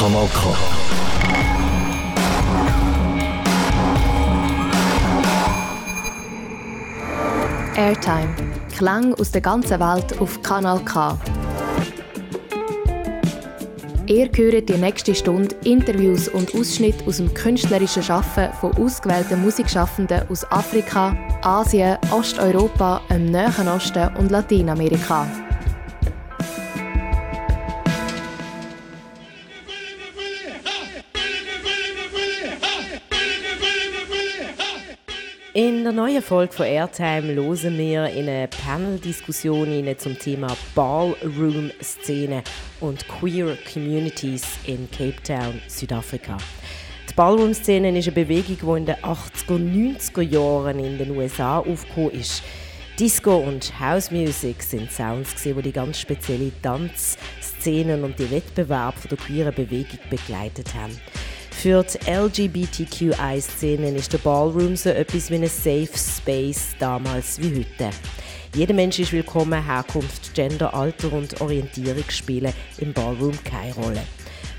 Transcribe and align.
Kanal 0.00 0.26
K. 0.32 0.56
Airtime. 7.76 8.34
Klang 8.74 9.12
aus 9.12 9.30
der 9.30 9.42
ganzen 9.42 9.78
Welt 9.78 10.18
auf 10.18 10.40
Kanal 10.40 10.80
K. 10.86 11.18
Ihr 14.06 14.30
hört 14.34 14.70
die 14.70 14.78
nächste 14.78 15.14
Stunde 15.14 15.54
Interviews 15.64 16.28
und 16.28 16.54
Ausschnitte 16.54 17.06
aus 17.06 17.18
dem 17.18 17.34
künstlerischen 17.34 18.02
Schaffen 18.02 18.48
von 18.58 18.74
ausgewählten 18.78 19.42
Musikschaffenden 19.42 20.26
aus 20.30 20.50
Afrika, 20.50 21.14
Asien, 21.42 21.98
Osteuropa, 22.10 23.02
dem 23.10 23.26
Nahen 23.30 23.68
Osten 23.68 24.08
und 24.16 24.30
Lateinamerika. 24.30 25.26
In 35.62 35.84
der 35.84 35.92
neuen 35.92 36.22
Folge 36.22 36.54
von 36.54 36.64
Airtime 36.64 37.34
hören 37.34 37.76
wir 37.76 38.06
in 38.06 38.26
eine 38.26 38.48
Panel-Diskussion 38.48 39.94
zum 39.98 40.18
Thema 40.18 40.56
Ballroom-Szene 40.74 42.42
und 42.80 43.06
Queer 43.06 43.58
Communities 43.70 44.42
in 44.64 44.90
Cape 44.90 45.22
Town, 45.22 45.60
Südafrika. 45.68 46.38
Die 47.10 47.12
Ballroom-Szene 47.12 47.98
ist 47.98 48.06
eine 48.06 48.14
Bewegung, 48.14 48.56
die 48.58 48.78
in 48.78 48.86
den 48.86 48.96
80er 49.04 49.50
und 49.50 49.98
90er 49.98 50.22
Jahren 50.22 50.78
in 50.78 50.96
den 50.96 51.10
USA 51.10 51.58
aufgekommen 51.58 52.12
ist. 52.12 52.42
Disco 52.98 53.36
und 53.36 53.78
House 53.78 54.10
Music 54.10 54.62
sind 54.62 54.90
Sounds, 54.90 55.42
die 55.42 55.52
die 55.52 55.72
ganz 55.72 56.00
spezielle 56.00 56.52
Tanzszenen 56.62 58.02
und 58.02 58.18
die 58.18 58.30
Wettbewerbe 58.30 59.08
der 59.10 59.18
queeren 59.18 59.54
Bewegung 59.54 59.98
begleitet 60.08 60.74
haben. 60.74 60.98
Für 61.50 61.84
die 61.84 62.10
LGBTQI-Szene 62.10 63.90
ist 63.90 64.12
der 64.12 64.18
Ballroom 64.18 64.76
so 64.76 64.88
etwas 64.88 65.30
wie 65.30 65.34
ein 65.34 65.46
Safe 65.46 65.90
Space 65.94 66.74
damals 66.78 67.38
wie 67.38 67.58
heute. 67.58 67.94
Jeder 68.54 68.72
Mensch 68.72 68.98
ist 68.98 69.12
willkommen, 69.12 69.62
Herkunft, 69.62 70.32
Gender, 70.34 70.72
Alter 70.72 71.12
und 71.12 71.40
Orientierung 71.40 72.08
spielen 72.08 72.52
im 72.78 72.94
Ballroom 72.94 73.38
keine 73.44 73.74
Rolle. 73.74 74.02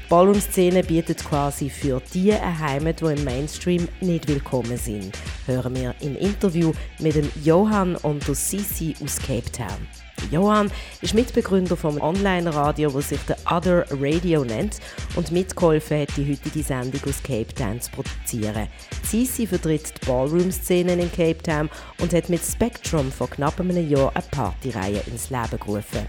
Die 0.06 0.10
Ballroom-Szene 0.10 0.84
bietet 0.84 1.24
quasi 1.24 1.70
für 1.70 2.02
die 2.14 2.34
eine 2.34 2.60
Heimat, 2.60 3.02
die 3.02 3.06
im 3.06 3.24
Mainstream 3.24 3.88
nicht 4.02 4.28
willkommen 4.28 4.78
sind. 4.78 5.18
Hören 5.48 5.74
wir 5.76 5.96
im 6.02 6.16
Interview 6.16 6.72
mit 7.00 7.16
dem 7.16 7.32
Johann 7.44 7.96
und 7.96 8.28
der 8.28 8.36
Sisi 8.36 8.94
aus 9.04 9.18
Cape 9.18 9.52
Town. 9.52 9.88
Johann 10.30 10.72
ist 11.02 11.14
Mitbegründer 11.14 11.76
vom 11.76 12.00
Online-Radio, 12.00 12.90
das 12.92 13.10
sich 13.10 13.20
The 13.28 13.34
Other 13.50 13.86
Radio 14.00 14.44
nennt 14.44 14.80
und 15.16 15.32
mitgeholfen 15.32 16.02
hat, 16.02 16.10
die 16.16 16.30
heutige 16.32 16.64
Sendung 16.64 17.02
aus 17.06 17.24
Cape 17.24 17.54
Town 17.56 17.82
zu 17.82 17.92
produzieren. 17.92 18.68
Sisi 19.04 19.48
vertritt 19.48 19.94
die 20.02 20.06
Ballroom-Szenen 20.06 21.00
in 21.00 21.12
Cape 21.12 21.42
Town 21.42 21.70
und 22.00 22.14
hat 22.14 22.30
mit 22.30 22.42
Spectrum 22.44 23.12
vor 23.12 23.30
knapp 23.30 23.60
einem 23.60 23.90
Jahr 23.90 24.12
eine 24.14 24.24
Partyreihe 24.32 25.02
ins 25.08 25.30
Leben 25.30 25.60
gerufen. 25.60 26.06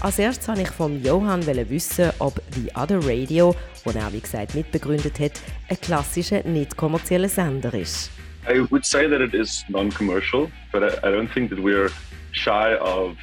Als 0.00 0.18
erstes 0.18 0.46
wollte 0.48 0.62
ich 0.62 0.70
von 0.70 1.02
Johann 1.02 1.46
wissen, 1.46 2.10
ob 2.18 2.40
The 2.54 2.70
Other 2.74 3.00
Radio, 3.02 3.54
das 3.84 3.94
er 3.94 4.12
wie 4.12 4.20
gesagt 4.20 4.54
mitbegründet 4.54 5.18
hat, 5.18 5.32
ein 5.68 5.80
klassischer, 5.80 6.42
nicht 6.44 6.76
kommerzieller 6.76 7.28
Sender 7.28 7.72
ist. 7.74 8.10
I 8.48 8.60
would 8.70 8.84
say 8.84 9.08
that 9.08 9.20
it 9.20 9.34
is 9.34 9.64
non-commercial, 9.68 10.48
but 10.70 10.82
I, 10.82 10.98
I 11.02 11.10
don't 11.10 11.28
think 11.32 11.50
that 11.50 11.58
we're 11.58 11.90
shy 12.36 12.74
of 12.76 13.16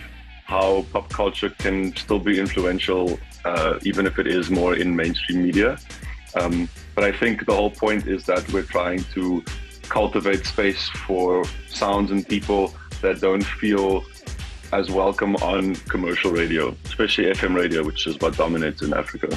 how 0.45 0.86
pop 0.92 1.09
culture 1.09 1.50
can 1.50 1.95
still 1.95 2.19
be 2.19 2.39
influential, 2.39 3.19
uh, 3.45 3.80
even 3.83 4.06
if 4.06 4.19
it 4.19 4.28
is 4.28 4.50
more 4.50 4.75
in 4.75 4.95
mainstream 4.95 5.44
media. 5.44 5.78
Um, 6.36 6.67
but 6.95 7.03
I 7.03 7.11
think 7.11 7.45
the 7.45 7.53
whole 7.53 7.72
point 7.72 8.08
is 8.08 8.25
that 8.25 8.52
we're 8.52 8.64
trying 8.64 9.03
to 9.13 9.44
cultivate 9.84 10.46
space 10.46 10.90
for 10.90 11.44
sounds 11.68 12.12
and 12.12 12.28
people 12.28 12.73
that 13.02 13.22
don't 13.22 13.44
feel 13.44 14.03
as 14.72 14.90
welcome 14.90 15.35
on 15.38 15.75
commercial 15.75 16.31
radio, 16.31 16.75
especially 16.85 17.25
FM 17.25 17.56
radio, 17.56 17.84
which 17.84 18.07
is 18.07 18.18
what 18.19 18.35
dominates 18.35 18.81
in 18.81 18.94
Africa. 18.94 19.29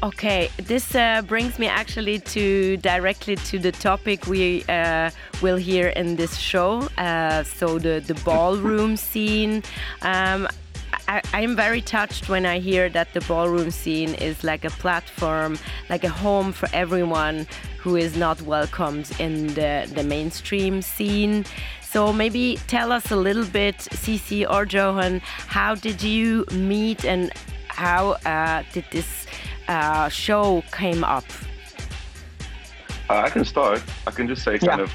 Okay, 0.00 0.48
this 0.58 0.94
uh, 0.94 1.22
brings 1.22 1.58
me 1.58 1.66
actually 1.66 2.20
to 2.20 2.76
directly 2.76 3.34
to 3.34 3.58
the 3.58 3.72
topic 3.72 4.28
we 4.28 4.62
uh, 4.68 5.10
will 5.42 5.56
hear 5.56 5.88
in 5.88 6.14
this 6.14 6.36
show. 6.36 6.88
Uh, 6.96 7.42
so 7.42 7.80
the 7.80 7.98
the 8.06 8.14
ballroom 8.24 8.96
scene. 9.08 9.64
Um, 10.02 10.46
I, 11.08 11.20
I'm 11.32 11.56
very 11.56 11.80
touched 11.80 12.28
when 12.28 12.46
I 12.46 12.60
hear 12.60 12.88
that 12.90 13.12
the 13.12 13.22
ballroom 13.22 13.72
scene 13.72 14.14
is 14.14 14.44
like 14.44 14.64
a 14.64 14.70
platform, 14.70 15.58
like 15.90 16.04
a 16.04 16.10
home 16.10 16.52
for 16.52 16.68
everyone 16.72 17.48
who 17.78 17.96
is 17.96 18.16
not 18.16 18.40
welcomed 18.42 19.10
in 19.18 19.48
the, 19.54 19.90
the 19.94 20.04
mainstream 20.04 20.80
scene. 20.80 21.44
So 21.82 22.12
maybe 22.12 22.58
tell 22.66 22.92
us 22.92 23.10
a 23.10 23.16
little 23.16 23.46
bit, 23.46 23.78
Cici 23.78 24.48
or 24.48 24.64
Johan, 24.64 25.20
how 25.48 25.74
did 25.74 26.02
you 26.02 26.44
meet 26.52 27.04
and 27.04 27.32
how 27.68 28.18
uh, 28.26 28.62
did 28.72 28.84
this 28.90 29.26
uh, 29.68 30.08
show 30.08 30.62
came 30.72 31.04
up? 31.04 31.24
Uh, 33.08 33.22
I 33.24 33.30
can 33.30 33.44
start. 33.44 33.82
I 34.06 34.10
can 34.10 34.26
just 34.28 34.42
say 34.42 34.58
kind 34.58 34.80
yeah. 34.80 34.84
of 34.84 34.92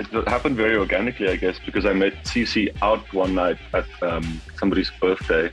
it 0.00 0.28
happened 0.28 0.56
very 0.56 0.76
organically, 0.76 1.28
I 1.28 1.36
guess, 1.36 1.58
because 1.64 1.86
I 1.86 1.92
met 1.92 2.14
CC 2.24 2.74
out 2.82 3.12
one 3.12 3.34
night 3.34 3.58
at 3.72 3.86
um, 4.02 4.40
somebody's 4.58 4.90
birthday, 5.00 5.50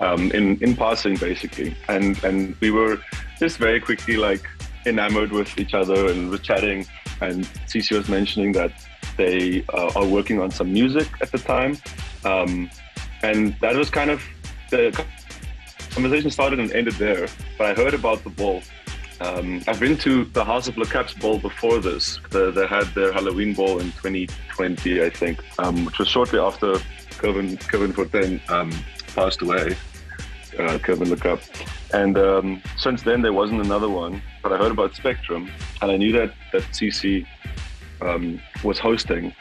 um, 0.00 0.30
in 0.32 0.56
in 0.62 0.76
passing 0.76 1.16
basically, 1.16 1.76
and 1.88 2.22
and 2.24 2.56
we 2.60 2.70
were 2.70 2.98
just 3.38 3.58
very 3.58 3.80
quickly 3.80 4.16
like 4.16 4.46
enamored 4.86 5.32
with 5.32 5.58
each 5.58 5.74
other 5.74 6.06
and 6.06 6.30
were 6.30 6.38
chatting, 6.38 6.86
and 7.20 7.44
CC 7.66 7.96
was 7.96 8.08
mentioning 8.08 8.52
that 8.52 8.72
they 9.16 9.64
uh, 9.74 9.90
are 9.96 10.06
working 10.06 10.40
on 10.40 10.50
some 10.50 10.72
music 10.72 11.08
at 11.20 11.30
the 11.32 11.38
time, 11.38 11.76
um, 12.24 12.70
and 13.22 13.56
that 13.60 13.76
was 13.76 13.90
kind 13.90 14.10
of 14.10 14.22
the 14.70 15.04
conversation 15.90 16.30
started 16.30 16.60
and 16.60 16.72
ended 16.72 16.94
there. 16.94 17.28
But 17.58 17.66
I 17.66 17.74
heard 17.74 17.94
about 17.94 18.24
the 18.24 18.30
ball. 18.30 18.62
Um, 19.20 19.62
I've 19.68 19.78
been 19.78 19.98
to 19.98 20.24
the 20.24 20.44
House 20.44 20.66
of 20.66 20.78
Le 20.78 20.86
Cap's 20.86 21.12
ball 21.12 21.38
before 21.38 21.78
this. 21.78 22.18
The, 22.30 22.50
they 22.50 22.66
had 22.66 22.86
their 22.94 23.12
Halloween 23.12 23.52
ball 23.52 23.78
in 23.80 23.92
2020, 23.92 25.02
I 25.02 25.10
think, 25.10 25.44
um, 25.58 25.84
which 25.84 25.98
was 25.98 26.08
shortly 26.08 26.38
after 26.38 26.78
Kevin 27.20 27.58
Kevin 27.58 27.92
Fortin 27.92 28.40
um, 28.48 28.72
passed 29.14 29.42
away. 29.42 29.76
Uh, 30.58 30.78
Kevin 30.78 31.08
Le 31.10 31.16
Cap. 31.16 31.40
And 31.92 32.18
um, 32.18 32.62
since 32.76 33.02
then, 33.02 33.22
there 33.22 33.32
wasn't 33.32 33.60
another 33.60 33.88
one. 33.88 34.22
But 34.42 34.52
I 34.52 34.58
heard 34.58 34.72
about 34.72 34.94
Spectrum, 34.94 35.50
and 35.80 35.90
I 35.90 35.96
knew 35.96 36.12
that 36.12 36.34
that 36.52 36.62
CC 36.72 37.26
um, 38.00 38.40
was 38.64 38.78
hosting. 38.78 39.34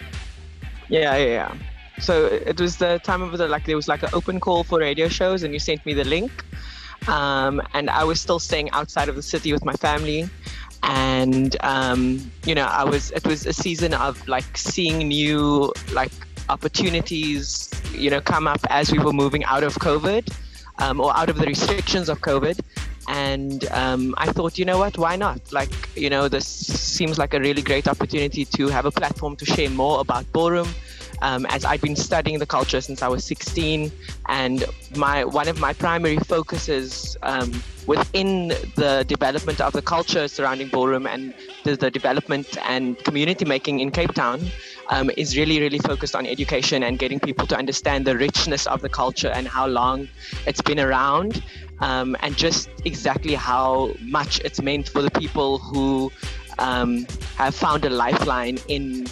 Yeah, 0.88 1.16
yeah, 1.18 1.26
yeah. 1.26 1.56
So 2.00 2.26
it 2.26 2.60
was 2.60 2.78
the 2.78 3.00
time 3.04 3.22
of 3.22 3.38
the 3.38 3.48
like 3.48 3.66
there 3.66 3.76
was 3.76 3.88
like 3.88 4.04
an 4.04 4.10
open 4.14 4.40
call 4.40 4.64
for 4.64 4.80
radio 4.80 5.08
shows, 5.08 5.44
and 5.44 5.54
you 5.54 5.60
sent 5.60 5.86
me 5.86 5.94
the 5.94 6.06
link. 6.06 6.32
Um, 7.08 7.62
and 7.74 7.90
I 7.90 8.04
was 8.04 8.20
still 8.20 8.40
staying 8.40 8.70
outside 8.72 9.10
of 9.10 9.16
the 9.16 9.22
city 9.22 9.54
with 9.54 9.66
my 9.66 9.74
family, 9.74 10.30
and 10.84 11.56
um, 11.62 12.32
you 12.46 12.56
know 12.56 12.66
I 12.66 12.84
was 12.84 13.12
it 13.12 13.26
was 13.26 13.46
a 13.46 13.54
season 13.54 13.94
of 13.94 14.28
like 14.28 14.58
seeing 14.58 15.08
new 15.08 15.72
like 15.94 16.12
opportunities 16.50 17.70
you 17.94 18.10
know 18.10 18.22
come 18.22 18.48
up 18.48 18.60
as 18.70 18.92
we 18.92 19.00
were 19.00 19.14
moving 19.14 19.44
out 19.46 19.64
of 19.64 19.76
COVID 19.76 20.28
um, 20.80 21.00
or 21.00 21.16
out 21.16 21.30
of 21.30 21.38
the 21.38 21.46
restrictions 21.46 22.10
of 22.10 22.22
COVID. 22.22 22.60
And 23.08 23.66
um, 23.72 24.14
I 24.18 24.32
thought, 24.32 24.58
you 24.58 24.66
know 24.66 24.78
what, 24.78 24.98
why 24.98 25.16
not? 25.16 25.52
Like, 25.52 25.72
you 25.96 26.10
know, 26.10 26.28
this 26.28 26.46
seems 26.46 27.18
like 27.18 27.34
a 27.34 27.40
really 27.40 27.62
great 27.62 27.88
opportunity 27.88 28.46
to 28.46 28.68
have 28.68 28.86
a 28.86 28.92
platform 28.92 29.36
to 29.38 29.46
share 29.46 29.70
more 29.70 30.00
about 30.00 30.32
ballroom, 30.32 30.70
um, 31.22 31.46
as 31.48 31.66
I've 31.66 31.82
been 31.82 31.96
studying 31.96 32.40
the 32.40 32.46
culture 32.46 32.82
since 32.82 33.02
I 33.02 33.08
was 33.08 33.26
16, 33.26 33.92
and 34.28 34.66
my 34.96 35.24
one 35.24 35.48
of 35.48 35.60
my 35.60 35.74
primary 35.74 36.18
focuses 36.18 37.18
um, 37.24 37.62
within 37.88 38.50
the 38.76 39.04
development 39.08 39.60
of 39.60 39.74
the 39.74 39.82
culture 39.82 40.28
surrounding 40.28 40.68
ballroom 40.70 41.08
and 41.08 41.34
the, 41.64 41.76
the 41.76 41.90
development 41.90 42.58
and 42.68 42.98
community 43.04 43.46
making 43.46 43.80
in 43.80 43.92
Cape 43.92 44.14
Town 44.14 44.40
um, 44.90 45.10
is 45.18 45.38
really, 45.38 45.60
really 45.60 45.80
focused 45.80 46.16
on 46.16 46.26
education 46.26 46.84
and 46.84 47.00
getting 47.00 47.20
people 47.20 47.48
to 47.48 47.58
understand 47.58 48.06
the 48.06 48.16
richness 48.16 48.68
of 48.68 48.82
the 48.82 48.90
culture 48.90 49.30
and 49.30 49.48
how 49.48 49.68
long 49.68 50.08
it's 50.46 50.62
been 50.62 50.80
around. 50.80 51.44
Um, 51.80 52.18
and 52.20 52.36
just 52.36 52.70
exactly 52.84 53.36
how 53.36 53.94
much 54.02 54.40
it's 54.42 54.62
meant 54.62 54.90
for 54.90 55.02
the 55.02 55.12
people 55.12 55.60
who 55.60 56.12
um, 56.60 57.08
have 57.38 57.56
found 57.56 57.86
a 57.86 57.90
lifeline 57.90 58.60
in 58.68 59.08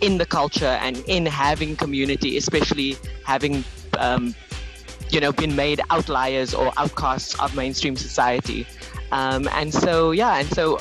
in 0.00 0.18
the 0.18 0.26
culture 0.26 0.78
and 0.82 0.98
in 1.06 1.26
having 1.26 1.76
community, 1.76 2.36
especially 2.36 2.96
having 3.24 3.64
um, 3.98 4.34
you 5.10 5.20
know 5.20 5.32
been 5.32 5.54
made 5.56 5.80
outliers 5.90 6.54
or 6.54 6.72
outcasts 6.76 7.38
of 7.40 7.54
mainstream 7.54 7.96
society. 7.96 8.66
Um, 9.12 9.48
and 9.48 9.72
so 9.72 10.12
yeah, 10.12 10.38
and 10.38 10.48
so 10.48 10.78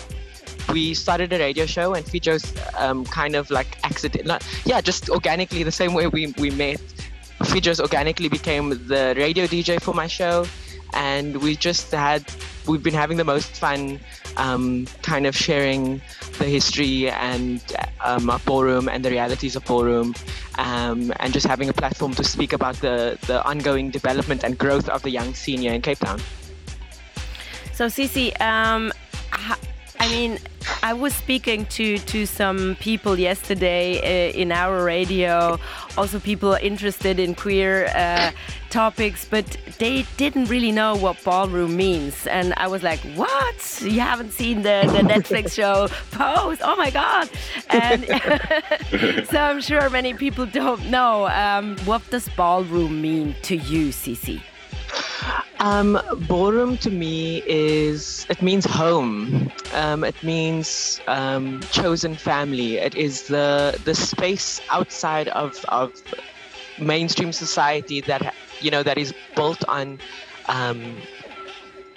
we 0.71 0.93
started 0.93 1.33
a 1.33 1.39
radio 1.39 1.65
show 1.65 1.93
and 1.93 2.05
Fijos 2.05 2.43
um, 2.79 3.05
kind 3.05 3.35
of 3.35 3.49
like 3.49 3.77
accident, 3.83 4.43
yeah, 4.65 4.81
just 4.81 5.09
organically 5.09 5.63
the 5.63 5.71
same 5.71 5.93
way 5.93 6.07
we 6.07 6.33
we 6.37 6.51
met. 6.51 6.79
Fijos 7.43 7.79
organically 7.79 8.29
became 8.29 8.69
the 8.87 9.13
radio 9.17 9.45
DJ 9.45 9.81
for 9.81 9.93
my 9.93 10.07
show. 10.07 10.45
And 10.93 11.37
we 11.37 11.55
just 11.55 11.91
had 11.91 12.23
we've 12.67 12.83
been 12.83 12.93
having 12.93 13.17
the 13.17 13.23
most 13.23 13.55
fun 13.55 13.99
um, 14.37 14.87
kind 15.01 15.25
of 15.25 15.35
sharing 15.35 16.01
the 16.37 16.45
history 16.45 17.09
and 17.09 17.61
um, 18.03 18.31
ballroom 18.45 18.87
and 18.87 19.03
the 19.03 19.09
realities 19.09 19.55
of 19.55 19.65
ballroom 19.65 20.13
um, 20.55 21.11
and 21.19 21.33
just 21.33 21.45
having 21.45 21.69
a 21.69 21.73
platform 21.73 22.13
to 22.13 22.23
speak 22.23 22.53
about 22.53 22.75
the, 22.75 23.17
the 23.27 23.43
ongoing 23.45 23.89
development 23.89 24.43
and 24.43 24.57
growth 24.57 24.87
of 24.89 25.01
the 25.01 25.09
young 25.09 25.33
senior 25.33 25.73
in 25.73 25.81
Cape 25.81 25.99
Town. 25.99 26.19
So, 27.73 27.87
Cici, 27.87 28.39
um, 28.41 28.91
I 29.99 30.09
mean, 30.09 30.39
I 30.81 30.93
was 30.93 31.13
speaking 31.13 31.65
to, 31.67 31.97
to 31.97 32.25
some 32.25 32.77
people 32.79 33.19
yesterday 33.19 33.99
uh, 33.99 34.31
in 34.33 34.51
our 34.51 34.83
radio, 34.83 35.59
also 35.97 36.19
people 36.19 36.53
interested 36.53 37.19
in 37.19 37.35
queer 37.35 37.87
uh, 37.95 38.31
topics, 38.69 39.25
but 39.25 39.45
they 39.77 40.05
didn't 40.17 40.45
really 40.45 40.71
know 40.71 40.95
what 40.95 41.23
ballroom 41.23 41.75
means. 41.75 42.27
And 42.27 42.53
I 42.57 42.67
was 42.67 42.83
like, 42.83 42.99
what? 43.15 43.81
You 43.81 43.99
haven't 43.99 44.31
seen 44.31 44.61
the, 44.63 44.83
the 44.91 44.99
Netflix 44.99 45.53
show 45.59 45.87
Pose? 46.11 46.59
Oh 46.61 46.75
my 46.75 46.89
God. 46.89 47.29
And 47.69 48.05
so 49.27 49.39
I'm 49.39 49.61
sure 49.61 49.89
many 49.89 50.13
people 50.13 50.45
don't 50.45 50.89
know. 50.89 51.27
Um, 51.27 51.77
what 51.85 52.07
does 52.09 52.29
ballroom 52.29 53.01
mean 53.01 53.35
to 53.43 53.55
you, 53.55 53.89
Cici? 53.89 54.41
Um, 55.59 55.99
ballroom 56.27 56.77
to 56.77 56.89
me 56.89 57.43
is 57.45 58.25
it 58.29 58.41
means 58.41 58.65
home. 58.65 59.51
Um, 59.73 60.03
it 60.03 60.15
means 60.23 61.01
um, 61.07 61.59
chosen 61.71 62.15
family. 62.15 62.77
It 62.77 62.95
is 62.95 63.27
the 63.27 63.79
the 63.83 63.93
space 63.93 64.61
outside 64.69 65.27
of 65.29 65.63
of 65.67 65.91
mainstream 66.79 67.31
society 67.33 68.01
that 68.01 68.35
you 68.59 68.71
know 68.71 68.83
that 68.83 68.97
is 68.97 69.13
built 69.35 69.63
on 69.67 69.99
um, 70.49 71.05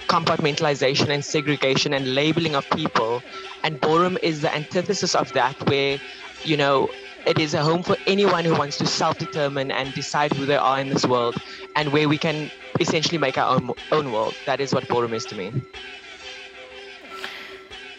compartmentalization 0.09 1.09
and 1.09 1.25
segregation 1.25 1.95
and 1.95 2.15
labeling 2.15 2.55
of 2.55 2.69
people. 2.71 3.25
And 3.63 3.81
ballroom 3.81 4.19
is 4.23 4.41
the 4.41 4.55
antithesis 4.55 5.15
of 5.15 5.33
that, 5.33 5.57
where 5.69 5.99
you 6.43 6.57
know 6.57 6.89
it 7.27 7.39
is 7.39 7.55
a 7.55 7.63
home 7.63 7.83
for 7.83 7.97
anyone 8.07 8.45
who 8.45 8.55
wants 8.59 8.77
to 8.79 8.87
self-determine 8.87 9.71
and 9.71 9.95
decide 9.95 10.33
who 10.33 10.47
they 10.47 10.57
are 10.57 10.81
in 10.81 10.89
this 10.89 11.07
world, 11.07 11.39
and 11.77 11.93
where 11.93 12.09
we 12.09 12.19
can 12.19 12.51
essentially 12.81 13.19
make 13.19 13.39
our 13.39 13.55
own 13.57 13.71
own 13.93 14.11
world. 14.11 14.37
That 14.47 14.61
is 14.61 14.75
what 14.75 14.89
ballroom 14.89 15.15
is 15.15 15.27
to 15.27 15.37
me. 15.37 15.53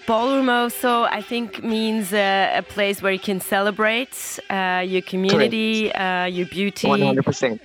Ballroom 0.06 0.50
also, 0.50 1.04
I 1.04 1.22
think, 1.22 1.64
means 1.64 2.12
uh, 2.14 2.52
a 2.56 2.62
place 2.62 3.02
where 3.02 3.14
you 3.14 3.20
can 3.20 3.40
celebrate 3.40 4.40
uh, 4.50 4.84
your 4.86 5.02
community, 5.02 5.94
uh, 5.94 6.26
your 6.26 6.48
beauty. 6.48 6.88
One 6.88 7.02
hundred 7.02 7.24
percent. 7.24 7.62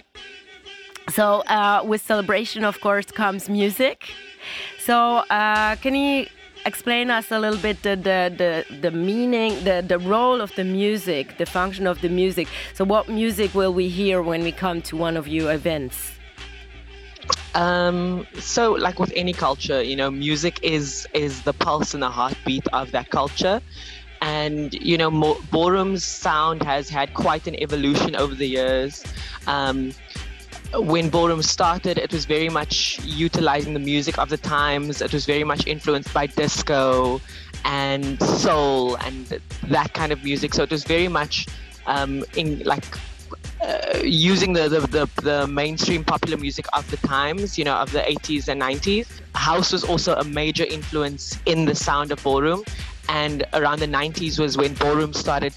So, 1.10 1.40
uh, 1.48 1.82
with 1.84 2.02
celebration, 2.02 2.64
of 2.64 2.80
course, 2.80 3.06
comes 3.06 3.48
music. 3.48 4.10
So, 4.78 5.24
uh, 5.30 5.76
can 5.76 5.94
you 5.94 6.26
explain 6.64 7.10
us 7.10 7.32
a 7.32 7.38
little 7.40 7.58
bit 7.58 7.82
the, 7.82 7.96
the, 7.96 8.34
the, 8.36 8.80
the, 8.82 8.90
meaning, 8.90 9.64
the, 9.64 9.82
the 9.86 9.98
role 9.98 10.40
of 10.40 10.54
the 10.54 10.64
music, 10.64 11.38
the 11.38 11.46
function 11.46 11.86
of 11.86 12.00
the 12.02 12.08
music? 12.08 12.46
So, 12.74 12.84
what 12.84 13.08
music 13.08 13.54
will 13.54 13.72
we 13.72 13.88
hear 13.88 14.22
when 14.22 14.42
we 14.42 14.52
come 14.52 14.82
to 14.82 14.96
one 14.96 15.16
of 15.16 15.26
your 15.26 15.52
events? 15.52 16.12
Um, 17.54 18.26
so, 18.38 18.72
like 18.72 18.98
with 18.98 19.12
any 19.16 19.32
culture, 19.32 19.82
you 19.82 19.96
know, 19.96 20.10
music 20.10 20.60
is 20.62 21.06
is 21.14 21.42
the 21.42 21.52
pulse 21.52 21.94
and 21.94 22.02
the 22.02 22.10
heartbeat 22.10 22.66
of 22.72 22.92
that 22.92 23.10
culture. 23.10 23.60
And 24.20 24.74
you 24.74 24.98
know, 24.98 25.10
ballroom's 25.50 26.04
sound 26.04 26.62
has 26.62 26.88
had 26.88 27.14
quite 27.14 27.46
an 27.46 27.54
evolution 27.56 28.16
over 28.16 28.34
the 28.34 28.46
years. 28.46 29.04
Um, 29.46 29.92
when 30.74 31.08
ballroom 31.08 31.42
started, 31.42 31.98
it 31.98 32.12
was 32.12 32.26
very 32.26 32.48
much 32.48 33.00
utilizing 33.02 33.72
the 33.74 33.80
music 33.80 34.18
of 34.18 34.28
the 34.28 34.36
times. 34.36 35.00
It 35.00 35.12
was 35.12 35.24
very 35.24 35.44
much 35.44 35.66
influenced 35.66 36.12
by 36.12 36.26
disco 36.26 37.20
and 37.64 38.20
soul 38.22 38.96
and 38.96 39.40
that 39.68 39.94
kind 39.94 40.12
of 40.12 40.22
music. 40.22 40.54
So 40.54 40.62
it 40.62 40.70
was 40.70 40.84
very 40.84 41.08
much 41.08 41.46
um, 41.86 42.24
in 42.36 42.60
like 42.60 42.84
uh, 43.60 43.98
using 44.02 44.52
the, 44.52 44.68
the, 44.68 44.80
the, 44.80 45.22
the, 45.22 45.46
mainstream 45.46 46.04
popular 46.04 46.36
music 46.36 46.66
of 46.74 46.88
the 46.90 46.96
times, 46.98 47.58
you 47.58 47.64
know, 47.64 47.74
of 47.74 47.90
the 47.92 48.00
80s 48.00 48.48
and 48.48 48.60
90s. 48.62 49.06
House 49.34 49.72
was 49.72 49.84
also 49.84 50.14
a 50.14 50.24
major 50.24 50.64
influence 50.64 51.38
in 51.46 51.64
the 51.64 51.74
sound 51.74 52.12
of 52.12 52.22
ballroom. 52.22 52.62
And 53.08 53.44
around 53.54 53.80
the 53.80 53.86
90s 53.86 54.38
was 54.38 54.56
when 54.56 54.74
ballroom 54.74 55.12
started 55.12 55.54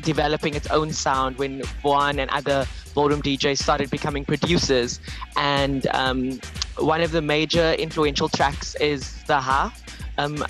developing 0.00 0.54
its 0.54 0.68
own 0.68 0.92
sound, 0.92 1.38
when 1.38 1.60
Juan 1.82 2.18
and 2.18 2.30
other 2.30 2.66
ballroom 2.94 3.22
DJs 3.22 3.58
started 3.58 3.90
becoming 3.90 4.24
producers. 4.24 5.00
And 5.36 5.86
um, 5.88 6.40
one 6.78 7.00
of 7.00 7.10
the 7.10 7.22
major 7.22 7.72
influential 7.72 8.28
tracks 8.28 8.74
is 8.76 9.22
The 9.24 9.40
Ha. 9.40 9.74
Um, 10.18 10.44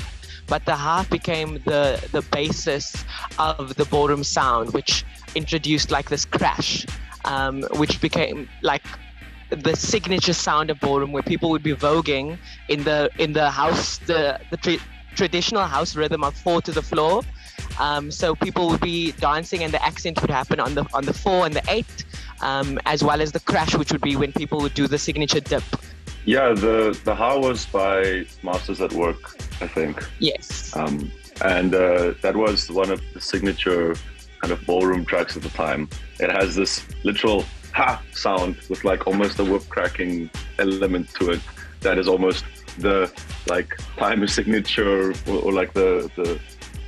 but 0.46 0.64
the 0.67 0.75
Ha 0.75 1.06
became 1.11 1.55
the 1.64 2.05
the 2.11 2.23
basis 2.32 3.05
of 3.38 3.76
the 3.76 3.85
ballroom 3.85 4.25
sound, 4.25 4.73
which 4.73 5.05
introduced 5.35 5.91
like 5.91 6.09
this 6.09 6.25
crash, 6.25 6.87
um, 7.25 7.62
which 7.75 8.00
became 8.00 8.49
like 8.62 8.82
the 9.50 9.75
signature 9.75 10.32
sound 10.32 10.71
of 10.71 10.79
ballroom, 10.81 11.12
where 11.12 11.23
people 11.23 11.50
would 11.50 11.62
be 11.62 11.75
voguing 11.75 12.38
in 12.69 12.85
the 12.85 13.11
in 13.19 13.32
the 13.32 13.50
house, 13.50 13.99
the 13.99 14.41
the 14.50 14.56
tra- 14.56 14.85
traditional 15.15 15.65
house 15.65 15.97
rhythm 15.97 16.23
of 16.23 16.35
four 16.35 16.62
to 16.62 16.73
the 16.73 16.82
floor. 16.82 17.23
Um, 17.79 18.11
so 18.11 18.35
people 18.35 18.69
would 18.69 18.81
be 18.81 19.12
dancing, 19.12 19.62
and 19.62 19.73
the 19.73 19.82
accent 19.85 20.21
would 20.23 20.31
happen 20.31 20.61
on 20.61 20.75
the 20.75 20.87
on 20.94 21.05
the 21.05 21.15
four 21.15 21.47
and 21.47 21.55
the 21.55 21.62
eight, 21.69 22.05
um, 22.41 22.79
as 22.87 23.03
well 23.03 23.21
as 23.21 23.32
the 23.32 23.41
crash, 23.41 23.75
which 23.77 23.93
would 23.93 24.00
be 24.00 24.17
when 24.17 24.32
people 24.32 24.61
would 24.61 24.75
do 24.75 24.87
the 24.87 24.99
signature 24.99 25.41
dip. 25.41 25.65
Yeah, 26.25 26.53
the 26.53 26.99
the 27.05 27.15
Ha 27.15 27.38
was 27.38 27.67
by 27.67 28.27
Masters 28.43 28.81
at 28.81 28.93
Work, 28.93 29.37
I 29.61 29.67
think. 29.67 30.06
Yes. 30.19 30.75
Um, 30.77 31.11
and 31.43 31.75
uh, 31.75 32.12
that 32.21 32.37
was 32.37 32.71
one 32.71 32.91
of 32.91 33.00
the 33.15 33.21
signature 33.21 33.94
kind 34.41 34.53
of 34.53 34.65
ballroom 34.67 35.05
tracks 35.05 35.37
at 35.37 35.43
the 35.43 35.51
time. 35.51 35.89
It 36.19 36.31
has 36.31 36.55
this 36.55 36.87
literal 37.05 37.45
ha 37.73 38.03
sound 38.13 38.57
with 38.69 38.85
like 38.85 39.07
almost 39.07 39.39
a 39.39 39.45
whip 39.45 39.69
cracking 39.69 40.31
element 40.59 41.09
to 41.15 41.31
it 41.31 41.41
that 41.81 41.99
is 41.99 42.09
almost 42.09 42.45
the 42.79 43.11
like 43.49 43.77
time 43.97 44.27
signature 44.39 45.11
or, 45.29 45.37
or 45.45 45.53
like 45.53 45.73
the 45.75 46.11
the, 46.17 46.41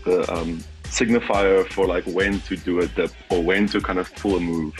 the 0.04 0.32
um, 0.32 0.62
signifier 0.84 1.66
for 1.68 1.86
like 1.86 2.04
when 2.04 2.40
to 2.40 2.56
do 2.56 2.80
a 2.80 2.86
dip 2.88 3.12
or 3.30 3.42
when 3.42 3.66
to 3.66 3.80
kind 3.80 3.98
of 3.98 4.14
pull 4.16 4.36
a 4.36 4.40
move. 4.40 4.74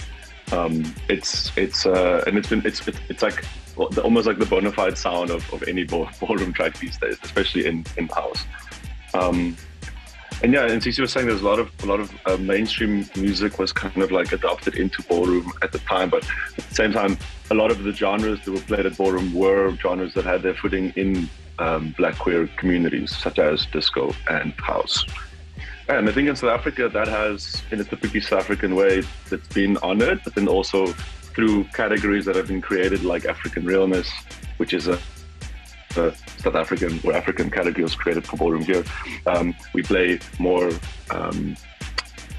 Um, 0.53 0.95
it's 1.09 1.57
it's 1.57 1.87
uh, 1.87 2.23
and 2.27 2.37
it's 2.37 2.49
been 2.49 2.65
it's 2.67 2.87
it's, 2.87 2.99
it's 3.09 3.23
like 3.23 3.45
almost 3.77 4.27
like 4.27 4.39
the 4.39 4.47
bona 4.47 4.71
fide 4.71 4.99
sound 4.99 5.31
of, 5.31 5.51
of 5.53 5.63
any 5.63 5.85
ball, 5.85 6.09
ballroom 6.21 6.53
track 6.53 6.79
these 6.79 6.99
days, 6.99 7.17
especially 7.23 7.67
in 7.67 7.85
in 7.97 8.09
house. 8.09 8.45
Um, 9.15 9.57
and 10.43 10.53
yeah, 10.53 10.67
and 10.67 10.83
Cici 10.83 11.01
was 11.01 11.13
saying 11.13 11.27
there's 11.27 11.43
a 11.43 11.47
lot 11.47 11.59
of 11.59 11.71
a 11.83 11.87
lot 11.87 12.01
of 12.01 12.13
uh, 12.27 12.37
mainstream 12.39 13.07
music 13.17 13.59
was 13.59 13.73
kind 13.73 14.03
of 14.03 14.11
like 14.11 14.33
adopted 14.33 14.75
into 14.75 15.03
ballroom 15.05 15.53
at 15.63 15.73
the 15.73 15.79
time, 15.81 16.11
but 16.11 16.25
at 16.59 16.69
the 16.69 16.75
same 16.75 16.93
time, 16.93 17.17
a 17.51 17.55
lot 17.55 17.71
of 17.71 17.83
the 17.85 17.93
genres 17.93 18.45
that 18.45 18.51
were 18.51 18.61
played 18.61 18.87
at 18.87 18.97
ballroom 18.97 19.33
were 19.33 19.75
genres 19.77 20.15
that 20.15 20.25
had 20.25 20.43
their 20.43 20.55
footing 20.55 20.93
in 20.97 21.29
um, 21.59 21.95
black 21.97 22.19
queer 22.19 22.49
communities, 22.57 23.17
such 23.17 23.39
as 23.39 23.67
disco 23.67 24.13
and 24.29 24.53
house. 24.55 25.05
And 25.89 26.09
I 26.09 26.13
think 26.13 26.29
in 26.29 26.37
South 26.37 26.51
Africa, 26.51 26.89
that 26.89 27.09
has, 27.09 27.63
in 27.71 27.81
a 27.81 27.85
typically 27.85 28.21
South 28.21 28.41
African 28.41 28.75
way, 28.75 29.03
that's 29.29 29.49
been 29.49 29.77
honored, 29.79 30.21
but 30.25 30.35
then 30.35 30.49
also 30.49 30.87
through 30.87 31.65
categories 31.75 32.25
that 32.25 32.37
have 32.37 32.49
been 32.49 32.61
created, 32.61 33.05
like 33.05 33.25
African 33.27 33.65
realness, 33.65 34.11
which 34.59 34.73
is 34.73 34.89
a 34.89 34.99
the 35.95 36.15
South 36.39 36.55
African 36.55 37.01
or 37.05 37.13
African 37.13 37.51
categories 37.51 37.95
created 37.95 38.27
for 38.27 38.37
ballroom 38.37 38.63
here. 38.63 38.85
Um, 39.27 39.55
we 39.75 39.83
play 39.83 40.19
more 40.39 40.71
um, 41.11 41.57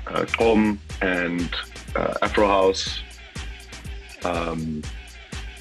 uh, 0.07 0.25
gqom 0.25 0.77
and 1.01 1.49
uh, 1.95 2.15
Afro 2.21 2.47
house. 2.47 3.01
Um, 4.23 4.81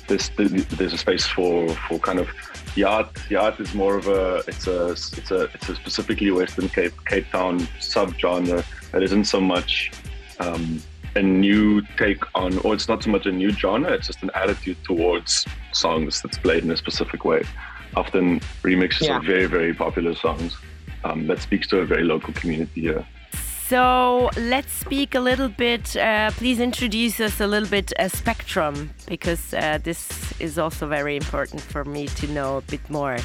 there's, 0.08 0.30
there's 0.36 0.92
a 0.92 0.98
space 0.98 1.26
for, 1.26 1.68
for 1.88 1.98
kind 1.98 2.18
of 2.18 2.28
yacht. 2.76 3.16
Yacht 3.30 3.60
is 3.60 3.74
more 3.74 3.96
of 3.96 4.08
a 4.08 4.42
it's 4.46 4.66
a 4.66 4.90
it's 4.90 5.30
a 5.30 5.42
it's 5.54 5.68
a 5.68 5.74
specifically 5.74 6.30
Western 6.30 6.68
Cape 6.68 6.94
Cape 7.06 7.28
Town 7.30 7.60
subgenre 7.80 8.64
that 8.92 9.02
isn't 9.02 9.24
so 9.24 9.40
much 9.40 9.92
um, 10.40 10.82
a 11.14 11.22
new 11.22 11.82
take 11.98 12.22
on, 12.34 12.58
or 12.58 12.74
it's 12.74 12.88
not 12.88 13.02
so 13.02 13.10
much 13.10 13.26
a 13.26 13.32
new 13.32 13.50
genre. 13.50 13.92
It's 13.92 14.06
just 14.06 14.22
an 14.22 14.30
attitude 14.34 14.82
towards 14.84 15.46
songs 15.72 16.22
that's 16.22 16.38
played 16.38 16.64
in 16.64 16.70
a 16.70 16.76
specific 16.76 17.24
way 17.24 17.42
often 17.96 18.40
remixes 18.62 19.06
yeah. 19.06 19.18
of 19.18 19.24
very, 19.24 19.46
very 19.46 19.74
popular 19.74 20.14
songs 20.14 20.56
um, 21.04 21.26
that 21.26 21.40
speaks 21.40 21.66
to 21.68 21.78
a 21.78 21.84
very 21.84 22.04
local 22.04 22.32
community 22.34 22.80
here. 22.82 23.06
So 23.68 24.28
let's 24.36 24.72
speak 24.72 25.14
a 25.14 25.20
little 25.20 25.48
bit. 25.48 25.96
Uh, 25.96 26.30
please 26.32 26.60
introduce 26.60 27.20
us 27.20 27.40
a 27.40 27.46
little 27.46 27.68
bit 27.68 27.92
a 27.98 28.04
uh, 28.04 28.08
Spectrum 28.08 28.90
because 29.06 29.54
uh, 29.54 29.78
this 29.82 30.38
is 30.40 30.58
also 30.58 30.86
very 30.86 31.16
important 31.16 31.62
for 31.62 31.84
me 31.84 32.06
to 32.06 32.26
know 32.28 32.58
a 32.58 32.60
bit 32.62 32.90
more. 32.90 33.18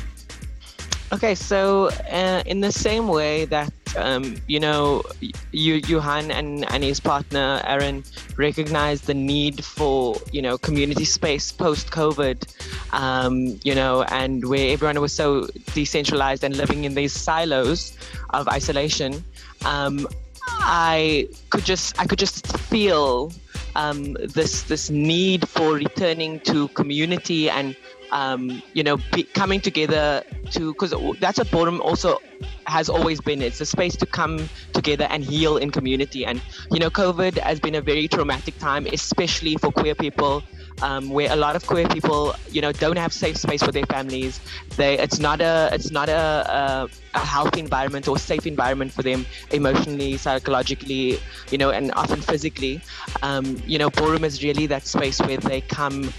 Okay, 1.13 1.35
so 1.35 1.89
uh, 2.11 2.43
in 2.45 2.59
the 2.59 2.71
same 2.71 3.07
way 3.07 3.45
that 3.45 3.71
um, 3.95 4.35
you 4.47 4.59
know, 4.59 5.03
you, 5.51 5.75
Johan 5.75 6.31
and, 6.31 6.69
and 6.71 6.83
his 6.83 6.99
partner 6.99 7.61
Aaron 7.65 8.03
recognized 8.35 9.07
the 9.07 9.13
need 9.13 9.63
for 9.63 10.17
you 10.31 10.41
know 10.41 10.57
community 10.57 11.05
space 11.05 11.51
post 11.51 11.91
COVID, 11.91 12.45
um, 12.93 13.59
you 13.63 13.73
know, 13.73 14.03
and 14.03 14.45
where 14.49 14.71
everyone 14.73 14.99
was 14.99 15.13
so 15.13 15.47
decentralized 15.73 16.43
and 16.43 16.55
living 16.57 16.83
in 16.83 16.93
these 16.93 17.13
silos 17.13 17.97
of 18.31 18.47
isolation. 18.47 19.23
Um, 19.65 20.07
I 20.47 21.29
could 21.49 21.65
just 21.65 21.99
I 21.99 22.05
could 22.05 22.19
just 22.19 22.45
feel 22.57 23.31
um, 23.75 24.13
this 24.13 24.63
this 24.63 24.89
need 24.89 25.47
for 25.47 25.73
returning 25.73 26.39
to 26.41 26.67
community 26.69 27.49
and 27.49 27.75
um, 28.11 28.61
you 28.73 28.83
know 28.83 28.97
be, 29.13 29.23
coming 29.23 29.61
together 29.61 30.23
to 30.51 30.73
because 30.73 30.93
that's 31.19 31.37
what 31.37 31.51
Ballroom 31.51 31.81
also 31.81 32.19
has 32.65 32.89
always 32.89 33.21
been. 33.21 33.41
It's 33.41 33.61
a 33.61 33.65
space 33.65 33.95
to 33.97 34.05
come 34.05 34.49
together 34.73 35.07
and 35.09 35.23
heal 35.23 35.57
in 35.57 35.71
community. 35.71 36.25
And 36.25 36.41
you 36.71 36.79
know, 36.79 36.89
COVID 36.89 37.37
has 37.39 37.59
been 37.59 37.75
a 37.75 37.81
very 37.81 38.07
traumatic 38.07 38.57
time, 38.59 38.85
especially 38.87 39.55
for 39.57 39.71
queer 39.71 39.95
people 39.95 40.43
um, 40.81 41.09
where 41.09 41.31
a 41.31 41.35
lot 41.35 41.55
of 41.55 41.65
queer 41.65 41.87
people, 41.87 42.35
you 42.51 42.61
know, 42.61 42.71
don't 42.71 42.97
have 42.97 43.11
safe 43.11 43.37
space 43.37 43.63
for 43.63 43.71
their 43.71 43.85
families. 43.85 44.39
They, 44.75 44.97
it's 44.97 45.19
not 45.19 45.41
a, 45.41 45.69
it's 45.73 45.91
not 45.91 46.09
a, 46.09 46.13
a, 46.13 46.89
a 47.15 47.19
healthy 47.19 47.59
environment 47.59 48.07
or 48.07 48.17
safe 48.17 48.45
environment 48.45 48.91
for 48.91 49.01
them 49.01 49.25
emotionally, 49.51 50.17
psychologically, 50.17 51.19
you 51.51 51.57
know, 51.57 51.71
and 51.71 51.91
often 51.93 52.21
physically. 52.21 52.81
Um, 53.23 53.61
you 53.65 53.79
know, 53.79 53.89
ballroom 53.89 54.23
is 54.23 54.43
really 54.43 54.67
that 54.67 54.85
space 54.85 55.19
where 55.19 55.37
they 55.37 55.61
come 55.61 56.13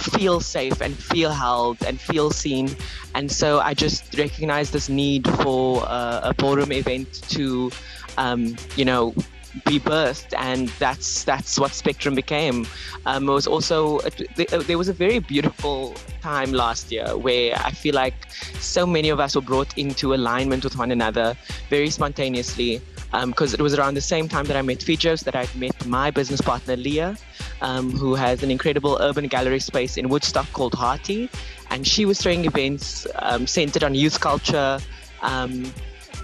feel 0.00 0.40
safe 0.40 0.80
and 0.80 0.96
feel 0.96 1.30
held 1.30 1.82
and 1.84 2.00
feel 2.00 2.30
seen. 2.30 2.74
And 3.14 3.30
so 3.30 3.60
I 3.60 3.74
just 3.74 4.16
recognize 4.16 4.70
this 4.70 4.88
need 4.88 5.28
for 5.42 5.82
uh, 5.86 6.20
a 6.24 6.34
ballroom 6.34 6.72
event 6.72 7.22
to, 7.30 7.70
um, 8.16 8.56
you 8.76 8.84
know, 8.84 9.14
be 9.66 9.80
birthed, 9.80 10.32
and 10.38 10.68
that's 10.78 11.24
that's 11.24 11.58
what 11.58 11.72
Spectrum 11.72 12.14
became. 12.14 12.66
Um, 13.06 13.28
it 13.28 13.32
was 13.32 13.46
also 13.46 14.00
there 14.36 14.78
was 14.78 14.88
a 14.88 14.92
very 14.92 15.18
beautiful 15.18 15.94
time 16.22 16.52
last 16.52 16.92
year 16.92 17.16
where 17.16 17.56
I 17.56 17.72
feel 17.72 17.94
like 17.94 18.14
so 18.60 18.86
many 18.86 19.08
of 19.08 19.18
us 19.18 19.34
were 19.34 19.42
brought 19.42 19.76
into 19.76 20.14
alignment 20.14 20.64
with 20.64 20.76
one 20.76 20.92
another 20.92 21.36
very 21.68 21.90
spontaneously. 21.90 22.80
Because 23.10 23.54
um, 23.54 23.58
it 23.58 23.62
was 23.62 23.74
around 23.74 23.94
the 23.94 24.00
same 24.00 24.28
time 24.28 24.44
that 24.46 24.56
I 24.56 24.62
met 24.62 24.78
Fijos, 24.78 25.24
that 25.24 25.34
I 25.34 25.48
met 25.56 25.84
my 25.86 26.10
business 26.10 26.40
partner 26.40 26.76
Leah, 26.76 27.16
um, 27.60 27.90
who 27.90 28.14
has 28.14 28.42
an 28.42 28.50
incredible 28.50 28.98
urban 29.00 29.26
gallery 29.26 29.58
space 29.58 29.96
in 29.96 30.08
Woodstock 30.08 30.50
called 30.52 30.74
Hearty, 30.74 31.28
and 31.70 31.86
she 31.86 32.04
was 32.04 32.20
throwing 32.20 32.44
events 32.44 33.06
um, 33.16 33.46
centered 33.46 33.82
on 33.82 33.94
youth 33.94 34.20
culture, 34.20 34.78
um, 35.22 35.72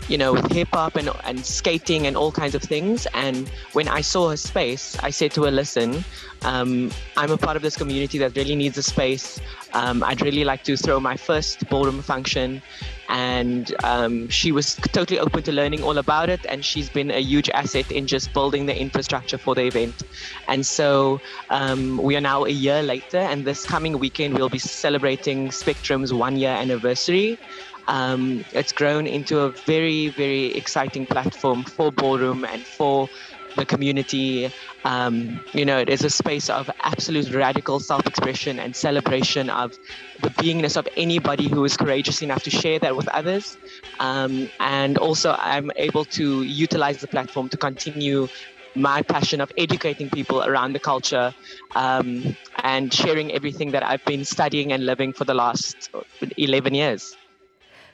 you 0.09 0.17
know, 0.17 0.33
with 0.33 0.51
hip 0.53 0.69
hop 0.73 0.97
and, 0.97 1.11
and 1.25 1.45
skating 1.45 2.07
and 2.07 2.17
all 2.17 2.31
kinds 2.31 2.55
of 2.55 2.63
things. 2.63 3.07
And 3.15 3.49
when 3.73 3.89
I 3.89 4.01
saw 4.01 4.31
her 4.31 4.37
space, 4.37 4.97
I 5.01 5.11
said 5.11 5.33
to 5.33 5.45
her, 5.45 5.51
listen, 5.51 6.05
um, 6.43 6.91
I'm 7.17 7.31
a 7.31 7.37
part 7.37 7.57
of 7.57 7.63
this 7.63 7.77
community 7.77 8.19
that 8.19 8.37
really 8.37 8.55
needs 8.55 8.79
a 8.79 8.83
space. 8.83 9.41
Um, 9.73 10.03
I'd 10.05 10.23
really 10.23 10.45
like 10.45 10.63
to 10.65 10.77
throw 10.77 11.01
my 11.01 11.17
first 11.17 11.69
ballroom 11.69 12.03
function. 12.03 12.63
And 13.09 13.73
um, 13.85 14.29
she 14.29 14.51
was 14.51 14.75
totally 14.93 15.21
open 15.21 15.43
to 15.45 15.53
learning 15.53 15.83
all 15.83 15.99
about 15.99 16.29
it. 16.29 16.41
And 16.49 16.65
she's 16.65 16.89
been 16.89 17.11
a 17.11 17.21
huge 17.21 17.49
asset 17.51 17.91
in 17.91 18.07
just 18.07 18.33
building 18.33 18.67
the 18.67 18.79
infrastructure 18.79 19.39
for 19.39 19.55
the 19.55 19.67
event. 19.67 20.03
And 20.49 20.67
so 20.67 21.21
um, 21.51 21.99
we 21.99 22.17
are 22.17 22.21
now 22.21 22.45
a 22.45 22.51
year 22.51 22.83
later. 22.83 23.19
And 23.19 23.45
this 23.45 23.65
coming 23.65 23.99
weekend, 23.99 24.35
we'll 24.35 24.49
be 24.49 24.59
celebrating 24.59 25.51
Spectrum's 25.51 26.13
one 26.13 26.37
year 26.37 26.51
anniversary. 26.51 27.39
Um, 27.89 28.45
it's 28.53 28.73
grown 28.73 29.07
into 29.07 29.41
a 29.41 29.53
very, 29.67 30.09
very 30.09 30.47
exciting 30.55 31.07
platform 31.07 31.65
for 31.65 31.93
ballroom 31.93 32.45
and 32.45 32.67
for 32.67 33.09
the 33.57 33.65
community. 33.65 34.51
Um, 34.85 35.41
you 35.53 35.65
know, 35.65 35.79
it 35.79 35.89
is 35.89 36.05
a 36.05 36.11
space 36.11 36.49
of 36.51 36.71
absolute 36.83 37.33
radical 37.35 37.81
self 37.81 38.07
expression 38.07 38.59
and 38.59 38.75
celebration 38.77 39.51
of 39.51 39.73
the 40.21 40.31
beingness 40.31 40.77
of 40.77 40.87
anybody 40.97 41.49
who 41.49 41.65
is 41.65 41.77
courageous 41.77 42.23
enough 42.23 42.43
to 42.45 42.51
share 42.51 42.79
that 42.81 42.97
with 42.97 43.09
others. 43.09 43.57
Um, 43.99 44.49
and 44.61 44.99
also, 44.99 45.35
I'm 45.39 45.71
able 45.77 46.05
to 46.17 46.43
utilize 46.43 46.99
the 46.99 47.09
platform 47.09 47.49
to 47.51 47.57
continue 47.57 48.29
my 48.77 49.03
passion 49.03 49.41
of 49.41 49.51
educating 49.57 50.11
people 50.11 50.45
around 50.45 50.75
the 50.75 50.81
culture 50.81 51.33
um, 51.75 52.23
and 52.63 52.93
sharing 52.93 53.33
everything 53.33 53.71
that 53.71 53.83
I've 53.83 54.05
been 54.05 54.25
studying 54.25 54.73
and 54.73 54.85
living 54.85 55.15
for 55.15 55.25
the 55.25 55.35
last 55.35 55.89
11 56.37 56.75
years. 56.75 57.17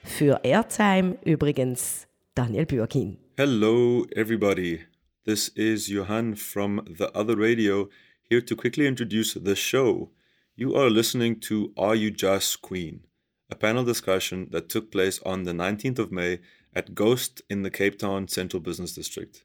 Für 0.05 0.45
Airtime 0.45 1.17
übrigens 1.25 2.09
Danielle 2.35 2.67
Bürgin. 2.67 3.19
Hello, 3.37 4.05
everybody. 4.17 4.81
This 5.25 5.49
is 5.49 5.89
Johan 5.89 6.35
from 6.35 6.83
The 6.87 7.15
Other 7.15 7.39
Radio, 7.39 7.89
here 8.29 8.43
to 8.43 8.57
quickly 8.57 8.87
introduce 8.87 9.35
the 9.35 9.55
show. 9.55 10.11
You 10.57 10.75
are 10.75 10.91
listening 10.91 11.41
to 11.43 11.73
Are 11.77 11.95
You 11.95 12.11
Djas 12.11 12.61
Queen, 12.61 13.05
a 13.49 13.55
panel 13.55 13.85
discussion 13.85 14.49
that 14.51 14.69
took 14.69 14.91
place 14.91 15.21
on 15.25 15.45
the 15.45 15.53
19th 15.53 16.01
of 16.01 16.11
May 16.11 16.41
at 16.75 16.95
Ghost 16.95 17.41
in 17.49 17.63
the 17.63 17.71
Cape 17.71 17.99
Town 17.99 18.27
Central 18.27 18.61
Business 18.61 18.95
District. 18.95 19.45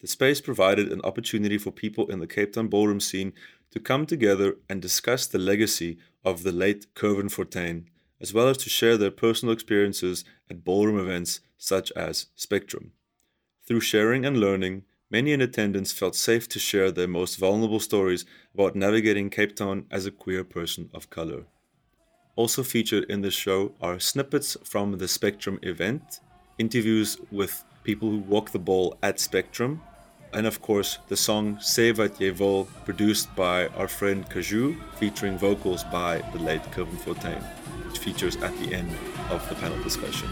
The 0.00 0.06
space 0.06 0.40
provided 0.40 0.92
an 0.92 1.00
opportunity 1.02 1.58
for 1.58 1.72
people 1.72 2.06
in 2.06 2.20
the 2.20 2.28
Cape 2.28 2.52
Town 2.52 2.68
ballroom 2.68 3.00
scene 3.00 3.32
to 3.72 3.80
come 3.80 4.06
together 4.06 4.56
and 4.68 4.80
discuss 4.80 5.26
the 5.26 5.38
legacy 5.38 5.98
of 6.24 6.42
the 6.44 6.52
late 6.52 6.86
Curvin 6.94 7.28
Fortuyn 7.28 7.86
as 8.20 8.34
well 8.34 8.48
as 8.48 8.58
to 8.58 8.70
share 8.70 8.96
their 8.96 9.10
personal 9.10 9.52
experiences 9.52 10.24
at 10.50 10.64
ballroom 10.64 10.98
events 10.98 11.40
such 11.56 11.90
as 11.92 12.26
Spectrum. 12.34 12.92
Through 13.66 13.80
sharing 13.80 14.24
and 14.24 14.38
learning, 14.38 14.84
many 15.10 15.32
in 15.32 15.40
attendance 15.40 15.92
felt 15.92 16.14
safe 16.14 16.48
to 16.48 16.58
share 16.58 16.90
their 16.90 17.08
most 17.08 17.36
vulnerable 17.36 17.80
stories 17.80 18.24
about 18.54 18.76
navigating 18.76 19.30
Cape 19.30 19.56
Town 19.56 19.86
as 19.90 20.06
a 20.06 20.10
queer 20.10 20.44
person 20.44 20.90
of 20.92 21.10
color. 21.10 21.46
Also 22.36 22.62
featured 22.62 23.04
in 23.04 23.20
the 23.22 23.30
show 23.30 23.74
are 23.80 23.98
snippets 23.98 24.56
from 24.64 24.98
the 24.98 25.08
Spectrum 25.08 25.58
event, 25.62 26.20
interviews 26.58 27.18
with 27.30 27.64
people 27.84 28.10
who 28.10 28.18
walk 28.18 28.50
the 28.50 28.58
ball 28.58 28.98
at 29.02 29.20
Spectrum, 29.20 29.82
and 30.32 30.46
of 30.46 30.62
course 30.62 30.98
the 31.08 31.16
song 31.16 31.58
Jy 31.58 31.92
Wil, 32.38 32.68
produced 32.84 33.34
by 33.34 33.68
our 33.68 33.88
friend 33.88 34.28
Kaju, 34.28 34.76
featuring 34.96 35.38
vocals 35.38 35.84
by 35.84 36.18
the 36.32 36.38
late 36.38 36.62
Kevin 36.72 36.96
Fontaine, 36.96 37.42
which 37.86 37.98
features 37.98 38.36
at 38.36 38.56
the 38.58 38.74
end 38.74 38.90
of 39.30 39.46
the 39.48 39.54
panel 39.56 39.82
discussion. 39.82 40.28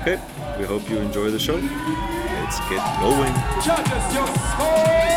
Okay, 0.00 0.20
we 0.58 0.64
hope 0.64 0.88
you 0.90 0.98
enjoy 0.98 1.30
the 1.30 1.38
show. 1.38 1.56
Let's 1.56 2.58
get 2.68 2.82
going. 3.00 3.34
Judges, 3.62 4.14
your 4.14 4.26
score! 4.50 5.14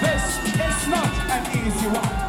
This 0.00 0.24
is 0.44 0.88
not 0.88 1.12
an 1.30 1.66
easy 1.66 1.88
one. 1.88 2.23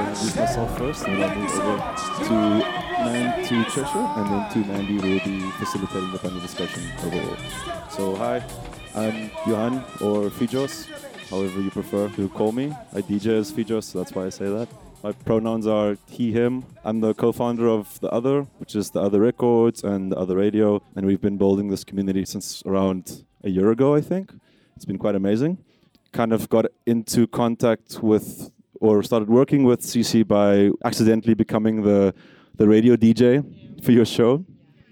Introduce 0.00 0.36
myself 0.36 0.78
first 0.78 1.06
and 1.06 1.20
then 1.22 1.38
move 1.38 1.50
over 1.60 2.24
to, 2.24 2.32
Man- 2.32 3.44
to 3.44 3.64
Cheshire 3.64 3.98
and 3.98 4.26
then 4.30 4.50
to 4.52 4.58
Mandy 4.70 4.94
will 4.94 5.20
be 5.24 5.40
facilitating 5.58 6.10
the 6.12 6.18
panel 6.18 6.40
discussion 6.40 6.82
overall. 7.04 7.36
So 7.90 8.16
hi, 8.16 8.42
I'm 8.94 9.30
Johan 9.46 9.84
or 10.00 10.30
Fijos, 10.30 10.88
however 11.28 11.60
you 11.60 11.70
prefer 11.70 12.08
to 12.08 12.28
call 12.30 12.52
me. 12.52 12.72
I 12.94 13.02
DJ 13.02 13.38
as 13.38 13.52
Fijos, 13.52 13.84
so 13.84 13.98
that's 13.98 14.12
why 14.12 14.24
I 14.24 14.30
say 14.30 14.46
that. 14.48 14.68
My 15.02 15.12
pronouns 15.12 15.66
are 15.66 15.96
he, 16.08 16.32
him. 16.32 16.64
I'm 16.82 17.00
the 17.00 17.14
co-founder 17.14 17.68
of 17.68 18.00
The 18.00 18.08
Other, 18.10 18.42
which 18.58 18.74
is 18.74 18.90
The 18.90 19.00
Other 19.00 19.20
Records 19.20 19.84
and 19.84 20.12
The 20.12 20.16
Other 20.16 20.36
Radio, 20.36 20.82
and 20.96 21.06
we've 21.06 21.20
been 21.20 21.36
building 21.36 21.68
this 21.68 21.84
community 21.84 22.24
since 22.24 22.62
around 22.64 23.24
a 23.44 23.50
year 23.50 23.70
ago, 23.70 23.94
I 23.94 24.00
think. 24.00 24.32
It's 24.76 24.86
been 24.86 24.98
quite 24.98 25.14
amazing. 25.14 25.58
Kind 26.12 26.32
of 26.32 26.48
got 26.48 26.66
into 26.86 27.26
contact 27.26 28.02
with 28.02 28.50
or 28.80 29.02
started 29.02 29.28
working 29.28 29.64
with 29.64 29.80
CC 29.80 30.26
by 30.26 30.70
accidentally 30.84 31.34
becoming 31.34 31.82
the 31.82 32.14
the 32.56 32.66
radio 32.66 32.96
DJ 32.96 33.44
for 33.84 33.92
your 33.92 34.04
show, 34.04 34.44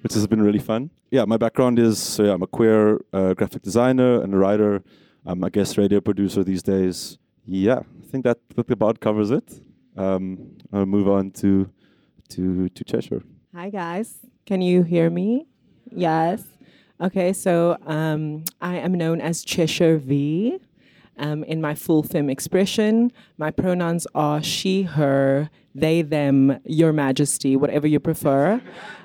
which 0.02 0.14
has 0.14 0.26
been 0.26 0.40
really 0.40 0.58
fun. 0.58 0.90
Yeah, 1.10 1.24
my 1.24 1.36
background 1.36 1.78
is 1.78 1.98
so 1.98 2.24
yeah, 2.24 2.34
I'm 2.34 2.42
a 2.42 2.46
queer 2.46 3.00
uh, 3.12 3.34
graphic 3.34 3.62
designer 3.62 4.22
and 4.22 4.32
a 4.34 4.38
writer. 4.38 4.82
I'm 5.26 5.42
a 5.42 5.50
guest 5.50 5.76
radio 5.76 6.00
producer 6.00 6.44
these 6.44 6.62
days. 6.62 7.18
Yeah, 7.44 7.80
I 8.02 8.06
think 8.10 8.24
that 8.24 8.38
about 8.56 9.00
covers 9.00 9.30
it 9.30 9.60
um, 9.98 10.56
I'll 10.72 10.86
move 10.86 11.08
on 11.08 11.30
to 11.42 11.70
to 12.30 12.68
to 12.68 12.84
Cheshire. 12.84 13.22
Hi 13.54 13.70
guys, 13.70 14.20
can 14.46 14.62
you 14.62 14.82
hear 14.82 15.10
me? 15.10 15.46
Yes. 15.90 16.44
Okay, 17.00 17.32
so 17.32 17.76
um, 17.86 18.44
I 18.60 18.76
am 18.76 18.94
known 18.94 19.20
as 19.20 19.44
Cheshire 19.44 19.98
V. 19.98 20.58
Um, 21.18 21.42
in 21.44 21.60
my 21.60 21.74
full 21.74 22.02
fem 22.02 22.30
expression, 22.30 23.10
my 23.38 23.50
pronouns 23.50 24.06
are 24.14 24.42
she, 24.42 24.82
her, 24.82 25.50
they, 25.74 26.02
them, 26.02 26.60
your 26.64 26.92
majesty, 26.92 27.56
whatever 27.56 27.86
you 27.86 27.98
prefer. 28.00 28.60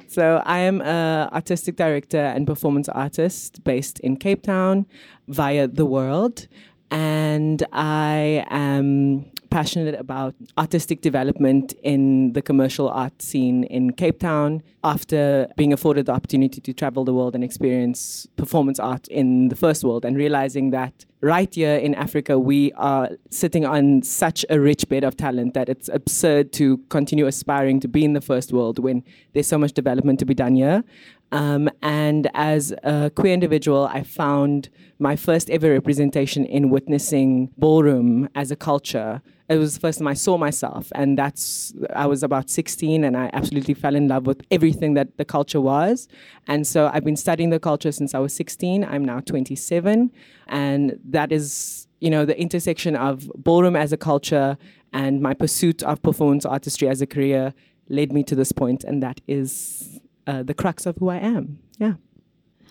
So 0.07 0.43
I 0.45 0.59
am 0.59 0.81
an 0.81 1.29
artistic 1.29 1.75
director 1.75 2.19
and 2.19 2.45
performance 2.45 2.87
artist 2.89 3.63
based 3.63 3.99
in 4.01 4.17
Cape 4.17 4.43
Town 4.43 4.85
via 5.27 5.67
The 5.67 5.87
World. 5.87 6.47
And 6.91 7.65
I 7.73 8.45
am 8.51 9.25
passionate 9.53 9.93
about 9.93 10.33
artistic 10.57 11.01
development 11.01 11.73
in 11.83 12.33
the 12.33 12.41
commercial 12.41 12.89
art 12.89 13.21
scene 13.21 13.63
in 13.65 13.93
Cape 13.93 14.19
Town 14.19 14.63
after 14.83 15.47
being 15.55 15.71
afforded 15.71 16.07
the 16.07 16.11
opportunity 16.11 16.59
to 16.59 16.73
travel 16.73 17.05
the 17.05 17.13
world 17.13 17.35
and 17.35 17.43
experience 17.43 18.27
performance 18.35 18.79
art 18.79 19.07
in 19.09 19.49
the 19.49 19.55
first 19.55 19.83
world 19.83 20.05
and 20.05 20.17
realizing 20.17 20.71
that 20.71 21.05
right 21.21 21.53
here 21.53 21.75
in 21.75 21.93
Africa, 21.93 22.39
we 22.39 22.71
are 22.73 23.11
sitting 23.29 23.63
on 23.63 24.01
such 24.01 24.43
a 24.49 24.59
rich 24.59 24.89
bed 24.89 25.03
of 25.03 25.15
talent 25.15 25.53
that 25.53 25.69
it's 25.69 25.87
absurd 25.87 26.51
to 26.53 26.79
continue 26.89 27.27
aspiring 27.27 27.79
to 27.79 27.87
be 27.87 28.03
in 28.03 28.13
the 28.13 28.21
first 28.21 28.51
world 28.51 28.79
when 28.79 29.03
there's 29.33 29.47
so 29.47 29.59
much 29.59 29.73
development 29.73 30.17
to 30.19 30.25
be 30.25 30.33
done 30.33 30.55
here. 30.55 30.83
Um, 31.31 31.67
and 31.81 32.29
as 32.35 32.73
a 32.83 33.09
queer 33.09 33.33
individual, 33.33 33.85
I 33.85 34.03
found 34.03 34.69
my 34.99 35.15
first 35.15 35.49
ever 35.49 35.71
representation 35.71 36.45
in 36.45 36.69
witnessing 36.69 37.49
ballroom 37.57 38.29
as 38.35 38.51
a 38.51 38.55
culture. 38.55 39.21
It 39.53 39.59
was 39.59 39.75
the 39.75 39.79
first 39.79 39.99
time 39.99 40.07
I 40.07 40.15
saw 40.15 40.37
myself, 40.37 40.91
and 40.95 41.17
that's 41.17 41.73
I 41.95 42.07
was 42.07 42.23
about 42.23 42.49
16, 42.49 43.03
and 43.03 43.15
I 43.15 43.29
absolutely 43.33 43.75
fell 43.75 43.95
in 43.95 44.07
love 44.07 44.25
with 44.25 44.41
everything 44.49 44.95
that 44.95 45.17
the 45.17 45.25
culture 45.25 45.61
was. 45.61 46.07
And 46.47 46.65
so 46.65 46.89
I've 46.91 47.03
been 47.03 47.15
studying 47.15 47.51
the 47.51 47.59
culture 47.59 47.91
since 47.91 48.15
I 48.15 48.19
was 48.19 48.35
16. 48.35 48.83
I'm 48.83 49.05
now 49.05 49.19
27, 49.19 50.11
and 50.47 50.99
that 51.05 51.31
is 51.31 51.87
you 51.99 52.09
know 52.09 52.25
the 52.25 52.39
intersection 52.39 52.95
of 52.95 53.31
ballroom 53.35 53.75
as 53.75 53.93
a 53.93 53.97
culture 53.97 54.57
and 54.91 55.21
my 55.21 55.33
pursuit 55.33 55.83
of 55.83 56.01
performance 56.01 56.45
artistry 56.45 56.87
as 56.87 57.01
a 57.01 57.07
career 57.07 57.53
led 57.89 58.11
me 58.11 58.23
to 58.23 58.35
this 58.35 58.51
point, 58.51 58.83
and 58.83 59.03
that 59.03 59.21
is 59.27 59.99
uh, 60.27 60.43
the 60.43 60.53
crux 60.53 60.85
of 60.85 60.97
who 60.97 61.09
I 61.09 61.17
am. 61.17 61.59
Yeah. 61.77 61.93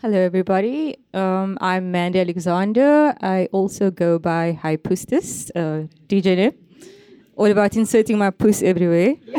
Hello, 0.00 0.18
everybody. 0.18 0.96
Um, 1.14 1.58
I'm 1.60 1.92
Mandy 1.92 2.18
Alexander. 2.18 3.14
I 3.20 3.48
also 3.52 3.90
go 3.90 4.18
by 4.18 4.52
High 4.52 4.76
Pustus, 4.76 5.50
uh, 5.54 5.86
DJ 6.08 6.36
Nip. 6.36 6.58
All 7.36 7.50
about 7.50 7.76
inserting 7.76 8.18
my 8.18 8.30
puss 8.30 8.62
everywhere. 8.62 9.14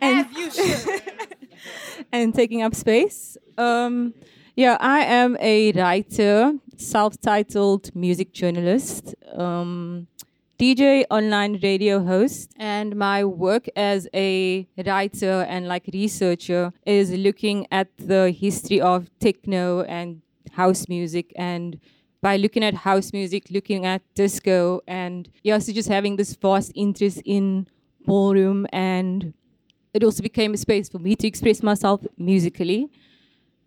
and, 0.00 0.26
and 2.12 2.34
taking 2.34 2.62
up 2.62 2.74
space. 2.74 3.36
Um, 3.56 4.14
yeah, 4.56 4.76
I 4.80 5.00
am 5.00 5.36
a 5.40 5.72
writer, 5.72 6.54
self 6.76 7.20
titled 7.20 7.94
music 7.94 8.32
journalist. 8.32 9.14
Um, 9.34 10.08
DJ, 10.58 11.04
online 11.10 11.58
radio 11.60 12.04
host, 12.04 12.52
and 12.56 12.94
my 12.94 13.24
work 13.24 13.66
as 13.74 14.06
a 14.14 14.68
writer 14.86 15.44
and 15.48 15.66
like 15.66 15.88
researcher 15.92 16.72
is 16.86 17.10
looking 17.10 17.66
at 17.72 17.88
the 17.98 18.30
history 18.30 18.80
of 18.80 19.10
techno 19.18 19.82
and 19.82 20.22
house 20.52 20.88
music 20.88 21.32
and 21.34 21.80
by 22.22 22.36
looking 22.36 22.64
at 22.64 22.72
house 22.72 23.12
music, 23.12 23.50
looking 23.50 23.84
at 23.84 24.00
disco, 24.14 24.80
and 24.86 25.28
yeah, 25.42 25.58
so 25.58 25.72
just 25.72 25.88
having 25.88 26.16
this 26.16 26.34
vast 26.34 26.72
interest 26.74 27.20
in 27.26 27.66
ballroom, 28.06 28.66
and 28.72 29.34
it 29.92 30.02
also 30.02 30.22
became 30.22 30.54
a 30.54 30.56
space 30.56 30.88
for 30.88 30.98
me 31.00 31.16
to 31.16 31.26
express 31.26 31.62
myself 31.62 32.00
musically. 32.16 32.88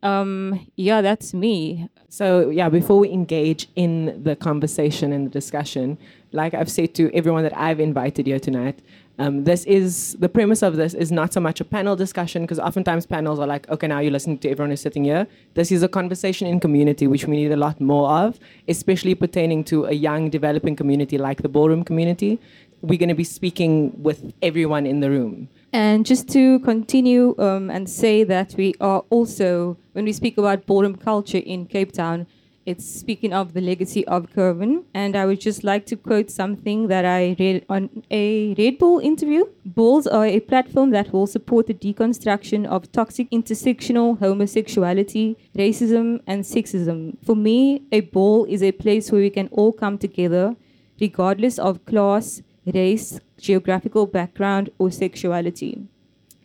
Um, 0.02 0.68
yeah, 0.76 1.02
that's 1.02 1.34
me. 1.34 1.90
So, 2.10 2.50
yeah, 2.50 2.70
before 2.70 3.00
we 3.00 3.10
engage 3.10 3.68
in 3.76 4.24
the 4.24 4.36
conversation 4.36 5.12
and 5.12 5.26
the 5.26 5.32
discussion, 5.32 5.98
like 6.32 6.54
I've 6.54 6.70
said 6.72 6.94
to 6.96 7.14
everyone 7.14 7.44
that 7.44 7.58
I've 7.58 7.80
invited 7.80 8.28
here 8.28 8.40
tonight, 8.40 8.80
um, 9.18 9.46
this 9.46 9.64
is 9.66 10.16
the 10.20 10.28
premise 10.28 10.62
of 10.62 10.76
this 10.76 10.94
is 10.94 11.12
not 11.12 11.32
so 11.34 11.40
much 11.40 11.62
a 11.62 11.66
panel 11.66 11.96
discussion 11.96 12.44
because 12.44 12.60
oftentimes 12.60 13.06
panels 13.06 13.40
are 13.40 13.48
like, 13.48 13.70
okay, 13.70 13.88
now 13.88 14.00
you're 14.00 14.12
listening 14.12 14.38
to 14.40 14.50
everyone 14.50 14.72
who's 14.72 14.82
sitting 14.82 15.06
here. 15.06 15.26
This 15.54 15.72
is 15.72 15.84
a 15.84 15.88
conversation 15.88 16.48
in 16.48 16.60
community, 16.60 17.08
which 17.08 17.26
we 17.26 17.38
need 17.38 17.52
a 17.52 17.58
lot 17.58 17.80
more 17.80 18.10
of, 18.10 18.40
especially 18.68 19.16
pertaining 19.16 19.64
to 19.66 19.86
a 19.86 19.94
young 19.94 20.30
developing 20.30 20.76
community 20.76 21.18
like 21.18 21.42
the 21.42 21.50
ballroom 21.50 21.84
community. 21.84 22.40
We're 22.82 23.00
going 23.00 23.10
to 23.10 23.16
be 23.16 23.24
speaking 23.24 24.04
with 24.04 24.34
everyone 24.42 24.86
in 24.86 25.00
the 25.00 25.10
room. 25.10 25.48
And 25.72 26.06
just 26.06 26.30
to 26.30 26.60
continue 26.60 27.36
um, 27.38 27.70
and 27.70 27.90
say 27.90 28.24
that 28.26 28.54
we 28.58 28.76
are 28.80 29.04
also, 29.10 29.78
when 29.94 30.06
we 30.06 30.14
speak 30.14 30.38
about 30.38 30.66
ballroom 30.66 30.96
culture 30.96 31.38
in 31.38 31.66
Cape 31.68 31.94
Town, 31.94 32.28
it's 32.66 32.86
speaking 32.86 33.32
of 33.32 33.54
the 33.54 33.62
legacy 33.62 34.06
of 34.08 34.32
Curvin. 34.32 34.84
And 34.94 35.16
I 35.16 35.26
would 35.26 35.40
just 35.40 35.64
like 35.64 35.86
to 35.88 35.96
quote 35.96 36.32
something 36.32 36.88
that 36.88 37.06
I 37.06 37.36
read 37.40 37.66
on 37.70 38.04
a 38.10 38.56
Red 38.56 38.80
Bull 38.80 39.00
interview. 39.00 39.46
Balls 39.66 40.08
are 40.08 40.25
a 40.25 40.40
platform 40.40 40.90
that 40.92 41.14
will 41.14 41.28
support 41.28 41.68
the 41.68 41.74
deconstruction 41.74 42.66
of 42.66 42.92
toxic 42.92 43.30
intersectional 43.30 44.18
homosexuality, 44.18 45.36
racism, 45.56 46.22
and 46.25 46.44
sexism. 46.44 47.18
For 47.24 47.36
me, 47.36 47.84
a 47.92 48.01
ball 48.01 48.46
is 48.46 48.64
a 48.64 48.72
place 48.72 49.12
where 49.12 49.22
we 49.22 49.30
can 49.30 49.48
all 49.51 49.72
come 49.72 49.98
together, 49.98 50.56
regardless 51.00 51.60
of 51.60 51.86
class, 51.86 52.42
race, 52.74 53.20
geographical 53.38 54.08
background, 54.08 54.72
or 54.80 54.90
sexuality. 54.90 55.84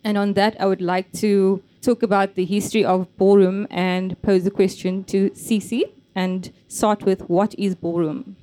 And 0.04 0.18
on 0.18 0.34
that, 0.34 0.60
I 0.60 0.66
would 0.66 0.82
like 0.82 1.12
to 1.12 1.62
talk 1.80 2.02
about 2.02 2.34
the 2.34 2.44
history 2.44 2.84
of 2.84 3.06
ballroom 3.16 3.66
and 3.70 4.20
pose 4.20 4.44
a 4.46 4.50
question 4.50 5.04
to 5.04 5.30
Cece 5.30 5.84
and 6.14 6.52
start 6.68 7.02
with 7.02 7.28
what 7.28 7.54
is 7.58 7.74
ballroom? 7.74 8.36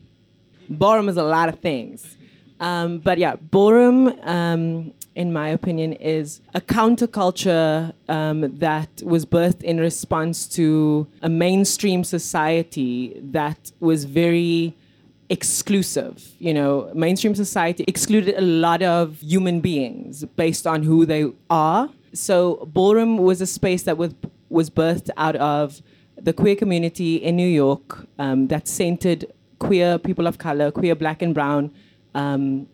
Ballroom 0.69 1.09
is 1.09 1.17
a 1.17 1.23
lot 1.23 1.49
of 1.49 1.59
things. 1.59 2.17
Um, 2.59 2.99
but 2.99 3.17
yeah, 3.17 3.35
ballroom, 3.35 4.19
um, 4.23 4.93
in 5.15 5.31
my 5.31 5.49
opinion, 5.49 5.93
is 5.93 6.41
a 6.53 6.61
counterculture 6.61 7.93
um, 8.09 8.57
that 8.57 9.01
was 9.03 9.25
birthed 9.25 9.63
in 9.63 9.79
response 9.79 10.47
to 10.47 11.07
a 11.21 11.29
mainstream 11.29 12.03
society 12.03 13.19
that 13.21 13.71
was 13.79 14.05
very 14.05 14.75
exclusive. 15.29 16.33
You 16.39 16.53
know, 16.53 16.91
mainstream 16.93 17.35
society 17.35 17.83
excluded 17.87 18.35
a 18.37 18.41
lot 18.41 18.81
of 18.81 19.19
human 19.19 19.59
beings 19.59 20.25
based 20.35 20.65
on 20.65 20.83
who 20.83 21.05
they 21.05 21.31
are. 21.49 21.89
So 22.13 22.67
ballroom 22.73 23.17
was 23.17 23.41
a 23.41 23.47
space 23.47 23.83
that 23.83 23.97
was 23.97 24.13
was 24.49 24.69
birthed 24.69 25.09
out 25.17 25.35
of 25.35 25.81
the 26.27 26.33
queer 26.33 26.57
community 26.57 27.15
in 27.15 27.37
New 27.37 27.47
York 27.47 28.05
um, 28.19 28.47
that 28.49 28.67
centered 28.67 29.31
queer 29.59 29.97
people 29.97 30.27
of 30.27 30.37
color, 30.37 30.71
queer 30.71 30.93
black 30.93 31.21
and 31.21 31.33
brown 31.33 31.71
um, 32.15 32.67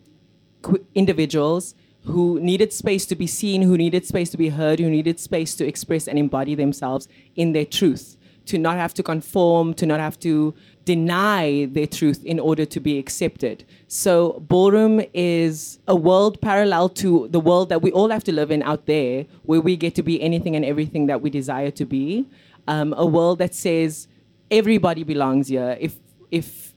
individuals 0.96 1.76
who 2.04 2.40
needed 2.40 2.72
space 2.72 3.06
to 3.06 3.14
be 3.14 3.28
seen, 3.28 3.62
who 3.62 3.76
needed 3.76 4.04
space 4.04 4.28
to 4.30 4.36
be 4.36 4.48
heard, 4.48 4.80
who 4.80 4.90
needed 4.90 5.20
space 5.20 5.54
to 5.54 5.64
express 5.64 6.08
and 6.08 6.18
embody 6.18 6.56
themselves 6.56 7.06
in 7.36 7.52
their 7.52 7.64
truth, 7.64 8.16
to 8.46 8.58
not 8.58 8.76
have 8.76 8.92
to 8.92 9.04
conform, 9.04 9.72
to 9.72 9.86
not 9.86 10.00
have 10.00 10.18
to 10.18 10.52
deny 10.84 11.66
their 11.70 11.86
truth 11.86 12.24
in 12.24 12.40
order 12.40 12.64
to 12.64 12.80
be 12.80 12.98
accepted. 12.98 13.64
So, 13.86 14.40
ballroom 14.48 15.00
is 15.14 15.78
a 15.86 15.94
world 15.94 16.40
parallel 16.40 16.88
to 17.04 17.28
the 17.28 17.38
world 17.38 17.68
that 17.68 17.82
we 17.82 17.92
all 17.92 18.10
have 18.10 18.24
to 18.24 18.32
live 18.32 18.50
in 18.50 18.64
out 18.64 18.86
there, 18.86 19.26
where 19.44 19.60
we 19.60 19.76
get 19.76 19.94
to 19.94 20.02
be 20.02 20.20
anything 20.20 20.56
and 20.56 20.64
everything 20.64 21.06
that 21.06 21.22
we 21.22 21.30
desire 21.30 21.70
to 21.70 21.84
be. 21.84 22.26
Um, 22.66 22.94
a 22.96 23.04
world 23.06 23.38
that 23.38 23.54
says 23.54 24.08
everybody 24.50 25.04
belongs 25.04 25.48
here. 25.48 25.76
If 25.80 25.96
if 26.30 26.74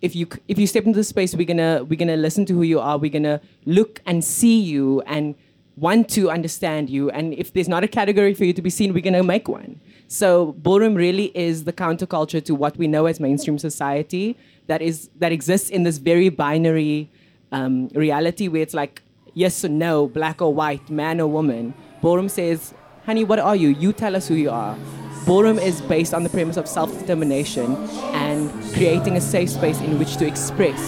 if 0.00 0.14
you 0.14 0.28
if 0.46 0.58
you 0.58 0.66
step 0.66 0.84
into 0.84 0.98
the 0.98 1.04
space, 1.04 1.34
we're 1.34 1.46
gonna 1.46 1.84
we're 1.84 1.98
gonna 1.98 2.16
listen 2.16 2.44
to 2.46 2.54
who 2.54 2.62
you 2.62 2.80
are. 2.80 2.98
We're 2.98 3.10
gonna 3.10 3.40
look 3.64 4.00
and 4.06 4.24
see 4.24 4.60
you 4.60 5.00
and 5.06 5.34
want 5.76 6.08
to 6.10 6.30
understand 6.30 6.90
you. 6.90 7.10
And 7.10 7.34
if 7.34 7.52
there's 7.52 7.68
not 7.68 7.84
a 7.84 7.88
category 7.88 8.34
for 8.34 8.44
you 8.44 8.52
to 8.52 8.62
be 8.62 8.70
seen, 8.70 8.92
we're 8.92 9.02
gonna 9.02 9.22
make 9.22 9.48
one. 9.48 9.80
So 10.08 10.52
ballroom 10.52 10.94
really 10.94 11.36
is 11.36 11.64
the 11.64 11.72
counterculture 11.72 12.44
to 12.44 12.54
what 12.54 12.76
we 12.76 12.86
know 12.86 13.06
as 13.06 13.20
mainstream 13.20 13.58
society 13.58 14.36
that 14.66 14.82
is 14.82 15.10
that 15.18 15.32
exists 15.32 15.70
in 15.70 15.82
this 15.82 15.98
very 15.98 16.28
binary 16.28 17.10
um, 17.52 17.88
reality 17.88 18.48
where 18.48 18.62
it's 18.62 18.74
like 18.74 19.02
yes 19.34 19.64
or 19.64 19.68
no, 19.68 20.06
black 20.06 20.40
or 20.40 20.52
white, 20.52 20.88
man 20.90 21.20
or 21.20 21.26
woman. 21.26 21.74
Ballroom 22.00 22.28
says, 22.28 22.74
honey, 23.08 23.24
what 23.24 23.38
are 23.38 23.56
you? 23.56 23.70
You 23.70 23.94
tell 23.94 24.14
us 24.14 24.28
who 24.28 24.34
you 24.34 24.50
are. 24.50 24.76
Ballroom 25.24 25.58
is 25.58 25.80
based 25.80 26.12
on 26.12 26.24
the 26.24 26.28
premise 26.28 26.58
of 26.58 26.68
self-determination 26.68 27.74
and 28.12 28.50
creating 28.74 29.16
a 29.16 29.20
safe 29.22 29.48
space 29.48 29.80
in 29.80 29.98
which 29.98 30.18
to 30.18 30.26
express 30.26 30.78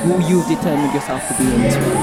who 0.00 0.18
you've 0.26 0.48
determined 0.48 0.94
yourself 0.94 1.20
to 1.28 1.34
be 1.36 1.44
in 1.44 1.60
this 1.60 1.76
world. 1.76 1.96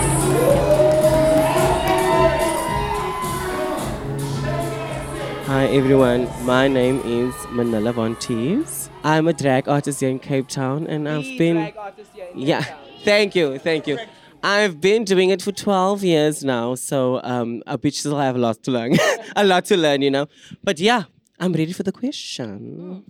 Hi 5.47 5.65
everyone, 5.71 6.29
my 6.45 6.67
name 6.67 7.01
is 7.03 7.33
Manila 7.49 7.93
Von 7.93 8.15
Teez. 8.17 8.89
I'm 9.03 9.27
a 9.27 9.33
drag 9.33 9.67
artist 9.67 10.01
here 10.01 10.09
in 10.09 10.19
Cape 10.19 10.47
Town 10.49 10.85
and 10.85 11.09
I've 11.09 11.35
been 11.39 11.73
Yeah, 12.35 12.63
thank 13.03 13.33
you, 13.33 13.57
thank 13.57 13.87
you. 13.87 13.97
I've 14.43 14.79
been 14.79 15.03
doing 15.03 15.29
it 15.29 15.41
for 15.41 15.51
12 15.51 16.03
years 16.03 16.43
now, 16.43 16.75
so 16.75 17.19
um, 17.23 17.63
I 17.65 17.77
still 17.89 18.17
have 18.17 18.35
a 18.35 18.39
lot 18.39 18.63
to 18.63 18.71
learn. 18.71 18.95
a 19.35 19.43
lot 19.43 19.65
to 19.65 19.77
learn, 19.77 20.01
you 20.01 20.11
know. 20.11 20.27
But 20.63 20.79
yeah, 20.79 21.03
I'm 21.39 21.53
ready 21.53 21.73
for 21.73 21.83
the 21.83 21.91
question. 21.91 23.03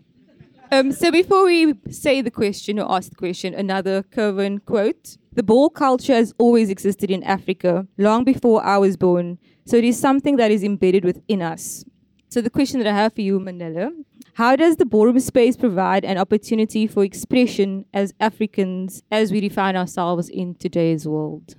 Um, 0.71 0.91
so 0.91 1.11
before 1.11 1.45
we 1.45 1.75
say 1.89 2.21
the 2.21 2.31
question 2.31 2.79
or 2.79 2.91
ask 2.91 3.09
the 3.09 3.15
question, 3.15 3.53
another 3.53 4.03
Curvin 4.03 4.63
quote. 4.65 5.17
The 5.33 5.43
ball 5.43 5.69
culture 5.69 6.13
has 6.13 6.33
always 6.39 6.69
existed 6.69 7.11
in 7.11 7.23
Africa, 7.23 7.87
long 7.97 8.23
before 8.23 8.63
I 8.65 8.77
was 8.77 8.97
born. 8.97 9.37
So 9.65 9.77
it 9.77 9.83
is 9.83 9.99
something 9.99 10.37
that 10.37 10.51
is 10.51 10.63
embedded 10.63 11.05
within 11.05 11.41
us. 11.41 11.85
So 12.29 12.41
the 12.41 12.49
question 12.49 12.79
that 12.79 12.87
I 12.87 12.95
have 12.95 13.13
for 13.13 13.21
you, 13.21 13.39
Manila, 13.39 13.91
How 14.37 14.55
does 14.55 14.75
the 14.75 14.85
ballroom 14.85 15.19
space 15.19 15.57
provide 15.57 16.05
an 16.05 16.19
opportunity 16.19 16.85
for 16.85 17.03
expression 17.03 17.85
as 17.91 18.13
Africans 18.19 19.01
as 19.11 19.31
we 19.31 19.41
define 19.41 19.75
ourselves 19.75 20.29
in 20.29 20.53
today's 20.53 21.07
world? 21.07 21.55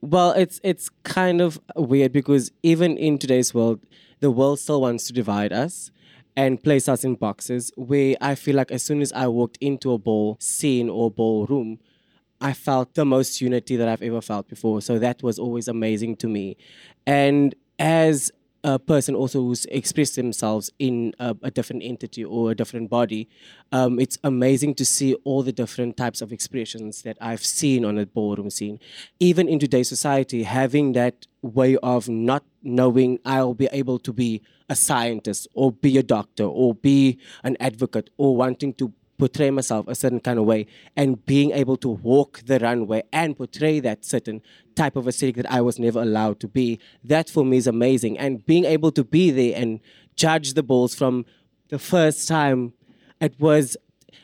Well, 0.00 0.32
it's 0.32 0.60
it's 0.64 0.88
kind 1.04 1.40
of 1.40 1.60
weird 1.76 2.10
because 2.10 2.50
even 2.64 2.96
in 2.96 3.18
today's 3.18 3.54
world, 3.54 3.78
the 4.18 4.32
world 4.32 4.58
still 4.58 4.80
wants 4.80 5.06
to 5.06 5.12
divide 5.12 5.52
us 5.52 5.92
and 6.36 6.60
place 6.60 6.88
us 6.88 7.04
in 7.04 7.14
boxes 7.14 7.70
where 7.76 8.16
I 8.20 8.34
feel 8.34 8.56
like 8.56 8.72
as 8.72 8.82
soon 8.82 9.00
as 9.00 9.12
I 9.12 9.28
walked 9.28 9.56
into 9.60 9.92
a 9.92 9.98
ball 9.98 10.38
scene 10.40 10.90
or 10.90 11.08
ballroom, 11.08 11.78
I 12.40 12.52
felt 12.52 12.94
the 12.94 13.04
most 13.04 13.40
unity 13.40 13.76
that 13.76 13.86
I've 13.86 14.02
ever 14.02 14.20
felt 14.20 14.48
before. 14.48 14.82
So 14.82 14.98
that 14.98 15.22
was 15.22 15.38
always 15.38 15.68
amazing 15.68 16.16
to 16.16 16.26
me. 16.26 16.56
And 17.06 17.54
as 17.78 18.32
a 18.62 18.78
person 18.78 19.14
also 19.14 19.40
who's 19.40 19.64
expressed 19.66 20.16
themselves 20.16 20.70
in 20.78 21.14
a, 21.18 21.36
a 21.42 21.50
different 21.50 21.82
entity 21.82 22.24
or 22.24 22.50
a 22.50 22.54
different 22.54 22.90
body, 22.90 23.28
um, 23.72 23.98
it's 23.98 24.18
amazing 24.22 24.74
to 24.74 24.84
see 24.84 25.14
all 25.24 25.42
the 25.42 25.52
different 25.52 25.96
types 25.96 26.20
of 26.20 26.32
expressions 26.32 27.02
that 27.02 27.16
I've 27.20 27.44
seen 27.44 27.84
on 27.84 27.98
a 27.98 28.06
ballroom 28.06 28.50
scene. 28.50 28.78
Even 29.18 29.48
in 29.48 29.58
today's 29.58 29.88
society, 29.88 30.42
having 30.42 30.92
that 30.92 31.26
way 31.42 31.76
of 31.78 32.08
not 32.08 32.44
knowing 32.62 33.18
I'll 33.24 33.54
be 33.54 33.68
able 33.72 33.98
to 34.00 34.12
be 34.12 34.42
a 34.68 34.76
scientist 34.76 35.48
or 35.54 35.72
be 35.72 35.98
a 35.98 36.02
doctor 36.02 36.44
or 36.44 36.74
be 36.74 37.18
an 37.42 37.56
advocate 37.60 38.10
or 38.18 38.36
wanting 38.36 38.74
to 38.74 38.92
portray 39.20 39.50
myself 39.50 39.86
a 39.86 39.94
certain 39.94 40.18
kind 40.18 40.38
of 40.38 40.46
way 40.46 40.66
and 40.96 41.24
being 41.26 41.50
able 41.52 41.76
to 41.76 41.88
walk 41.88 42.40
the 42.46 42.58
runway 42.58 43.02
and 43.12 43.36
portray 43.36 43.78
that 43.78 44.04
certain 44.04 44.40
type 44.74 44.96
of 44.96 45.06
aesthetic 45.06 45.36
that 45.36 45.52
I 45.52 45.60
was 45.60 45.78
never 45.78 46.00
allowed 46.00 46.40
to 46.40 46.48
be. 46.48 46.80
That 47.04 47.28
for 47.28 47.44
me 47.44 47.58
is 47.58 47.66
amazing. 47.66 48.18
And 48.18 48.44
being 48.46 48.64
able 48.64 48.90
to 48.92 49.04
be 49.04 49.30
there 49.30 49.54
and 49.60 49.80
judge 50.16 50.54
the 50.54 50.62
balls 50.62 50.94
from 50.94 51.26
the 51.68 51.78
first 51.78 52.26
time, 52.26 52.72
it 53.20 53.38
was 53.38 53.76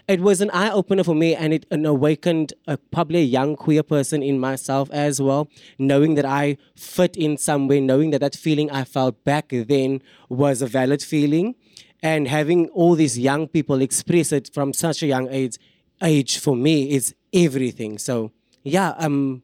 it 0.09 0.21
was 0.21 0.41
an 0.41 0.51
eye 0.51 0.71
opener 0.71 1.05
for 1.05 1.15
me 1.15 1.35
and 1.35 1.53
it 1.53 1.67
an 1.71 1.85
awakened 1.85 2.53
a, 2.67 2.77
probably 2.77 3.21
a 3.21 3.25
young 3.25 3.55
queer 3.55 3.83
person 3.83 4.23
in 4.23 4.39
myself 4.39 4.89
as 4.93 5.21
well, 5.21 5.49
knowing 5.79 6.15
that 6.15 6.25
I 6.25 6.57
fit 6.75 7.17
in 7.17 7.37
some 7.37 7.69
way, 7.69 7.81
knowing 7.81 8.11
that 8.11 8.21
that 8.21 8.35
feeling 8.35 8.71
I 8.71 8.85
felt 8.85 9.23
back 9.25 9.49
then 9.51 10.03
was 10.29 10.63
a 10.63 10.67
valid 10.67 11.03
feeling 11.03 11.55
and 12.03 12.29
having 12.29 12.69
all 12.69 12.95
these 12.95 13.19
young 13.19 13.49
people 13.49 13.81
express 13.81 14.33
it 14.33 14.51
from 14.53 14.73
such 14.73 15.03
a 15.03 15.07
young 15.07 15.29
age 15.31 15.59
age 16.03 16.39
for 16.39 16.55
me 16.55 16.91
is 16.91 17.15
everything. 17.33 17.99
So 17.99 18.33
yeah 18.63 18.95
um 18.99 19.43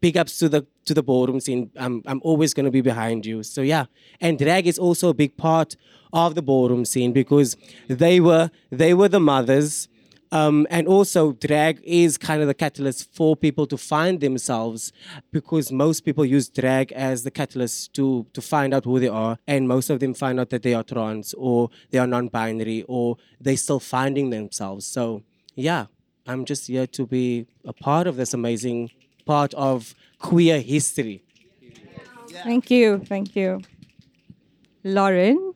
big 0.00 0.16
ups 0.16 0.38
to 0.38 0.48
the 0.48 0.66
to 0.84 0.94
the 0.94 1.02
ballroom 1.02 1.40
scene 1.40 1.70
i'm, 1.78 2.02
I'm 2.06 2.20
always 2.22 2.54
going 2.54 2.66
to 2.66 2.70
be 2.70 2.80
behind 2.80 3.26
you. 3.26 3.42
So 3.42 3.62
yeah. 3.62 3.86
And 4.20 4.38
drag 4.38 4.66
is 4.66 4.78
also 4.78 5.08
a 5.08 5.14
big 5.14 5.36
part 5.36 5.76
of 6.12 6.34
the 6.34 6.42
ballroom 6.42 6.84
scene 6.84 7.12
because 7.12 7.56
they 7.88 8.20
were 8.20 8.50
they 8.70 8.94
were 8.94 9.08
the 9.08 9.20
mothers 9.20 9.88
um, 10.30 10.66
and 10.68 10.86
also, 10.86 11.32
drag 11.32 11.80
is 11.82 12.18
kind 12.18 12.42
of 12.42 12.48
the 12.48 12.54
catalyst 12.54 13.14
for 13.14 13.34
people 13.36 13.66
to 13.66 13.78
find 13.78 14.20
themselves 14.20 14.92
because 15.32 15.72
most 15.72 16.04
people 16.04 16.24
use 16.24 16.48
drag 16.48 16.92
as 16.92 17.22
the 17.22 17.30
catalyst 17.30 17.94
to, 17.94 18.26
to 18.34 18.42
find 18.42 18.74
out 18.74 18.84
who 18.84 19.00
they 19.00 19.08
are. 19.08 19.38
And 19.46 19.66
most 19.66 19.88
of 19.88 20.00
them 20.00 20.14
find 20.14 20.38
out 20.38 20.50
that 20.50 20.62
they 20.62 20.74
are 20.74 20.82
trans 20.82 21.34
or 21.34 21.70
they 21.90 21.98
are 21.98 22.06
non 22.06 22.28
binary 22.28 22.84
or 22.88 23.16
they're 23.40 23.56
still 23.56 23.80
finding 23.80 24.30
themselves. 24.30 24.86
So, 24.86 25.22
yeah, 25.54 25.86
I'm 26.26 26.44
just 26.44 26.66
here 26.66 26.86
to 26.88 27.06
be 27.06 27.46
a 27.64 27.72
part 27.72 28.06
of 28.06 28.16
this 28.16 28.34
amazing 28.34 28.90
part 29.24 29.54
of 29.54 29.94
queer 30.18 30.60
history. 30.60 31.24
Thank 32.28 32.70
you. 32.70 32.98
Thank 32.98 33.34
you. 33.34 33.62
Lauren, 34.84 35.54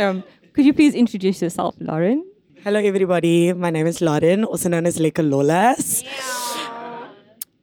um, 0.00 0.24
could 0.52 0.64
you 0.64 0.72
please 0.72 0.94
introduce 0.94 1.40
yourself, 1.40 1.76
Lauren? 1.78 2.29
Hello, 2.62 2.78
everybody. 2.78 3.54
My 3.54 3.70
name 3.70 3.86
is 3.86 4.02
Lauren, 4.02 4.44
also 4.44 4.68
known 4.68 4.84
as 4.84 5.00
Leka 5.00 5.22
Lolas. 5.22 6.04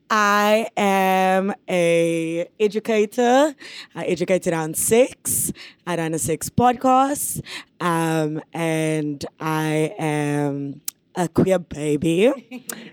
I 0.09 0.67
am 0.75 1.53
a 1.69 2.49
educator. 2.59 3.53
I 3.93 4.05
educate 4.05 4.47
around 4.47 4.75
sex. 4.75 5.53
I 5.85 5.97
run 5.97 6.15
a 6.15 6.17
sex 6.17 6.49
podcast, 6.49 7.43
um, 7.79 8.41
and 8.55 9.23
I 9.39 9.93
am 9.99 10.81
a 11.13 11.27
queer 11.27 11.59
baby, 11.59 12.33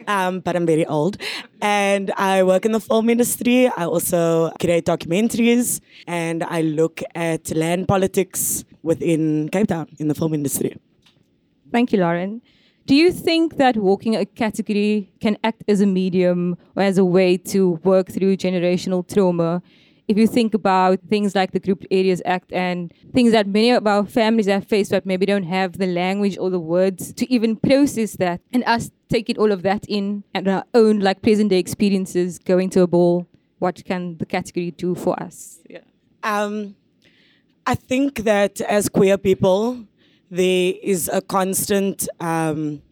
um, 0.07 0.41
but 0.41 0.57
I'm 0.57 0.67
very 0.67 0.85
old. 0.85 1.17
And 1.63 2.13
I 2.19 2.43
work 2.43 2.67
in 2.67 2.73
the 2.73 2.81
film 2.81 3.09
industry. 3.09 3.69
I 3.69 3.87
also 3.87 4.51
create 4.61 4.85
documentaries, 4.85 5.81
and 6.07 6.45
I 6.45 6.61
look 6.61 7.01
at 7.15 7.51
land 7.57 7.89
politics 7.89 8.63
within 8.83 9.49
Cape 9.49 9.69
Town 9.69 9.89
in 9.99 10.09
the 10.09 10.15
film 10.15 10.35
industry. 10.35 10.77
Thank 11.75 11.93
you, 11.93 11.99
Lauren. 11.99 12.41
Do 12.87 12.95
you 12.95 13.11
think 13.11 13.57
that 13.57 13.77
walking 13.77 14.15
a 14.15 14.25
category 14.25 15.11
can 15.21 15.37
act 15.43 15.65
as 15.67 15.81
a 15.81 15.87
medium 15.87 16.57
or 16.77 16.85
as 16.85 16.99
a 16.99 17.05
way 17.05 17.37
to 17.53 17.81
work 17.83 18.13
through 18.13 18.37
generational 18.37 19.03
trauma? 19.13 19.61
If 20.07 20.17
you 20.17 20.29
think 20.29 20.55
about 20.55 21.01
things 21.09 21.35
like 21.35 21.51
the 21.51 21.59
Grouped 21.59 21.85
Areas 21.91 22.23
Act 22.25 22.53
and 22.53 22.95
things 23.13 23.33
that 23.33 23.49
many 23.49 23.73
of 23.73 23.89
our 23.89 24.07
families 24.07 24.47
have 24.47 24.69
faced, 24.69 24.93
but 24.93 25.05
maybe 25.05 25.27
don't 25.27 25.43
have 25.43 25.79
the 25.79 25.89
language 25.89 26.39
or 26.39 26.49
the 26.49 26.61
words 26.61 27.13
to 27.15 27.29
even 27.29 27.57
process 27.57 28.13
that, 28.19 28.41
and 28.53 28.63
us 28.69 28.93
taking 29.09 29.37
all 29.37 29.51
of 29.51 29.63
that 29.63 29.85
in 29.89 30.23
and 30.33 30.47
our 30.47 30.63
own 30.75 31.01
like 31.01 31.23
present 31.23 31.51
day 31.51 31.59
experiences 31.59 32.39
going 32.39 32.71
to 32.71 32.83
a 32.83 32.87
ball, 32.87 33.27
what 33.59 33.85
can 33.85 34.17
the 34.19 34.27
category 34.27 34.71
do 34.71 34.95
for 34.95 35.21
us? 35.21 35.59
Yeah. 35.69 35.81
Um, 36.23 36.77
I 37.67 37.75
think 37.75 38.19
that 38.21 38.61
as 38.61 38.89
queer 38.89 39.19
people, 39.19 39.89
there 40.31 40.75
is 40.83 41.11
a 41.13 41.21
constant 41.21 42.09
um, 42.21 42.83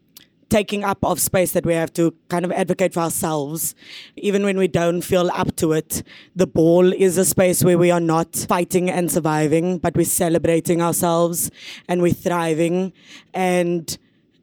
taking 0.52 0.84
up 0.84 1.02
of 1.02 1.18
space 1.18 1.52
that 1.52 1.64
we 1.64 1.72
have 1.72 1.90
to 1.94 2.14
kind 2.28 2.44
of 2.44 2.52
advocate 2.52 2.92
for 2.92 3.00
ourselves. 3.00 3.74
Even 4.16 4.44
when 4.44 4.58
we 4.58 4.68
don't 4.68 5.00
feel 5.00 5.30
up 5.32 5.56
to 5.56 5.72
it, 5.72 6.02
the 6.36 6.46
ball 6.46 6.92
is 6.92 7.16
a 7.16 7.24
space 7.24 7.64
where 7.64 7.78
we 7.78 7.90
are 7.90 8.00
not 8.00 8.36
fighting 8.36 8.90
and 8.90 9.10
surviving, 9.10 9.78
but 9.78 9.96
we're 9.96 10.04
celebrating 10.04 10.82
ourselves 10.82 11.50
and 11.88 12.02
we're 12.02 12.12
thriving. 12.12 12.92
And 13.32 13.96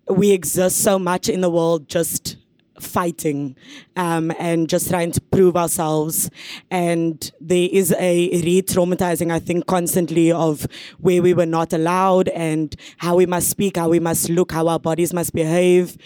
we 0.07 0.31
exist 0.31 0.79
so 0.79 0.97
much 0.97 1.29
in 1.29 1.41
the 1.41 1.49
world 1.51 1.87
just 1.87 2.37
fighting 2.81 3.55
um, 3.95 4.31
and 4.39 4.69
just 4.69 4.89
trying 4.89 5.11
to 5.11 5.21
prove 5.21 5.55
ourselves. 5.55 6.29
And 6.71 7.31
there 7.39 7.69
is 7.71 7.91
a 7.93 8.29
re 8.43 8.61
traumatizing, 8.61 9.31
I 9.31 9.39
think, 9.39 9.65
constantly 9.67 10.31
of 10.31 10.67
where 10.99 11.21
we 11.21 11.33
were 11.33 11.45
not 11.45 11.73
allowed 11.73 12.29
and 12.29 12.75
how 12.97 13.15
we 13.15 13.25
must 13.25 13.49
speak, 13.49 13.77
how 13.77 13.89
we 13.89 13.99
must 13.99 14.29
look, 14.29 14.51
how 14.51 14.67
our 14.67 14.79
bodies 14.79 15.13
must 15.13 15.33
behave. 15.33 15.97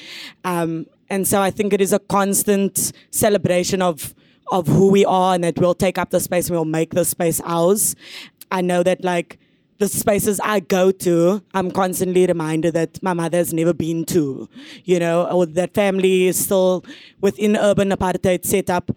Um, 0.43 0.85
and 1.09 1.27
so 1.27 1.41
I 1.41 1.51
think 1.51 1.73
it 1.73 1.81
is 1.81 1.93
a 1.93 1.99
constant 1.99 2.91
celebration 3.11 3.81
of 3.81 4.13
of 4.51 4.67
who 4.67 4.91
we 4.91 5.05
are 5.05 5.35
and 5.35 5.43
that 5.43 5.57
we'll 5.57 5.73
take 5.73 5.97
up 5.97 6.09
the 6.09 6.19
space 6.19 6.47
and 6.47 6.55
we'll 6.55 6.65
make 6.65 6.93
the 6.93 7.05
space 7.05 7.41
ours. 7.45 7.95
I 8.51 8.61
know 8.61 8.83
that 8.83 9.03
like 9.03 9.39
the 9.91 9.97
spaces 9.97 10.39
I 10.43 10.59
go 10.61 10.91
to, 10.91 11.43
I'm 11.53 11.69
constantly 11.71 12.25
reminded 12.25 12.73
that 12.73 13.01
my 13.03 13.13
mother 13.13 13.37
has 13.37 13.53
never 13.53 13.73
been 13.73 14.05
to, 14.05 14.47
you 14.85 14.99
know, 14.99 15.25
or 15.25 15.45
that 15.45 15.73
family 15.73 16.27
is 16.27 16.43
still 16.43 16.85
within 17.21 17.57
urban 17.57 17.89
apartheid 17.89 18.45
setup. 18.45 18.91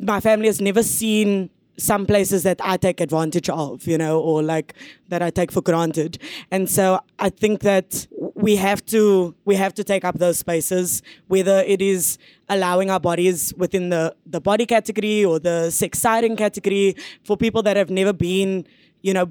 My 0.00 0.20
family 0.20 0.46
has 0.46 0.60
never 0.60 0.82
seen 0.82 1.50
some 1.78 2.06
places 2.06 2.42
that 2.42 2.60
I 2.62 2.76
take 2.76 3.00
advantage 3.00 3.48
of, 3.48 3.86
you 3.86 3.96
know, 3.96 4.20
or 4.20 4.42
like 4.42 4.74
that 5.08 5.22
I 5.22 5.30
take 5.30 5.50
for 5.52 5.62
granted. 5.62 6.18
And 6.50 6.68
so 6.68 7.00
I 7.18 7.30
think 7.30 7.60
that 7.60 8.06
we 8.34 8.56
have 8.56 8.84
to 8.86 9.34
we 9.44 9.54
have 9.54 9.74
to 9.74 9.84
take 9.84 10.04
up 10.04 10.18
those 10.18 10.38
spaces, 10.38 11.02
whether 11.28 11.60
it 11.66 11.80
is 11.80 12.18
allowing 12.48 12.90
our 12.90 13.00
bodies 13.00 13.54
within 13.56 13.90
the 13.90 14.14
the 14.26 14.40
body 14.40 14.66
category 14.66 15.24
or 15.24 15.38
the 15.38 15.70
sex 15.70 16.00
siren 16.00 16.36
category 16.36 16.96
for 17.24 17.36
people 17.36 17.62
that 17.62 17.76
have 17.76 17.90
never 17.90 18.12
been, 18.12 18.66
you 19.02 19.14
know, 19.14 19.30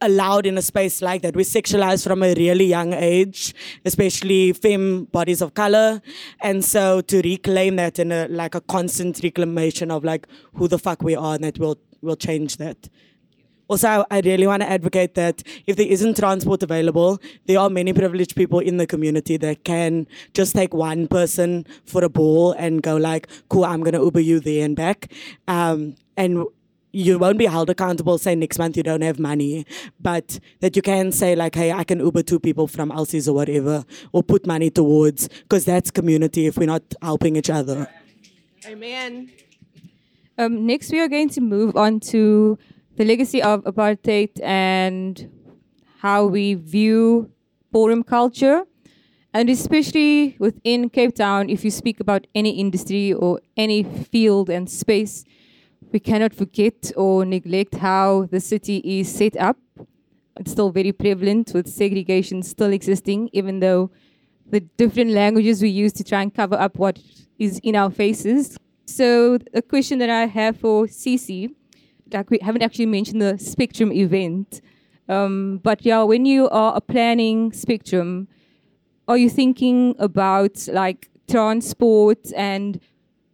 allowed 0.00 0.46
in 0.46 0.58
a 0.58 0.62
space 0.62 1.00
like 1.02 1.22
that. 1.22 1.36
We 1.36 1.44
sexualize 1.44 2.04
from 2.06 2.22
a 2.22 2.34
really 2.34 2.66
young 2.66 2.92
age, 2.92 3.54
especially 3.84 4.52
femme 4.52 5.04
bodies 5.04 5.40
of 5.40 5.54
color. 5.54 6.02
And 6.40 6.64
so 6.64 7.00
to 7.02 7.22
reclaim 7.22 7.76
that 7.76 7.98
in 7.98 8.12
a 8.12 8.28
like 8.28 8.54
a 8.54 8.60
constant 8.60 9.20
reclamation 9.22 9.90
of 9.90 10.04
like 10.04 10.26
who 10.54 10.68
the 10.68 10.78
fuck 10.78 11.02
we 11.02 11.14
are 11.14 11.34
and 11.34 11.44
that 11.44 11.58
will 11.58 11.78
will 12.00 12.16
change 12.16 12.56
that. 12.56 12.88
Also, 13.68 14.04
I 14.10 14.20
really 14.20 14.46
want 14.46 14.62
to 14.62 14.68
advocate 14.68 15.14
that 15.14 15.42
if 15.66 15.76
there 15.76 15.86
isn't 15.86 16.18
transport 16.18 16.62
available, 16.62 17.18
there 17.46 17.58
are 17.58 17.70
many 17.70 17.94
privileged 17.94 18.36
people 18.36 18.58
in 18.58 18.76
the 18.76 18.86
community 18.86 19.38
that 19.38 19.64
can 19.64 20.06
just 20.34 20.54
take 20.54 20.74
one 20.74 21.08
person 21.08 21.64
for 21.86 22.04
a 22.04 22.10
ball 22.10 22.52
and 22.52 22.82
go 22.82 22.96
like, 22.96 23.28
cool, 23.48 23.64
I'm 23.64 23.80
going 23.80 23.94
to 23.94 24.00
Uber 24.00 24.20
you 24.20 24.40
there 24.40 24.66
and 24.66 24.76
back. 24.76 25.10
Um, 25.48 25.96
and 26.18 26.44
you 26.92 27.18
won't 27.18 27.38
be 27.38 27.46
held 27.46 27.70
accountable 27.70 28.18
say 28.18 28.34
next 28.34 28.58
month 28.58 28.76
you 28.76 28.82
don't 28.82 29.02
have 29.02 29.18
money 29.18 29.66
but 30.00 30.38
that 30.60 30.76
you 30.76 30.82
can 30.82 31.10
say 31.10 31.34
like 31.34 31.54
hey 31.54 31.72
i 31.72 31.84
can 31.84 32.00
uber 32.00 32.22
two 32.22 32.38
people 32.38 32.66
from 32.66 32.92
elsie's 32.92 33.28
or 33.28 33.34
whatever 33.34 33.84
or 34.12 34.22
put 34.22 34.46
money 34.46 34.70
towards 34.70 35.28
because 35.28 35.64
that's 35.64 35.90
community 35.90 36.46
if 36.46 36.56
we're 36.56 36.66
not 36.66 36.82
helping 37.00 37.36
each 37.36 37.50
other 37.50 37.88
amen 38.66 39.30
um, 40.38 40.66
next 40.66 40.90
we 40.92 41.00
are 41.00 41.08
going 41.08 41.28
to 41.30 41.40
move 41.40 41.76
on 41.76 42.00
to 42.00 42.58
the 42.96 43.04
legacy 43.04 43.42
of 43.42 43.62
apartheid 43.64 44.30
and 44.42 45.30
how 45.98 46.26
we 46.26 46.54
view 46.54 47.30
ballroom 47.70 48.02
culture. 48.02 48.64
And 49.34 49.48
especially 49.48 50.36
within 50.38 50.90
Cape 50.90 51.14
Town, 51.14 51.48
if 51.48 51.64
you 51.64 51.70
speak 51.70 52.00
about 52.00 52.26
any 52.34 52.50
industry 52.50 53.14
or 53.14 53.40
any 53.56 53.82
field 53.82 54.50
and 54.50 54.68
space, 54.68 55.24
we 55.90 56.00
cannot 56.00 56.34
forget 56.34 56.92
or 56.96 57.24
neglect 57.24 57.74
how 57.76 58.28
the 58.30 58.40
city 58.40 58.78
is 58.84 59.12
set 59.12 59.36
up. 59.36 59.56
It's 60.36 60.52
still 60.52 60.70
very 60.70 60.92
prevalent 60.92 61.52
with 61.54 61.68
segregation 61.68 62.42
still 62.42 62.72
existing, 62.72 63.30
even 63.32 63.60
though 63.60 63.90
the 64.46 64.60
different 64.60 65.10
languages 65.10 65.62
we 65.62 65.68
use 65.68 65.92
to 65.94 66.04
try 66.04 66.22
and 66.22 66.34
cover 66.34 66.56
up 66.56 66.78
what 66.78 66.98
is 67.38 67.58
in 67.62 67.76
our 67.76 67.90
faces. 67.90 68.56
So, 68.86 69.38
a 69.54 69.62
question 69.62 69.98
that 69.98 70.10
I 70.10 70.26
have 70.26 70.58
for 70.58 70.86
Cece, 70.86 71.54
like 72.12 72.30
we 72.30 72.38
haven't 72.42 72.62
actually 72.62 72.86
mentioned 72.86 73.22
the 73.22 73.38
Spectrum 73.38 73.92
event, 73.92 74.60
um, 75.08 75.60
but 75.62 75.84
yeah, 75.84 76.02
when 76.02 76.24
you 76.24 76.48
are 76.48 76.80
planning 76.80 77.52
Spectrum, 77.52 78.28
are 79.08 79.16
you 79.16 79.28
thinking 79.28 79.94
about 79.98 80.68
like 80.68 81.10
transport 81.28 82.32
and 82.34 82.80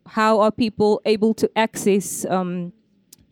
how 0.08 0.40
are 0.40 0.50
people 0.50 1.00
able 1.04 1.34
to 1.34 1.50
access 1.56 2.24
um, 2.26 2.72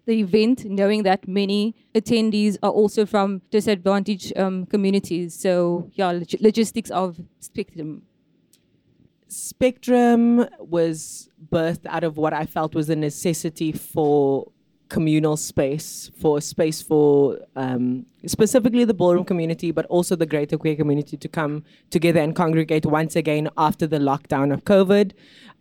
the 0.04 0.20
event, 0.20 0.64
knowing 0.64 1.02
that 1.02 1.26
many 1.26 1.74
attendees 1.94 2.56
are 2.62 2.70
also 2.70 3.06
from 3.06 3.42
disadvantaged 3.50 4.36
um, 4.38 4.66
communities? 4.66 5.34
So, 5.34 5.90
yeah, 5.94 6.12
log- 6.12 6.40
logistics 6.40 6.90
of 6.90 7.18
Spectrum. 7.40 8.02
Spectrum 9.28 10.46
was 10.60 11.28
birthed 11.52 11.86
out 11.86 12.04
of 12.04 12.16
what 12.16 12.32
I 12.32 12.46
felt 12.46 12.74
was 12.74 12.88
a 12.88 12.96
necessity 12.96 13.72
for 13.72 14.52
communal 14.88 15.36
space, 15.36 16.10
for 16.16 16.40
space 16.40 16.80
for 16.80 17.38
um, 17.56 18.06
specifically 18.26 18.84
the 18.84 18.94
ballroom 18.94 19.24
community, 19.24 19.70
but 19.70 19.84
also 19.86 20.16
the 20.16 20.26
greater 20.26 20.56
queer 20.56 20.76
community 20.76 21.16
to 21.16 21.28
come 21.28 21.64
together 21.90 22.20
and 22.20 22.36
congregate 22.36 22.86
once 22.86 23.16
again 23.16 23.48
after 23.56 23.86
the 23.86 23.98
lockdown 23.98 24.52
of 24.52 24.64
COVID. 24.64 25.12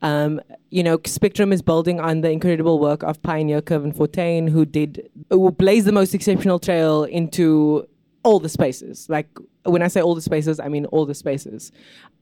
Um, 0.01 0.41
you 0.69 0.83
know, 0.83 0.99
Spectrum 1.05 1.51
is 1.53 1.61
building 1.61 1.99
on 1.99 2.21
the 2.21 2.29
incredible 2.29 2.79
work 2.79 3.03
of 3.03 3.21
pioneer 3.21 3.61
Kevin 3.61 3.91
Fortain, 3.91 4.47
who 4.47 4.65
did 4.65 5.09
who 5.29 5.51
blazed 5.51 5.87
the 5.87 5.91
most 5.91 6.13
exceptional 6.13 6.59
trail 6.59 7.03
into 7.05 7.87
all 8.23 8.39
the 8.39 8.49
spaces. 8.49 9.07
Like 9.09 9.27
when 9.63 9.81
I 9.81 9.87
say 9.87 10.01
all 10.01 10.15
the 10.15 10.21
spaces, 10.21 10.59
I 10.59 10.67
mean 10.67 10.85
all 10.87 11.05
the 11.05 11.15
spaces, 11.15 11.71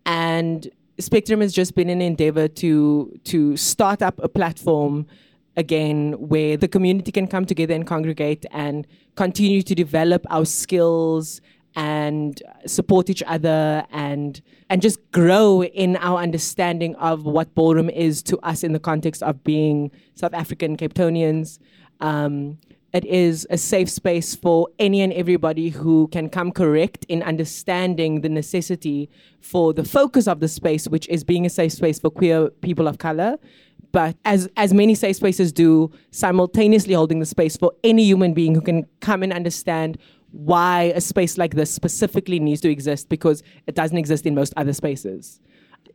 and 0.05 0.69
Spectrum 0.99 1.41
has 1.41 1.53
just 1.53 1.75
been 1.75 1.89
an 1.89 2.01
endeavor 2.01 2.47
to 2.47 3.19
to 3.25 3.57
start 3.57 4.01
up 4.01 4.19
a 4.23 4.29
platform 4.29 5.07
again 5.55 6.13
where 6.13 6.57
the 6.57 6.67
community 6.67 7.11
can 7.11 7.27
come 7.27 7.45
together 7.45 7.73
and 7.73 7.85
congregate 7.85 8.45
and 8.51 8.87
continue 9.15 9.61
to 9.61 9.75
develop 9.75 10.25
our 10.29 10.45
skills 10.45 11.41
and 11.75 12.41
support 12.65 13.09
each 13.09 13.23
other 13.23 13.85
and 13.91 14.41
and 14.69 14.81
just 14.81 14.99
grow 15.11 15.63
in 15.63 15.95
our 15.97 16.19
understanding 16.19 16.95
of 16.95 17.25
what 17.25 17.53
ballroom 17.55 17.89
is 17.89 18.21
to 18.23 18.37
us 18.39 18.63
in 18.63 18.73
the 18.73 18.79
context 18.79 19.23
of 19.23 19.43
being 19.43 19.91
South 20.15 20.33
African 20.33 20.77
Cape. 20.77 20.99
Um, 21.99 22.57
it 22.93 23.05
is 23.05 23.47
a 23.49 23.57
safe 23.57 23.89
space 23.89 24.35
for 24.35 24.67
any 24.77 25.01
and 25.01 25.11
everybody 25.13 25.69
who 25.69 26.07
can 26.09 26.29
come 26.29 26.51
correct 26.51 27.05
in 27.09 27.23
understanding 27.23 28.21
the 28.21 28.29
necessity 28.29 29.09
for 29.41 29.73
the 29.73 29.83
focus 29.83 30.27
of 30.27 30.39
the 30.41 30.47
space, 30.47 30.87
which 30.87 31.09
is 31.09 31.23
being 31.23 31.43
a 31.43 31.49
safe 31.49 31.71
space 31.71 31.97
for 31.97 32.11
queer 32.11 32.51
people 32.61 32.87
of 32.87 32.99
color. 32.99 33.37
But 33.91 34.15
as 34.25 34.47
as 34.57 34.73
many 34.73 34.93
safe 34.93 35.15
spaces 35.15 35.51
do, 35.51 35.91
simultaneously 36.11 36.93
holding 36.93 37.19
the 37.19 37.25
space 37.25 37.57
for 37.57 37.71
any 37.83 38.03
human 38.03 38.33
being 38.33 38.53
who 38.53 38.61
can 38.61 38.85
come 38.99 39.23
and 39.23 39.33
understand 39.33 39.97
why 40.33 40.91
a 40.95 40.99
space 40.99 41.37
like 41.37 41.53
this 41.53 41.71
specifically 41.71 42.39
needs 42.39 42.59
to 42.61 42.69
exist 42.69 43.07
because 43.07 43.43
it 43.67 43.75
doesn't 43.75 43.97
exist 43.97 44.25
in 44.25 44.33
most 44.33 44.51
other 44.57 44.73
spaces. 44.73 45.39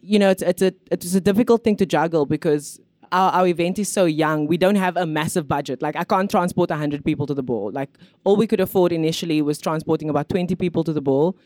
You 0.01 0.21
know, 0.21 0.31
it's, 0.31 0.43
it's 0.43 0.63
a 0.63 0.73
it's 0.93 1.13
a 1.15 1.21
difficult 1.21 1.65
thing 1.65 1.77
to 1.77 1.87
juggle 1.87 2.25
because 2.25 2.81
our, 3.11 3.33
our 3.33 3.47
event 3.49 3.81
is 3.81 3.89
so 3.89 4.05
young. 4.05 4.47
We 4.47 4.57
don't 4.57 4.77
have 4.77 4.97
a 4.97 5.07
massive 5.07 5.49
budget. 5.49 5.83
Like 5.83 5.97
I 5.97 6.05
can't 6.05 6.31
transport 6.31 6.71
100 6.71 7.05
people 7.05 7.27
to 7.27 7.35
the 7.35 7.43
ball. 7.43 7.73
Like 7.73 7.91
all 8.23 8.37
we 8.37 8.47
could 8.47 8.61
afford 8.61 8.93
initially 8.93 9.43
was 9.43 9.59
transporting 9.59 10.09
about 10.09 10.29
20 10.29 10.55
people 10.55 10.85
to 10.85 10.93
the 10.93 11.01
ball. 11.01 11.37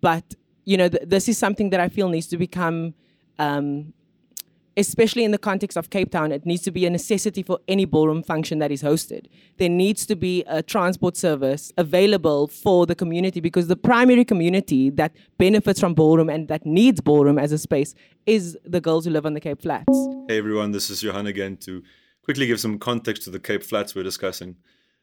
But 0.00 0.36
you 0.64 0.76
know, 0.76 0.88
th- 0.88 1.02
this 1.04 1.28
is 1.28 1.36
something 1.36 1.70
that 1.70 1.80
I 1.80 1.88
feel 1.88 2.08
needs 2.08 2.28
to 2.28 2.36
become 2.36 2.94
um, 3.40 3.92
especially 4.76 5.24
in 5.24 5.30
the 5.30 5.38
context 5.38 5.76
of 5.78 5.90
Cape 5.90 6.10
Town, 6.10 6.32
it 6.32 6.44
needs 6.44 6.62
to 6.62 6.70
be 6.70 6.84
a 6.84 6.90
necessity 6.90 7.42
for 7.42 7.58
any 7.66 7.86
ballroom 7.86 8.22
function 8.22 8.58
that 8.58 8.70
is 8.70 8.82
hosted. 8.82 9.26
There 9.56 9.70
needs 9.70 10.04
to 10.06 10.16
be 10.16 10.44
a 10.46 10.62
transport 10.62 11.16
service 11.16 11.72
available 11.78 12.48
for 12.48 12.84
the 12.84 12.94
community 12.94 13.40
because 13.40 13.68
the 13.68 13.76
primary 13.76 14.24
community 14.24 14.90
that 14.90 15.16
benefits 15.38 15.80
from 15.80 15.94
ballroom 15.94 16.28
and 16.28 16.48
that 16.48 16.66
needs 16.66 17.00
ballroom 17.00 17.38
as 17.38 17.52
a 17.52 17.58
space 17.58 17.94
is 18.26 18.58
the 18.64 18.80
girls 18.80 19.06
who 19.06 19.10
live 19.10 19.24
on 19.24 19.34
the 19.34 19.40
Cape 19.40 19.62
Flats. 19.62 19.92
Hey 20.28 20.38
everyone, 20.38 20.72
this 20.72 20.90
is 20.90 21.02
Johan 21.02 21.26
again 21.26 21.56
to 21.58 21.82
quickly 22.22 22.46
give 22.46 22.60
some 22.60 22.78
context 22.78 23.22
to 23.22 23.30
the 23.30 23.40
Cape 23.40 23.62
Flats 23.62 23.94
we're 23.94 24.02
discussing. 24.02 24.56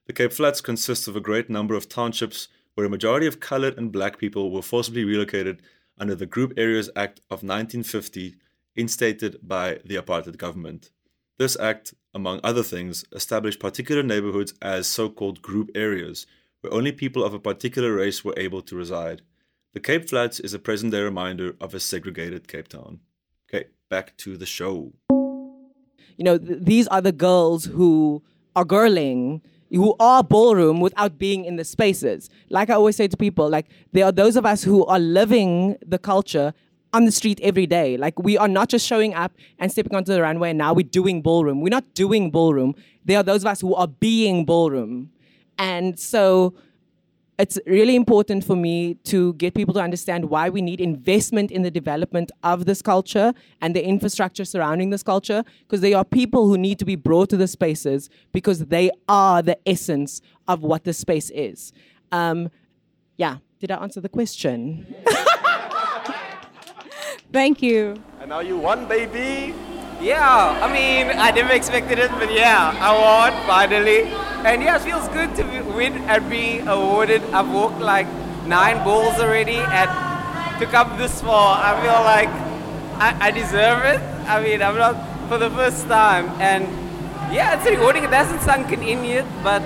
The 0.06 0.14
Cape 0.14 0.34
Flats 0.34 0.62
consists 0.62 1.08
of 1.08 1.16
a 1.16 1.22
great 1.22 1.50
number 1.50 1.74
of 1.74 1.90
townships 1.90 2.48
where 2.76 2.86
a 2.86 2.90
majority 2.90 3.26
of 3.26 3.40
colored 3.40 3.78
and 3.78 3.92
black 3.92 4.18
people 4.18 4.52
were 4.52 4.62
forcibly 4.62 5.04
relocated 5.04 5.62
under 5.98 6.16
the 6.16 6.26
Group 6.26 6.54
Areas 6.58 6.90
Act 6.96 7.20
of 7.30 7.44
1950 7.44 8.36
instated 8.76 9.38
by 9.42 9.80
the 9.86 9.96
apartheid 9.96 10.38
government. 10.38 10.92
This 11.38 11.58
act, 11.60 11.94
among 12.14 12.40
other 12.44 12.64
things, 12.64 13.06
established 13.12 13.60
particular 13.60 14.04
neighborhoods 14.04 14.54
as 14.62 14.88
so 14.88 15.10
called 15.10 15.42
group 15.42 15.72
areas, 15.76 16.26
where 16.62 16.74
only 16.74 16.92
people 16.92 17.24
of 17.24 17.34
a 17.34 17.40
particular 17.40 17.94
race 17.94 18.24
were 18.24 18.34
able 18.38 18.62
to 18.62 18.76
reside. 18.76 19.22
The 19.74 19.80
Cape 19.80 20.08
Flats 20.08 20.40
is 20.40 20.54
a 20.54 20.60
present 20.60 20.92
day 20.92 21.02
reminder 21.02 21.56
of 21.60 21.74
a 21.74 21.80
segregated 21.80 22.48
Cape 22.48 22.68
Town. 22.68 23.00
Okay, 23.50 23.66
back 23.90 24.16
to 24.18 24.38
the 24.38 24.46
show. 24.46 24.94
You 25.10 26.26
know, 26.26 26.38
th- 26.38 26.60
these 26.62 26.88
are 26.90 27.02
the 27.02 27.12
girls 27.12 27.66
who 27.66 28.22
are 28.56 28.66
girling, 28.66 29.42
who 29.72 29.96
are 30.00 30.24
ballroom 30.24 30.80
without 30.80 31.18
being 31.18 31.46
in 31.46 31.56
the 31.56 31.64
spaces. 31.64 32.30
Like 32.50 32.70
I 32.70 32.76
always 32.76 32.96
say 32.96 33.08
to 33.08 33.18
people, 33.18 33.50
like 33.50 33.66
there 33.92 34.06
are 34.06 34.12
those 34.12 34.36
of 34.36 34.46
us 34.46 34.64
who 34.64 34.86
are 34.86 35.00
living 35.00 35.78
the 35.86 35.98
culture 35.98 36.54
on 36.94 37.06
the 37.06 37.12
street 37.12 37.40
every 37.42 37.66
day. 37.66 37.98
Like 37.98 38.20
we 38.20 38.38
are 38.38 38.48
not 38.48 38.70
just 38.70 38.86
showing 38.86 39.14
up 39.14 39.34
and 39.60 39.72
stepping 39.72 39.96
onto 39.96 40.14
the 40.14 40.22
runway 40.22 40.52
and 40.52 40.58
now 40.58 40.74
we're 40.74 40.84
doing 40.84 41.22
ballroom. 41.22 41.62
We're 41.62 41.70
not 41.70 41.94
doing 41.94 42.32
ballroom. 42.32 42.76
There 43.04 43.18
are 43.18 43.24
those 43.24 43.44
of 43.44 43.48
us 43.48 43.62
who 43.62 43.74
are 43.76 43.88
being 43.88 44.46
ballroom. 44.46 45.12
And 45.58 46.00
so 46.00 46.54
it's 47.40 47.58
really 47.66 47.96
important 47.96 48.44
for 48.44 48.56
me 48.56 48.94
to 49.06 49.34
get 49.34 49.56
people 49.56 49.74
to 49.74 49.80
understand 49.80 50.30
why 50.30 50.50
we 50.50 50.62
need 50.62 50.80
investment 50.80 51.52
in 51.52 51.64
the 51.64 51.72
development 51.72 52.32
of 52.44 52.66
this 52.66 52.82
culture 52.82 53.34
and 53.60 53.76
the 53.76 53.84
infrastructure 53.84 54.46
surrounding 54.46 54.92
this 54.92 55.02
culture 55.02 55.44
because 55.62 55.82
there 55.82 55.98
are 55.98 56.06
people 56.06 56.48
who 56.48 56.58
need 56.58 56.78
to 56.78 56.86
be 56.86 56.96
brought 56.96 57.30
to 57.30 57.38
the 57.38 57.48
spaces 57.48 58.10
because 58.32 58.66
they 58.66 58.92
are 59.10 59.42
the 59.42 59.58
essence 59.68 60.22
of 60.48 60.62
what 60.62 60.84
the 60.84 60.94
space 60.94 61.32
is. 61.32 61.74
Um, 62.12 62.52
yeah, 63.18 63.38
did 63.60 63.72
I 63.72 63.78
answer 63.78 64.00
the 64.00 64.10
question? 64.10 64.96
Thank 67.34 67.64
you. 67.64 67.98
And 68.22 68.30
now 68.30 68.42
you 68.42 68.60
won, 68.60 68.88
baby. 68.88 69.56
Yeah, 70.00 70.54
I 70.62 70.72
mean, 70.72 71.10
I 71.18 71.32
never 71.32 71.52
expected 71.52 71.98
it, 71.98 72.12
but 72.12 72.32
yeah, 72.32 72.78
I 72.78 72.94
won 72.94 73.34
finally. 73.48 74.04
And 74.46 74.62
yeah, 74.62 74.76
it 74.76 74.84
feels 74.84 75.08
good 75.10 75.34
to 75.38 75.44
win 75.74 75.94
and 76.06 76.30
be 76.30 76.60
awarded. 76.60 77.24
I've 77.34 77.50
walked 77.50 77.80
like 77.80 78.06
nine 78.46 78.84
balls 78.84 79.18
already, 79.18 79.58
and 79.58 79.90
to 80.60 80.68
come 80.68 80.96
this 81.00 81.22
far, 81.22 81.58
I 81.58 81.82
feel 81.82 82.00
like 82.06 82.30
I, 83.02 83.30
I 83.30 83.32
deserve 83.32 83.84
it. 83.86 84.02
I 84.30 84.40
mean, 84.44 84.62
I'm 84.62 84.78
not 84.78 84.94
for 85.28 85.40
the 85.40 85.50
first 85.50 85.88
time, 85.88 86.30
and 86.40 86.70
yeah, 87.34 87.58
it's 87.58 87.66
rewarding. 87.66 88.04
It 88.04 88.14
hasn't 88.14 88.44
sunken 88.44 88.84
in 88.84 89.04
yet, 89.04 89.26
but 89.42 89.64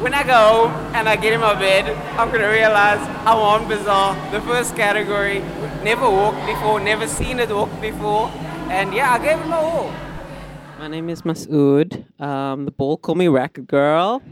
when 0.00 0.14
I 0.14 0.22
go 0.22 0.68
and 0.94 1.08
I 1.08 1.16
get 1.16 1.32
in 1.32 1.40
my 1.40 1.54
bed, 1.54 1.84
I'm 2.16 2.30
gonna 2.30 2.48
realize 2.48 3.00
I 3.26 3.34
won 3.34 3.66
Bizarre, 3.66 4.14
the 4.30 4.40
first 4.42 4.76
category. 4.76 5.40
Never 5.82 6.08
walked 6.08 6.46
before, 6.46 6.78
never 6.78 7.08
seen 7.08 7.40
it 7.40 7.50
walk 7.50 7.80
before, 7.80 8.28
and 8.70 8.94
yeah, 8.94 9.12
I 9.12 9.18
gave 9.18 9.38
it 9.40 9.46
my 9.46 9.56
all. 9.56 9.92
My 10.78 10.86
name 10.86 11.08
is 11.08 11.22
Masood. 11.22 12.04
Um, 12.20 12.64
the 12.64 12.70
ball 12.70 12.96
call 12.96 13.16
me 13.16 13.26
Racket 13.26 13.66
Girl. 13.66 14.22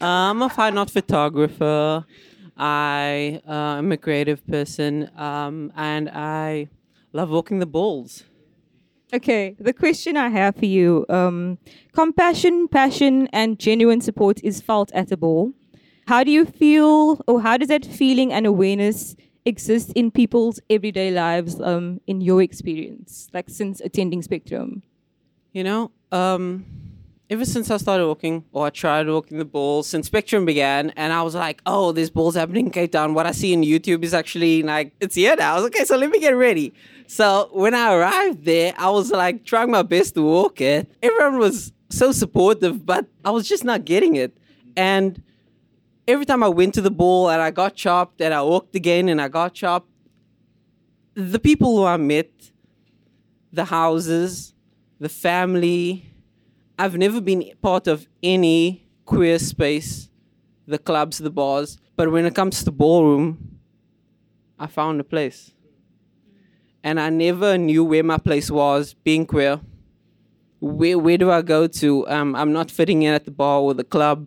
I'm 0.00 0.40
a 0.40 0.48
fine 0.48 0.78
art 0.78 0.90
photographer. 0.90 2.06
I 2.56 3.42
uh, 3.46 3.78
am 3.78 3.92
a 3.92 3.98
creative 3.98 4.46
person, 4.46 5.10
um, 5.16 5.72
and 5.76 6.08
I 6.08 6.68
love 7.12 7.28
walking 7.28 7.58
the 7.58 7.66
balls. 7.66 8.24
Okay, 9.14 9.54
the 9.58 9.74
question 9.74 10.16
I 10.16 10.30
have 10.30 10.56
for 10.56 10.64
you 10.64 11.04
um, 11.10 11.58
compassion, 11.92 12.66
passion, 12.66 13.28
and 13.32 13.58
genuine 13.58 14.00
support 14.00 14.40
is 14.42 14.62
felt 14.62 14.90
at 14.92 15.12
a 15.12 15.16
ball. 15.18 15.52
How 16.06 16.24
do 16.24 16.30
you 16.30 16.46
feel, 16.46 17.20
or 17.28 17.42
how 17.42 17.58
does 17.58 17.68
that 17.68 17.84
feeling 17.84 18.32
and 18.32 18.46
awareness 18.46 19.14
exist 19.44 19.92
in 19.94 20.10
people's 20.10 20.60
everyday 20.70 21.10
lives 21.10 21.60
um, 21.60 22.00
in 22.06 22.22
your 22.22 22.42
experience, 22.42 23.28
like 23.34 23.50
since 23.50 23.80
attending 23.82 24.22
Spectrum? 24.22 24.82
You 25.52 25.64
know, 25.64 25.90
um, 26.10 26.64
ever 27.32 27.46
since 27.46 27.70
I 27.70 27.78
started 27.78 28.06
walking, 28.06 28.44
or 28.52 28.66
I 28.66 28.70
tried 28.70 29.08
walking 29.08 29.38
the 29.38 29.46
balls, 29.46 29.86
since 29.86 30.06
Spectrum 30.06 30.44
began, 30.44 30.90
and 30.90 31.14
I 31.14 31.22
was 31.22 31.34
like, 31.34 31.62
oh, 31.64 31.90
there's 31.90 32.10
balls 32.10 32.34
happening 32.34 32.66
in 32.66 32.72
Cape 32.72 32.92
Town. 32.92 33.14
What 33.14 33.26
I 33.26 33.32
see 33.32 33.54
in 33.54 33.62
YouTube 33.62 34.04
is 34.04 34.12
actually 34.12 34.62
like, 34.62 34.92
it's 35.00 35.14
here 35.14 35.34
now. 35.34 35.52
I 35.52 35.54
was 35.54 35.64
like, 35.64 35.74
okay, 35.74 35.84
so 35.86 35.96
let 35.96 36.10
me 36.10 36.20
get 36.20 36.36
ready. 36.36 36.74
So 37.06 37.48
when 37.52 37.74
I 37.74 37.94
arrived 37.94 38.44
there, 38.44 38.74
I 38.76 38.90
was 38.90 39.10
like 39.10 39.44
trying 39.46 39.70
my 39.70 39.80
best 39.80 40.14
to 40.16 40.22
walk 40.22 40.60
it. 40.60 40.92
Everyone 41.02 41.38
was 41.38 41.72
so 41.88 42.12
supportive, 42.12 42.84
but 42.84 43.06
I 43.24 43.30
was 43.30 43.48
just 43.48 43.64
not 43.64 43.86
getting 43.86 44.16
it. 44.16 44.36
And 44.76 45.22
every 46.06 46.26
time 46.26 46.42
I 46.42 46.48
went 46.48 46.74
to 46.74 46.82
the 46.82 46.90
ball 46.90 47.30
and 47.30 47.40
I 47.40 47.50
got 47.50 47.74
chopped 47.74 48.20
and 48.20 48.34
I 48.34 48.42
walked 48.42 48.76
again 48.76 49.08
and 49.08 49.22
I 49.22 49.28
got 49.28 49.54
chopped, 49.54 49.88
the 51.14 51.38
people 51.38 51.78
who 51.78 51.84
I 51.84 51.96
met, 51.96 52.30
the 53.54 53.64
houses, 53.64 54.52
the 55.00 55.08
family, 55.08 56.11
I've 56.82 56.96
never 56.96 57.20
been 57.20 57.48
part 57.62 57.86
of 57.86 58.08
any 58.24 58.88
queer 59.04 59.38
space, 59.38 60.10
the 60.66 60.78
clubs, 60.78 61.18
the 61.18 61.30
bars, 61.30 61.78
but 61.94 62.10
when 62.10 62.26
it 62.26 62.34
comes 62.34 62.58
to 62.58 62.64
the 62.64 62.72
ballroom, 62.72 63.60
I 64.58 64.66
found 64.66 65.00
a 65.00 65.04
place. 65.04 65.52
And 66.82 66.98
I 66.98 67.08
never 67.08 67.56
knew 67.56 67.84
where 67.84 68.02
my 68.02 68.18
place 68.18 68.50
was 68.50 68.94
being 68.94 69.26
queer. 69.26 69.60
Where, 70.58 70.98
where 70.98 71.16
do 71.16 71.30
I 71.30 71.42
go 71.42 71.68
to? 71.68 72.08
Um, 72.08 72.34
I'm 72.34 72.52
not 72.52 72.68
fitting 72.68 73.04
in 73.04 73.14
at 73.14 73.26
the 73.26 73.30
bar 73.30 73.60
or 73.60 73.74
the 73.74 73.84
club 73.84 74.26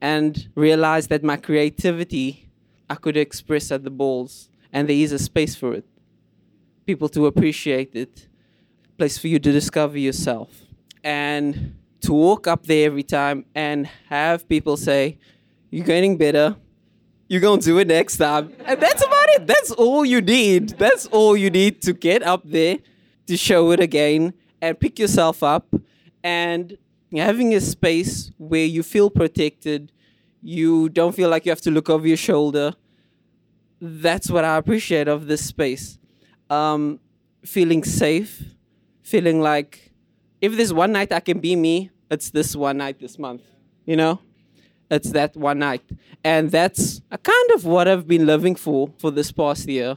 and 0.00 0.48
realized 0.56 1.08
that 1.10 1.22
my 1.22 1.36
creativity 1.36 2.50
I 2.90 2.96
could 2.96 3.16
express 3.16 3.70
at 3.70 3.84
the 3.84 3.90
balls 3.90 4.48
and 4.72 4.88
there 4.88 4.96
is 4.96 5.12
a 5.12 5.20
space 5.20 5.54
for 5.54 5.72
it. 5.72 5.84
People 6.84 7.08
to 7.10 7.26
appreciate 7.26 7.94
it, 7.94 8.26
place 8.98 9.18
for 9.18 9.28
you 9.28 9.38
to 9.38 9.52
discover 9.52 9.96
yourself. 9.96 10.50
And 11.04 11.76
to 12.02 12.12
walk 12.12 12.46
up 12.46 12.66
there 12.66 12.86
every 12.86 13.02
time 13.02 13.44
and 13.54 13.86
have 14.08 14.48
people 14.48 14.76
say, 14.76 15.18
You're 15.70 15.86
getting 15.86 16.16
better. 16.16 16.56
You're 17.28 17.40
going 17.40 17.60
to 17.60 17.64
do 17.64 17.78
it 17.78 17.88
next 17.88 18.18
time. 18.18 18.52
And 18.66 18.80
that's 18.80 19.02
about 19.02 19.28
it. 19.30 19.46
That's 19.46 19.70
all 19.70 20.04
you 20.04 20.20
need. 20.20 20.70
That's 20.70 21.06
all 21.06 21.36
you 21.36 21.48
need 21.48 21.80
to 21.82 21.94
get 21.94 22.22
up 22.22 22.42
there, 22.44 22.78
to 23.26 23.36
show 23.36 23.70
it 23.70 23.80
again, 23.80 24.34
and 24.60 24.78
pick 24.78 24.98
yourself 24.98 25.42
up. 25.42 25.74
And 26.22 26.76
having 27.10 27.54
a 27.54 27.60
space 27.60 28.32
where 28.36 28.66
you 28.66 28.82
feel 28.82 29.08
protected, 29.08 29.92
you 30.42 30.88
don't 30.90 31.14
feel 31.14 31.30
like 31.30 31.46
you 31.46 31.52
have 31.52 31.62
to 31.62 31.70
look 31.70 31.88
over 31.88 32.06
your 32.06 32.16
shoulder. 32.16 32.74
That's 33.80 34.30
what 34.30 34.44
I 34.44 34.56
appreciate 34.56 35.08
of 35.08 35.26
this 35.26 35.44
space. 35.44 35.98
Um, 36.50 37.00
feeling 37.44 37.82
safe, 37.82 38.42
feeling 39.02 39.40
like 39.40 39.91
if 40.42 40.56
there's 40.56 40.72
one 40.74 40.92
night 40.92 41.12
I 41.12 41.20
can 41.20 41.38
be 41.38 41.54
me, 41.56 41.90
it's 42.10 42.30
this 42.30 42.54
one 42.54 42.78
night 42.78 42.98
this 42.98 43.18
month, 43.18 43.42
you 43.86 43.96
know? 43.96 44.20
It's 44.90 45.12
that 45.12 45.36
one 45.36 45.60
night. 45.60 45.82
And 46.22 46.50
that's 46.50 47.00
a 47.10 47.16
kind 47.16 47.50
of 47.54 47.64
what 47.64 47.88
I've 47.88 48.06
been 48.06 48.26
living 48.26 48.56
for 48.56 48.90
for 48.98 49.10
this 49.10 49.32
past 49.32 49.66
year. 49.68 49.96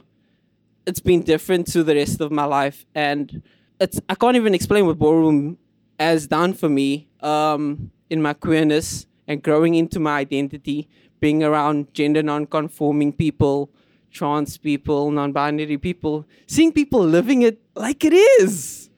It's 0.86 1.00
been 1.00 1.22
different 1.22 1.66
to 1.72 1.82
the 1.82 1.96
rest 1.96 2.20
of 2.20 2.30
my 2.30 2.44
life. 2.44 2.86
And 2.94 3.42
it's 3.78 4.00
I 4.08 4.14
can't 4.14 4.36
even 4.36 4.54
explain 4.54 4.86
what 4.86 4.98
ballroom 4.98 5.58
has 5.98 6.26
done 6.28 6.54
for 6.54 6.68
me 6.68 7.08
um, 7.20 7.90
in 8.08 8.22
my 8.22 8.32
queerness 8.32 9.06
and 9.26 9.42
growing 9.42 9.74
into 9.74 9.98
my 9.98 10.18
identity, 10.18 10.88
being 11.20 11.42
around 11.42 11.92
gender 11.92 12.22
non-conforming 12.22 13.12
people, 13.12 13.70
trans 14.12 14.56
people, 14.56 15.10
non-binary 15.10 15.78
people, 15.78 16.24
seeing 16.46 16.72
people 16.72 17.04
living 17.04 17.42
it 17.42 17.60
like 17.74 18.04
it 18.04 18.14
is. 18.14 18.88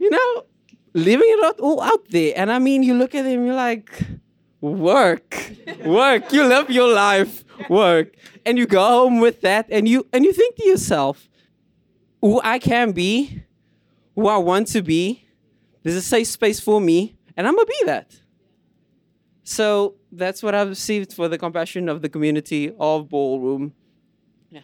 You 0.00 0.10
know, 0.10 0.44
living 0.94 1.28
it 1.28 1.44
out, 1.44 1.60
all 1.60 1.80
out 1.80 2.08
there. 2.10 2.32
And 2.36 2.50
I 2.50 2.58
mean, 2.58 2.82
you 2.82 2.94
look 2.94 3.14
at 3.14 3.22
them, 3.22 3.46
you're 3.46 3.54
like, 3.54 3.90
work, 4.60 5.52
work. 5.84 6.32
You 6.32 6.46
love 6.46 6.70
your 6.70 6.92
life, 6.92 7.44
work. 7.68 8.14
And 8.44 8.58
you 8.58 8.66
go 8.66 8.82
home 8.82 9.20
with 9.20 9.40
that, 9.42 9.66
and 9.70 9.88
you 9.88 10.06
and 10.12 10.24
you 10.24 10.32
think 10.32 10.56
to 10.56 10.66
yourself, 10.66 11.28
who 12.20 12.40
I 12.42 12.58
can 12.58 12.92
be, 12.92 13.42
who 14.14 14.26
I 14.28 14.38
want 14.38 14.68
to 14.68 14.82
be. 14.82 15.24
There's 15.82 15.96
a 15.96 16.02
safe 16.02 16.26
space 16.26 16.60
for 16.60 16.80
me, 16.80 17.16
and 17.36 17.46
I'm 17.46 17.54
gonna 17.54 17.66
be 17.66 17.82
that. 17.86 18.20
So 19.44 19.94
that's 20.12 20.42
what 20.42 20.54
I've 20.54 20.68
received 20.68 21.12
for 21.12 21.28
the 21.28 21.38
compassion 21.38 21.88
of 21.88 22.02
the 22.02 22.08
community 22.08 22.72
of 22.78 23.08
Ballroom. 23.08 23.72
Yeah. 24.50 24.60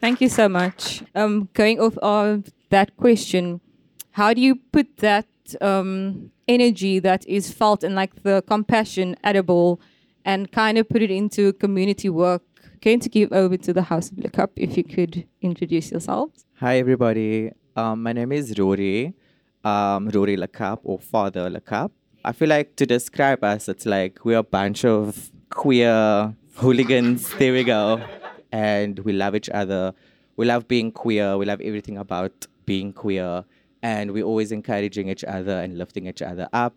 Thank 0.00 0.20
you 0.20 0.28
so 0.28 0.48
much. 0.48 1.02
Um, 1.14 1.48
going 1.54 1.80
off 1.80 1.96
of 1.98 2.44
that 2.70 2.96
question, 2.96 3.60
how 4.12 4.32
do 4.34 4.40
you 4.40 4.56
put 4.56 4.96
that 4.98 5.26
um, 5.60 6.30
energy 6.48 6.98
that 7.00 7.26
is 7.28 7.52
felt 7.52 7.84
and 7.84 7.94
like 7.94 8.22
the 8.22 8.42
compassion 8.46 9.16
edible 9.22 9.80
and 10.24 10.50
kind 10.52 10.78
of 10.78 10.88
put 10.88 11.02
it 11.02 11.10
into 11.10 11.52
community 11.54 12.08
work? 12.08 12.42
Going 12.80 13.00
to 13.00 13.10
give 13.10 13.30
over 13.32 13.58
to 13.58 13.72
the 13.74 13.82
House 13.82 14.10
of 14.10 14.18
Look 14.18 14.38
Up 14.38 14.52
if 14.56 14.76
you 14.76 14.84
could 14.84 15.26
introduce 15.42 15.90
yourselves. 15.90 16.46
Hi, 16.60 16.78
everybody. 16.78 17.52
Um, 17.76 18.02
my 18.02 18.12
name 18.14 18.32
is 18.32 18.58
Rory, 18.58 19.14
um, 19.64 20.08
Rory 20.08 20.36
Lakap 20.36 20.78
or 20.82 20.98
Father 20.98 21.50
Lakap. 21.50 21.90
I 22.24 22.32
feel 22.32 22.48
like 22.48 22.76
to 22.76 22.86
describe 22.86 23.44
us, 23.44 23.68
it's 23.68 23.86
like 23.86 24.24
we're 24.24 24.38
a 24.38 24.42
bunch 24.42 24.84
of 24.84 25.30
queer 25.50 26.34
hooligans. 26.54 27.32
there 27.38 27.52
we 27.52 27.64
go. 27.64 28.02
And 28.52 28.98
we 29.00 29.12
love 29.12 29.34
each 29.34 29.50
other. 29.50 29.94
We 30.36 30.46
love 30.46 30.66
being 30.66 30.90
queer. 30.90 31.36
We 31.36 31.44
love 31.44 31.60
everything 31.60 31.98
about 31.98 32.46
being 32.70 32.92
queer. 32.92 33.44
And 33.82 34.12
we're 34.12 34.28
always 34.32 34.52
encouraging 34.52 35.08
each 35.08 35.24
other 35.24 35.56
and 35.62 35.76
lifting 35.76 36.06
each 36.06 36.22
other 36.22 36.48
up. 36.52 36.74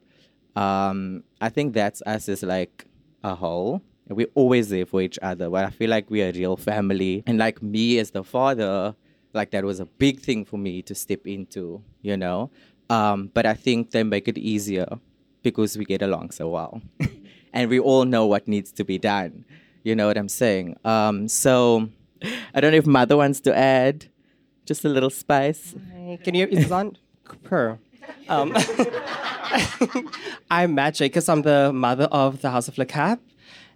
Um, 0.56 1.23
I 1.39 1.49
think 1.49 1.75
that's 1.75 2.01
us 2.13 2.27
as 2.29 2.41
like 2.41 2.86
a 3.23 3.36
whole. 3.36 3.84
We're 4.08 4.34
always 4.34 4.69
there 4.69 4.88
for 4.88 5.01
each 5.01 5.19
other. 5.21 5.51
But 5.51 5.65
I 5.65 5.69
feel 5.69 5.91
like 5.91 6.10
we're 6.10 6.29
a 6.29 6.32
real 6.32 6.58
family. 6.58 7.23
And 7.27 7.38
like 7.38 7.62
me 7.62 7.99
as 7.99 8.10
the 8.10 8.23
father, 8.23 8.95
like 9.34 9.51
that 9.51 9.63
was 9.63 9.79
a 9.79 9.86
big 9.86 10.19
thing 10.19 10.45
for 10.45 10.58
me 10.58 10.82
to 10.82 10.95
step 10.95 11.27
into, 11.27 11.84
you 12.01 12.17
know? 12.17 12.49
Um, 12.89 13.29
but 13.36 13.45
I 13.45 13.53
think 13.53 13.91
they 13.91 14.03
make 14.03 14.27
it 14.27 14.39
easier 14.39 14.88
because 15.43 15.77
we 15.77 15.86
get 15.86 16.01
along 16.01 16.32
so 16.32 16.49
well. 16.49 16.82
and 17.53 17.69
we 17.69 17.79
all 17.79 18.06
know 18.06 18.25
what 18.25 18.47
needs 18.47 18.71
to 18.79 18.84
be 18.84 18.97
done. 18.97 19.45
You 19.84 19.95
know 19.95 20.08
what 20.08 20.17
I'm 20.17 20.34
saying? 20.43 20.75
Um, 20.84 21.27
so 21.27 21.89
I 22.56 22.62
don't 22.62 22.71
know 22.71 22.79
if 22.79 22.88
Mother 22.88 23.15
wants 23.17 23.41
to 23.41 23.56
add 23.56 24.08
just 24.65 24.86
a 24.86 24.89
little 24.89 25.10
spice. 25.10 25.76
Can 26.23 26.36
you, 26.36 26.47
is 26.47 26.71
on? 26.71 26.97
Her. 27.49 27.80
Um, 28.28 28.56
I'm 30.52 30.76
Magic 30.76 31.13
because 31.13 31.30
I'm 31.30 31.41
the 31.41 31.71
mother 31.71 32.06
of 32.06 32.41
the 32.41 32.52
House 32.52 32.67
of 32.67 32.78
Le 32.78 32.86
Cap. 32.86 33.19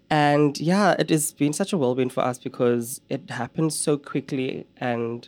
And 0.10 0.60
yeah, 0.60 0.95
it 1.00 1.10
has 1.10 1.34
been 1.34 1.54
such 1.54 1.73
a 1.73 1.78
whirlwind 1.78 2.13
for 2.13 2.21
us 2.21 2.38
because 2.38 3.02
it 3.10 3.30
happened 3.30 3.73
so 3.73 3.97
quickly. 3.97 4.67
And 4.78 5.28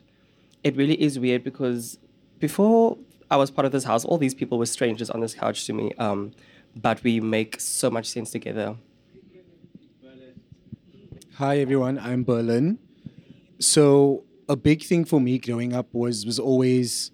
it 0.63 0.75
really 0.75 1.01
is 1.01 1.19
weird 1.19 1.43
because 1.43 1.97
before 2.39 2.97
I 3.31 3.37
was 3.37 3.51
part 3.51 3.65
of 3.65 3.71
this 3.71 3.83
house, 3.83 4.05
all 4.05 4.17
these 4.17 4.33
people 4.33 4.57
were 4.57 4.65
strangers 4.65 5.09
on 5.09 5.19
this 5.21 5.33
couch 5.33 5.65
to 5.67 5.73
me. 5.73 5.93
Um, 5.97 6.31
but 6.75 7.03
we 7.03 7.19
make 7.19 7.59
so 7.59 7.89
much 7.89 8.07
sense 8.07 8.31
together. 8.31 8.75
Hi 11.35 11.59
everyone, 11.59 11.97
I'm 11.99 12.25
Berlin. 12.25 12.79
So 13.59 14.23
a 14.49 14.55
big 14.55 14.83
thing 14.83 15.05
for 15.05 15.21
me 15.21 15.37
growing 15.37 15.73
up 15.73 15.93
was 15.93 16.25
was 16.25 16.39
always 16.39 17.11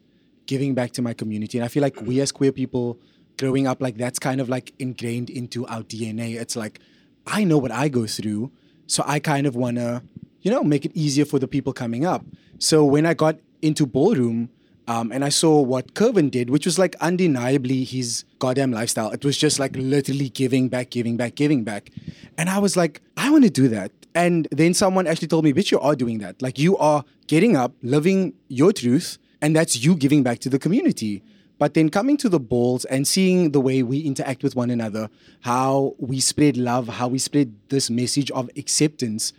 giving 0.48 0.74
back 0.74 0.92
to 0.92 1.02
my 1.02 1.14
community, 1.14 1.58
and 1.58 1.66
I 1.66 1.68
feel 1.68 1.84
like 1.84 2.02
we 2.02 2.22
as 2.22 2.32
queer 2.32 2.52
people 2.52 2.98
growing 3.38 3.68
up 3.68 3.82
like 3.82 3.98
that's 3.98 4.18
kind 4.18 4.40
of 4.40 4.48
like 4.48 4.74
ingrained 4.80 5.30
into 5.30 5.68
our 5.68 5.84
DNA. 5.84 6.40
It's 6.40 6.56
like 6.56 6.80
I 7.28 7.44
know 7.44 7.58
what 7.58 7.72
I 7.72 7.90
go 7.90 8.08
through, 8.08 8.52
so 8.88 9.04
I 9.06 9.20
kind 9.20 9.46
of 9.46 9.56
wanna, 9.56 10.04
you 10.42 10.50
know, 10.50 10.64
make 10.64 10.86
it 10.86 10.92
easier 10.96 11.26
for 11.26 11.38
the 11.38 11.48
people 11.48 11.74
coming 11.74 12.06
up. 12.06 12.26
So 12.58 12.86
when 12.86 13.06
I 13.06 13.14
got 13.14 13.38
into 13.62 13.86
ballroom, 13.86 14.50
um, 14.88 15.12
and 15.12 15.26
I 15.26 15.30
saw 15.30 15.62
what 15.62 15.94
Curvin 15.96 16.30
did, 16.30 16.50
which 16.50 16.66
was 16.66 16.78
like 16.78 16.96
undeniably 17.02 17.84
his 17.84 18.24
goddamn 18.40 18.72
lifestyle. 18.72 19.12
It 19.12 19.26
was 19.26 19.38
just 19.38 19.60
like 19.60 19.76
literally 19.76 20.30
giving 20.30 20.70
back, 20.70 20.92
giving 20.92 21.18
back, 21.18 21.36
giving 21.36 21.64
back. 21.64 21.90
And 22.38 22.50
I 22.50 22.60
was 22.60 22.78
like, 22.78 23.02
I 23.18 23.32
want 23.32 23.46
to 23.46 23.50
do 23.50 23.68
that. 23.70 23.92
And 24.14 24.48
then 24.52 24.74
someone 24.74 25.08
actually 25.08 25.28
told 25.28 25.44
me, 25.44 25.54
bitch, 25.54 25.72
you 25.72 25.80
are 25.80 25.96
doing 25.96 26.20
that. 26.20 26.42
Like 26.42 26.60
you 26.60 26.78
are 26.78 27.04
getting 27.28 27.56
up, 27.56 27.74
living 27.82 28.34
your 28.48 28.72
truth, 28.72 29.18
and 29.42 29.56
that's 29.56 29.84
you 29.84 29.96
giving 29.96 30.24
back 30.24 30.40
to 30.40 30.50
the 30.50 30.60
community. 30.60 31.24
But 31.58 31.74
then 31.74 31.90
coming 31.90 32.18
to 32.18 32.30
the 32.30 32.40
balls 32.40 32.86
and 32.86 33.08
seeing 33.08 33.52
the 33.52 33.62
way 33.62 33.82
we 33.82 34.00
interact 34.00 34.44
with 34.44 34.56
one 34.56 34.70
another, 34.70 35.10
how 35.42 35.96
we 35.98 36.20
spread 36.20 36.58
love, 36.58 36.88
how 36.88 37.08
we 37.08 37.18
spread 37.18 37.56
this 37.70 37.90
message 37.90 38.30
of 38.32 38.50
acceptance, 38.58 39.34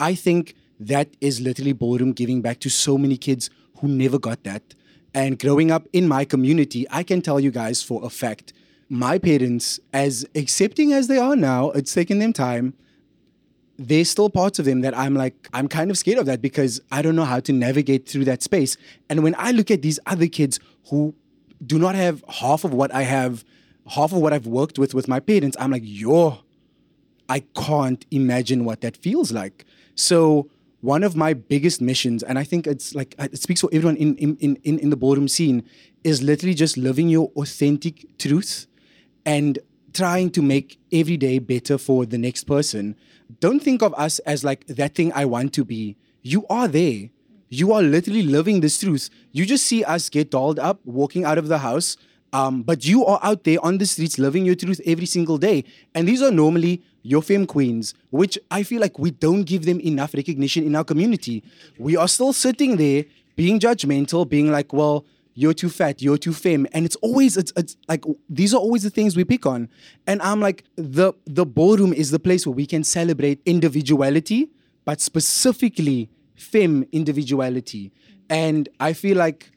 I 0.00 0.14
think 0.14 0.54
that 0.80 1.08
is 1.20 1.40
literally 1.40 1.72
ballroom 1.72 2.12
giving 2.12 2.40
back 2.40 2.58
to 2.60 2.70
so 2.70 2.96
many 2.98 3.16
kids 3.16 3.50
who 3.80 3.88
never 3.88 4.18
got 4.18 4.44
that. 4.44 4.62
And 5.14 5.38
growing 5.38 5.70
up 5.70 5.86
in 5.92 6.06
my 6.06 6.24
community, 6.24 6.86
I 6.90 7.02
can 7.02 7.22
tell 7.22 7.40
you 7.40 7.50
guys 7.50 7.82
for 7.82 8.04
a 8.04 8.10
fact, 8.10 8.52
my 8.88 9.18
parents, 9.18 9.80
as 9.92 10.26
accepting 10.34 10.92
as 10.92 11.08
they 11.08 11.18
are 11.18 11.36
now, 11.36 11.70
it's 11.70 11.92
taken 11.92 12.18
them 12.18 12.32
time. 12.32 12.74
There's 13.76 14.10
still 14.10 14.30
parts 14.30 14.58
of 14.58 14.64
them 14.64 14.80
that 14.80 14.96
I'm 14.96 15.14
like, 15.14 15.48
I'm 15.52 15.68
kind 15.68 15.90
of 15.90 15.98
scared 15.98 16.18
of 16.18 16.26
that 16.26 16.42
because 16.42 16.80
I 16.90 17.02
don't 17.02 17.14
know 17.14 17.24
how 17.24 17.40
to 17.40 17.52
navigate 17.52 18.08
through 18.08 18.24
that 18.24 18.42
space. 18.42 18.76
And 19.08 19.22
when 19.22 19.34
I 19.38 19.52
look 19.52 19.70
at 19.70 19.82
these 19.82 20.00
other 20.06 20.26
kids 20.26 20.58
who 20.90 21.14
do 21.64 21.78
not 21.78 21.94
have 21.94 22.24
half 22.28 22.64
of 22.64 22.72
what 22.72 22.92
I 22.94 23.02
have, 23.02 23.44
half 23.86 24.12
of 24.12 24.18
what 24.18 24.32
I've 24.32 24.46
worked 24.46 24.78
with 24.78 24.94
with 24.94 25.06
my 25.06 25.20
parents, 25.20 25.56
I'm 25.60 25.70
like, 25.70 25.82
yo, 25.84 26.38
I 27.28 27.40
can't 27.54 28.04
imagine 28.10 28.64
what 28.64 28.80
that 28.80 28.96
feels 28.96 29.32
like. 29.32 29.64
So 29.94 30.48
one 30.80 31.02
of 31.02 31.16
my 31.16 31.34
biggest 31.34 31.80
missions, 31.80 32.22
and 32.22 32.38
I 32.38 32.44
think 32.44 32.66
it's 32.66 32.94
like 32.94 33.14
it 33.18 33.40
speaks 33.40 33.60
for 33.60 33.70
everyone 33.72 33.96
in 33.96 34.16
in 34.16 34.36
in, 34.36 34.78
in 34.78 34.90
the 34.90 34.96
ballroom 34.96 35.28
scene, 35.28 35.64
is 36.04 36.22
literally 36.22 36.54
just 36.54 36.76
living 36.76 37.08
your 37.08 37.30
authentic 37.36 38.06
truth 38.18 38.66
and 39.26 39.58
trying 39.92 40.30
to 40.30 40.42
make 40.42 40.78
every 40.92 41.16
day 41.16 41.38
better 41.38 41.78
for 41.78 42.06
the 42.06 42.18
next 42.18 42.44
person. 42.44 42.94
Don't 43.40 43.60
think 43.60 43.82
of 43.82 43.92
us 43.94 44.18
as 44.20 44.44
like 44.44 44.66
that 44.66 44.94
thing 44.94 45.12
I 45.14 45.24
want 45.24 45.52
to 45.54 45.64
be. 45.64 45.96
You 46.22 46.46
are 46.48 46.68
there. 46.68 47.10
You 47.48 47.72
are 47.72 47.82
literally 47.82 48.22
living 48.22 48.60
this 48.60 48.78
truth. 48.78 49.10
You 49.32 49.46
just 49.46 49.66
see 49.66 49.82
us 49.84 50.08
get 50.08 50.30
dolled 50.30 50.58
up, 50.58 50.80
walking 50.84 51.24
out 51.24 51.38
of 51.38 51.48
the 51.48 51.58
house. 51.58 51.96
Um, 52.32 52.62
but 52.62 52.84
you 52.84 53.06
are 53.06 53.18
out 53.22 53.44
there 53.44 53.58
on 53.64 53.78
the 53.78 53.86
streets 53.86 54.18
living 54.18 54.44
your 54.44 54.54
truth 54.54 54.80
every 54.84 55.06
single 55.06 55.38
day. 55.38 55.64
And 55.94 56.06
these 56.06 56.20
are 56.22 56.30
normally 56.30 56.82
your 57.02 57.22
femme 57.22 57.46
queens, 57.46 57.94
which 58.10 58.38
I 58.50 58.62
feel 58.62 58.80
like 58.80 58.98
we 58.98 59.10
don't 59.10 59.44
give 59.44 59.64
them 59.64 59.80
enough 59.80 60.14
recognition 60.14 60.64
in 60.64 60.74
our 60.74 60.84
community. 60.84 61.42
We 61.78 61.96
are 61.96 62.08
still 62.08 62.32
sitting 62.32 62.76
there 62.76 63.04
being 63.36 63.60
judgmental, 63.60 64.28
being 64.28 64.50
like, 64.50 64.72
well, 64.72 65.04
you're 65.34 65.54
too 65.54 65.68
fat, 65.68 66.02
you're 66.02 66.18
too 66.18 66.32
femme. 66.32 66.66
And 66.72 66.84
it's 66.84 66.96
always 66.96 67.36
it's, 67.36 67.52
it's 67.56 67.76
like 67.88 68.04
these 68.28 68.52
are 68.52 68.58
always 68.58 68.82
the 68.82 68.90
things 68.90 69.16
we 69.16 69.24
pick 69.24 69.46
on. 69.46 69.68
And 70.06 70.20
I'm 70.22 70.40
like, 70.40 70.64
the 70.74 71.12
the 71.26 71.46
ballroom 71.46 71.92
is 71.92 72.10
the 72.10 72.18
place 72.18 72.44
where 72.44 72.54
we 72.54 72.66
can 72.66 72.82
celebrate 72.82 73.40
individuality, 73.46 74.48
but 74.84 75.00
specifically 75.00 76.10
femme 76.34 76.84
individuality. 76.90 77.92
And 78.28 78.68
I 78.80 78.92
feel 78.92 79.16
like 79.16 79.52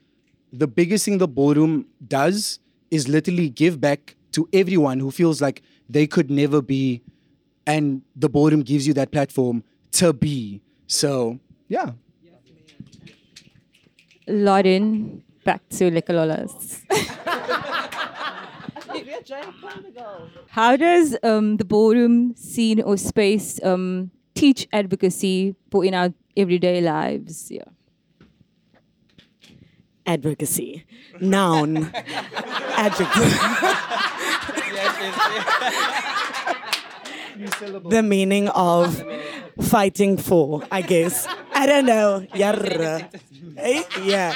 the 0.54 0.68
biggest 0.68 1.06
thing 1.06 1.18
the 1.18 1.28
ballroom 1.28 1.88
does 2.08 2.60
is 2.92 3.08
literally 3.08 3.50
give 3.50 3.82
back 3.82 4.16
to 4.34 4.48
everyone 4.54 5.00
who 5.00 5.10
feels 5.10 5.42
like 5.42 5.64
they 5.90 6.06
could 6.06 6.30
never 6.30 6.62
be. 6.62 7.02
And 7.66 8.02
the 8.16 8.30
ballroom 8.30 8.62
gives 8.62 8.88
you 8.88 8.94
that 8.96 9.12
platform 9.12 9.64
to 9.94 10.14
be. 10.14 10.62
So, 10.88 11.40
yeah. 11.68 11.92
Lauren, 14.28 15.24
back 15.44 15.68
to 15.70 15.92
Liquor 15.92 16.14
How 20.50 20.76
does 20.78 21.18
um, 21.24 21.58
the 21.58 21.66
ballroom 21.66 22.36
scene 22.36 22.82
or 22.82 22.98
space 22.98 23.60
um, 23.64 24.12
teach 24.36 24.68
advocacy 24.72 25.56
for 25.70 25.84
in 25.86 25.94
our 25.94 26.14
everyday 26.38 26.82
lives? 26.82 27.52
Yeah. 27.52 27.64
Advocacy. 30.06 30.86
Noun. 31.20 31.92
Adjective. 32.76 33.38
the 37.90 38.02
meaning 38.04 38.50
of 38.50 39.04
fighting 39.62 40.18
for, 40.18 40.64
I 40.72 40.82
guess. 40.82 41.28
I 41.54 41.66
don't 41.66 41.86
know. 41.86 42.26
Eh? 43.58 43.84
Yeah. 44.04 44.36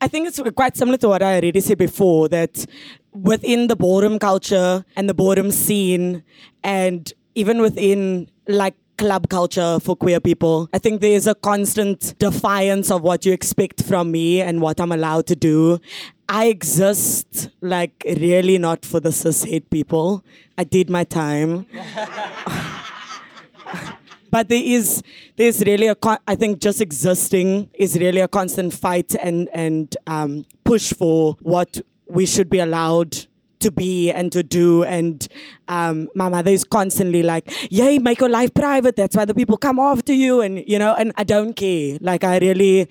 I 0.00 0.08
think 0.08 0.28
it's 0.28 0.40
quite 0.54 0.76
similar 0.76 0.96
to 0.98 1.08
what 1.08 1.22
I 1.22 1.34
already 1.34 1.60
said 1.60 1.78
before 1.78 2.28
that 2.28 2.64
within 3.12 3.66
the 3.66 3.76
ballroom 3.76 4.18
culture 4.18 4.84
and 4.96 5.08
the 5.08 5.14
ballroom 5.14 5.50
scene, 5.50 6.22
and 6.64 7.12
even 7.34 7.60
within 7.60 8.30
like 8.48 8.74
club 9.00 9.30
culture 9.30 9.80
for 9.80 9.96
queer 9.96 10.20
people. 10.20 10.68
I 10.74 10.78
think 10.78 11.00
there's 11.00 11.26
a 11.26 11.34
constant 11.34 12.18
defiance 12.18 12.90
of 12.90 13.00
what 13.00 13.24
you 13.24 13.32
expect 13.32 13.82
from 13.82 14.10
me 14.10 14.42
and 14.42 14.60
what 14.60 14.78
I'm 14.78 14.92
allowed 14.92 15.26
to 15.28 15.34
do. 15.34 15.80
I 16.28 16.48
exist 16.48 17.48
like 17.62 17.94
really 18.04 18.58
not 18.58 18.84
for 18.84 19.00
the 19.00 19.10
cis 19.10 19.44
het 19.44 19.70
people. 19.70 20.22
I 20.58 20.64
did 20.64 20.90
my 20.90 21.04
time. 21.04 21.64
but 24.30 24.50
there 24.50 24.62
is 24.62 25.02
there's 25.36 25.64
really 25.64 25.86
a 25.86 25.94
con- 25.94 26.18
I 26.28 26.34
think 26.34 26.60
just 26.60 26.82
existing 26.82 27.70
is 27.72 27.98
really 27.98 28.20
a 28.20 28.28
constant 28.28 28.74
fight 28.74 29.14
and 29.14 29.48
and 29.54 29.96
um, 30.06 30.44
push 30.64 30.92
for 30.92 31.38
what 31.40 31.80
we 32.06 32.26
should 32.26 32.50
be 32.50 32.58
allowed 32.58 33.16
to 33.60 33.70
be 33.70 34.10
and 34.10 34.32
to 34.32 34.42
do. 34.42 34.84
And 34.84 35.26
um, 35.68 36.08
my 36.14 36.28
mother 36.28 36.50
is 36.50 36.64
constantly 36.64 37.22
like, 37.22 37.50
"Yay, 37.70 37.98
make 37.98 38.20
your 38.20 38.28
life 38.28 38.52
private. 38.54 38.96
That's 38.96 39.16
why 39.16 39.24
the 39.24 39.34
people 39.34 39.56
come 39.56 39.78
after 39.78 40.12
you." 40.12 40.40
And 40.40 40.64
you 40.66 40.78
know, 40.78 40.94
and 40.94 41.12
I 41.16 41.24
don't 41.24 41.54
care. 41.54 41.98
Like 42.00 42.24
I 42.24 42.38
really. 42.38 42.88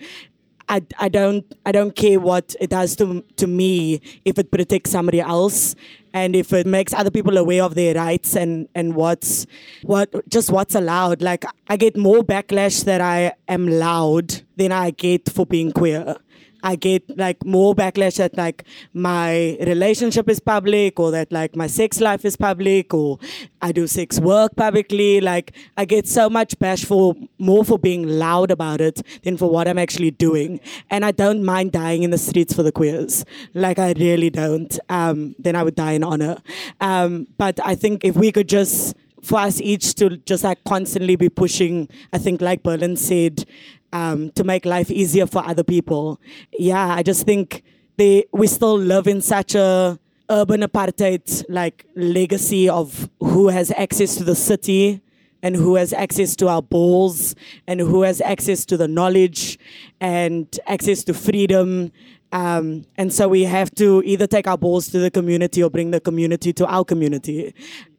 I, 0.72 0.84
I 1.00 1.10
don't 1.10 1.52
I 1.66 1.72
don't 1.72 1.96
care 1.96 2.20
what 2.20 2.56
it 2.60 2.70
does 2.70 2.96
to 2.98 3.24
to 3.38 3.48
me 3.48 4.02
if 4.24 4.38
it 4.38 4.52
protects 4.52 4.92
somebody 4.92 5.20
else 5.20 5.74
and 6.14 6.36
if 6.36 6.54
it 6.54 6.68
makes 6.68 6.94
other 6.94 7.10
people 7.10 7.40
aware 7.40 7.64
of 7.64 7.74
their 7.74 7.96
rights 7.96 8.36
and 8.36 8.70
and 8.76 8.94
what's 8.94 9.48
what 9.82 10.14
just 10.30 10.52
what's 10.52 10.76
allowed 10.76 11.24
like 11.24 11.44
I 11.70 11.76
get 11.76 11.98
more 11.98 12.22
backlash 12.22 12.84
that 12.84 13.02
I 13.02 13.34
am 13.48 13.68
loud 13.68 14.44
than 14.58 14.72
I 14.72 14.92
get 14.92 15.28
for 15.32 15.44
being 15.44 15.72
queer 15.72 16.18
I 16.64 16.76
get 16.76 17.18
like 17.18 17.46
more 17.46 17.74
backlash 17.76 18.18
that 18.18 18.36
like 18.38 18.64
my 18.94 19.58
relationship 19.62 20.30
is 20.30 20.40
public 20.40 21.00
or 21.00 21.12
that 21.12 21.32
like 21.32 21.56
my 21.56 21.68
sex 21.68 22.00
life 22.00 22.26
is 22.26 22.36
public 22.36 22.94
or 22.94 23.20
I 23.62 23.72
do 23.72 23.88
sex 23.88 24.20
work 24.20 24.56
publicly. 24.56 25.22
Like 25.22 25.54
I 25.78 25.86
get 25.86 26.08
so 26.08 26.30
much 26.30 26.58
bash 26.60 26.86
for 26.86 27.16
more 27.38 27.64
for 27.64 27.80
being 27.80 28.08
loud 28.08 28.52
about 28.52 28.82
it 28.82 29.02
than 29.24 29.38
for 29.38 29.50
what 29.50 29.68
I'm 29.68 29.78
actually 29.78 30.12
doing. 30.12 30.60
And 30.90 31.06
I 31.06 31.12
don't 31.12 31.44
mind 31.44 31.72
dying 31.72 32.04
in 32.04 32.12
the 32.12 32.18
streets 32.18 32.54
for 32.54 32.64
the 32.64 32.72
queers. 32.72 33.26
Like 33.54 33.80
I 33.80 33.94
really 33.94 34.30
don't. 34.30 34.78
Um, 34.90 35.36
then 35.40 35.56
I 35.56 35.64
would 35.64 35.76
die 35.76 35.94
in 35.94 36.04
honor. 36.04 36.38
Um, 36.82 37.28
but 37.38 37.60
I 37.66 37.76
think 37.76 38.04
if 38.04 38.16
we 38.16 38.32
could 38.32 38.50
just 38.50 38.96
for 39.22 39.40
us 39.40 39.60
each 39.62 39.96
to 39.96 40.18
just 40.18 40.44
like 40.44 40.64
constantly 40.64 41.16
be 41.16 41.30
pushing, 41.30 41.90
I 42.14 42.18
think 42.18 42.42
like 42.42 42.64
Berlin 42.64 42.96
said, 42.96 43.46
um, 43.94 44.32
to 44.32 44.44
make 44.44 44.66
life 44.66 44.92
easier 44.92 45.26
for 45.26 45.46
other 45.46 45.64
people. 45.64 46.20
Yeah, 46.58 46.96
I 46.96 47.04
just 47.04 47.26
think 47.26 47.64
they 47.98 48.26
we 48.32 48.48
still 48.48 48.78
live 48.78 49.08
in 49.08 49.22
such 49.22 49.56
a 49.56 50.00
urban 50.30 50.62
apartheid 50.62 51.44
like 51.50 51.86
legacy 51.96 52.70
of 52.70 53.10
who 53.20 53.50
has 53.50 53.72
access 53.72 54.16
to 54.16 54.24
the 54.24 54.36
city 54.36 55.02
and 55.42 55.56
who 55.56 55.76
has 55.76 55.94
access 55.94 56.36
to 56.36 56.48
our 56.48 56.62
balls 56.62 57.36
and 57.68 57.80
who 57.80 58.04
has 58.04 58.22
access 58.22 58.66
to 58.66 58.78
the 58.78 58.88
knowledge 58.88 59.58
and 60.00 60.60
access 60.68 61.04
to 61.06 61.14
freedom. 61.14 61.92
Um, 62.32 62.86
and 62.98 63.12
so 63.12 63.28
we 63.28 63.44
have 63.44 63.74
to 63.76 64.04
either 64.06 64.28
take 64.28 64.48
our 64.48 64.58
balls 64.58 64.90
to 64.90 65.00
the 65.00 65.10
community 65.10 65.64
or 65.64 65.70
bring 65.70 65.92
the 65.92 66.00
community 66.00 66.54
to 66.54 66.68
our 66.68 66.84
community. 66.86 67.54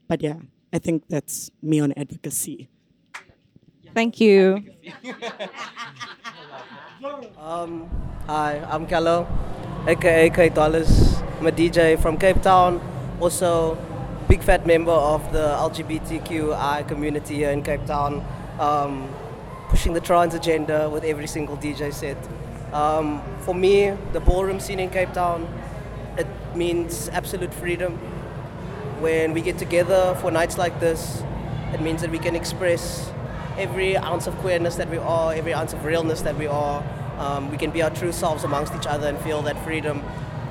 But 0.07 0.23
yeah, 0.23 0.37
I 0.73 0.79
think 0.79 1.05
that's 1.09 1.51
me 1.63 1.81
on 1.81 1.93
advocacy. 1.97 2.69
Thank 3.95 4.21
you. 4.21 4.65
um, 7.39 7.91
hi, 8.27 8.63
I'm 8.71 8.87
Kello, 8.87 9.27
aka 9.89 10.31
K 10.31 10.49
Dollars. 10.49 11.21
I'm 11.39 11.47
a 11.47 11.53
DJ 11.53 12.01
from 12.01 12.17
Cape 12.17 12.41
Town, 12.43 12.81
also 13.21 13.77
big 14.29 14.43
fat 14.43 14.65
member 14.65 14.93
of 14.93 15.33
the 15.33 15.57
LGBTQI 15.59 16.87
community 16.87 17.35
here 17.37 17.51
in 17.51 17.63
Cape 17.63 17.85
Town, 17.87 18.25
um, 18.61 19.13
pushing 19.69 19.93
the 19.93 20.01
trans 20.01 20.35
agenda 20.35 20.89
with 20.89 21.03
every 21.03 21.27
single 21.27 21.57
DJ 21.57 21.93
set. 21.93 22.17
Um, 22.73 23.21
for 23.41 23.55
me, 23.55 23.97
the 24.13 24.21
ballroom 24.21 24.61
scene 24.61 24.79
in 24.79 24.91
Cape 24.91 25.13
Town, 25.13 25.49
it 26.17 26.29
means 26.55 27.09
absolute 27.09 27.53
freedom. 27.53 27.95
When 29.01 29.33
we 29.33 29.41
get 29.41 29.59
together 29.59 30.15
for 30.21 30.31
nights 30.31 30.59
like 30.59 30.79
this, 30.79 31.25
it 31.73 31.81
means 31.81 32.03
that 32.03 32.11
we 32.11 32.19
can 32.19 32.37
express 32.37 33.11
every 33.59 33.97
ounce 33.97 34.27
of 34.27 34.37
queerness 34.39 34.77
that 34.77 34.89
we 34.89 34.99
are, 34.99 35.33
every 35.35 35.55
ounce 35.55 35.73
of 35.73 35.85
realness 35.85 36.23
that 36.23 36.37
we 36.37 36.47
are. 36.47 36.85
Um, 37.19 37.51
we 37.51 37.57
can 37.57 37.71
be 37.71 37.83
our 37.83 37.91
true 37.91 38.13
selves 38.13 38.45
amongst 38.45 38.75
each 38.75 38.87
other 38.87 39.09
and 39.09 39.19
feel 39.19 39.43
that 39.43 39.63
freedom 39.65 40.03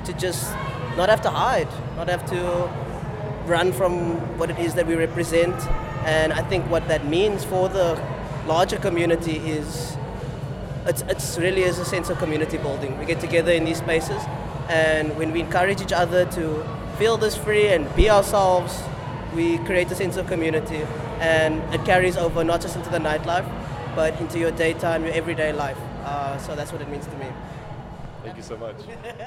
to 0.04 0.12
just 0.12 0.52
not 0.96 1.08
have 1.08 1.20
to 1.22 1.30
hide, 1.30 1.68
not 1.96 2.08
have 2.08 2.24
to 2.30 2.70
run 3.46 3.72
from 3.72 4.38
what 4.38 4.50
it 4.50 4.58
is 4.58 4.74
that 4.74 4.86
we 4.86 4.94
represent. 4.94 5.54
And 6.04 6.32
I 6.32 6.42
think 6.42 6.68
what 6.70 6.86
that 6.88 7.06
means 7.06 7.44
for 7.44 7.68
the 7.68 8.00
larger 8.46 8.76
community 8.76 9.36
is 9.36 9.96
it's, 10.86 11.02
it's 11.02 11.38
really 11.38 11.62
is 11.62 11.78
a 11.78 11.84
sense 11.84 12.08
of 12.08 12.18
community 12.18 12.56
building. 12.56 12.98
We 12.98 13.04
get 13.04 13.20
together 13.20 13.52
in 13.52 13.64
these 13.64 13.78
spaces, 13.78 14.22
and 14.68 15.16
when 15.16 15.32
we 15.32 15.40
encourage 15.40 15.80
each 15.82 15.92
other 15.92 16.24
to 16.24 16.66
feel 16.98 17.16
this 17.16 17.36
free 17.36 17.68
and 17.68 17.94
be 17.94 18.08
ourselves, 18.08 18.82
we 19.34 19.58
create 19.58 19.90
a 19.90 19.94
sense 19.94 20.16
of 20.16 20.26
community 20.26 20.82
and 21.20 21.62
it 21.74 21.84
carries 21.84 22.16
over 22.16 22.42
not 22.44 22.60
just 22.60 22.76
into 22.76 22.90
the 22.90 22.98
nightlife, 22.98 23.48
but 23.94 24.18
into 24.20 24.38
your 24.38 24.50
daytime, 24.50 25.04
your 25.04 25.14
everyday 25.14 25.52
life. 25.52 25.78
Uh, 26.04 26.38
so 26.38 26.56
that's 26.56 26.72
what 26.72 26.80
it 26.80 26.88
means 26.88 27.06
to 27.06 27.16
me. 27.18 27.26
Thank 28.22 28.36
you 28.36 28.42
so 28.42 28.56
much. 28.56 28.76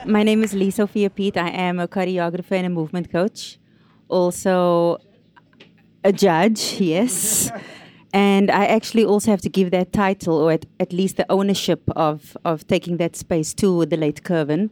My 0.05 0.23
name 0.23 0.43
is 0.43 0.53
Lee 0.53 0.71
Sophia 0.71 1.09
Pete. 1.09 1.37
I 1.37 1.49
am 1.49 1.79
a 1.79 1.87
choreographer 1.87 2.51
and 2.51 2.67
a 2.67 2.69
movement 2.69 3.11
coach. 3.11 3.57
Also, 4.07 4.97
a 6.03 6.11
judge, 6.11 6.79
yes. 6.79 7.49
and 8.13 8.51
I 8.51 8.65
actually 8.65 9.05
also 9.05 9.31
have 9.31 9.41
to 9.41 9.49
give 9.49 9.71
that 9.71 9.93
title, 9.93 10.37
or 10.37 10.51
at, 10.51 10.65
at 10.79 10.93
least 10.93 11.17
the 11.17 11.25
ownership 11.31 11.81
of, 11.95 12.37
of 12.45 12.67
taking 12.67 12.97
that 12.97 13.15
space 13.15 13.53
to 13.55 13.85
the 13.85 13.97
late 13.97 14.23
Curvin. 14.23 14.69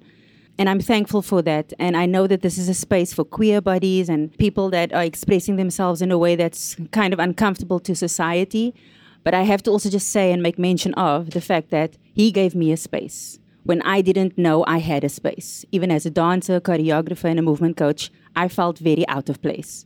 And 0.58 0.70
I'm 0.70 0.80
thankful 0.80 1.22
for 1.22 1.41
that. 1.41 1.74
And 1.80 1.97
I 1.97 2.06
know 2.06 2.28
that 2.28 2.41
this 2.41 2.58
is 2.58 2.70
a 2.70 2.74
space 2.74 3.14
for 3.14 3.24
queer 3.24 3.62
bodies 3.62 4.10
and 4.10 4.38
people 4.38 4.70
that 4.72 4.93
are 4.93 5.04
expressing 5.04 5.56
themselves 5.56 6.02
in 6.02 6.12
a 6.12 6.18
way 6.18 6.36
that's 6.36 6.76
kind 6.91 7.14
of 7.14 7.20
uncomfortable 7.20 7.80
to 7.80 7.95
society. 7.95 8.76
But 9.24 9.34
I 9.34 9.43
have 9.43 9.64
to 9.64 9.72
also 9.72 9.89
just 9.89 10.10
say 10.10 10.32
and 10.32 10.41
make 10.41 10.60
mention 10.60 10.93
of 10.95 11.32
the 11.32 11.41
fact 11.41 11.70
that 11.70 11.97
he 12.14 12.32
gave 12.32 12.56
me 12.56 12.72
a 12.72 12.78
space 12.78 13.39
when 13.64 13.82
I 13.84 14.02
didn't 14.02 14.38
know 14.38 14.64
I 14.68 14.80
had 14.80 15.04
a 15.04 15.10
space. 15.10 15.66
Even 15.72 15.91
as 15.91 16.06
a 16.06 16.10
dancer, 16.10 16.60
choreographer, 16.60 17.30
and 17.30 17.39
a 17.39 17.43
movement 17.43 17.78
coach, 17.78 18.12
I 18.36 18.47
felt 18.47 18.80
very 18.80 19.08
out 19.08 19.30
of 19.30 19.41
place. 19.41 19.86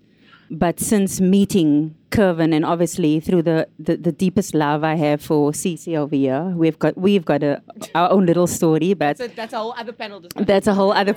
But 0.52 0.80
since 0.80 1.20
meeting 1.20 1.96
Curvin 2.12 2.54
and 2.54 2.64
obviously 2.66 3.20
through 3.20 3.42
the, 3.44 3.68
the, 3.80 3.98
the 3.98 4.12
deepest 4.12 4.54
love 4.54 4.84
I 4.84 4.96
have 4.96 5.22
for 5.22 5.52
CC 5.52 5.98
over 5.98 6.16
here, 6.16 6.54
we've 6.56 6.78
got 6.78 6.98
we've 6.98 7.26
got 7.26 7.44
a, 7.44 7.62
our 7.94 8.12
own 8.12 8.26
little 8.26 8.48
story, 8.48 8.94
but 8.94 9.18
So 9.18 9.28
that's 9.28 9.54
a 9.54 9.58
whole 9.58 9.74
other 9.78 9.92
panel 9.92 10.20
discussion. 10.20 10.46
that's 10.46 10.68
a 10.68 10.74
whole 10.74 10.92
other. 10.92 11.16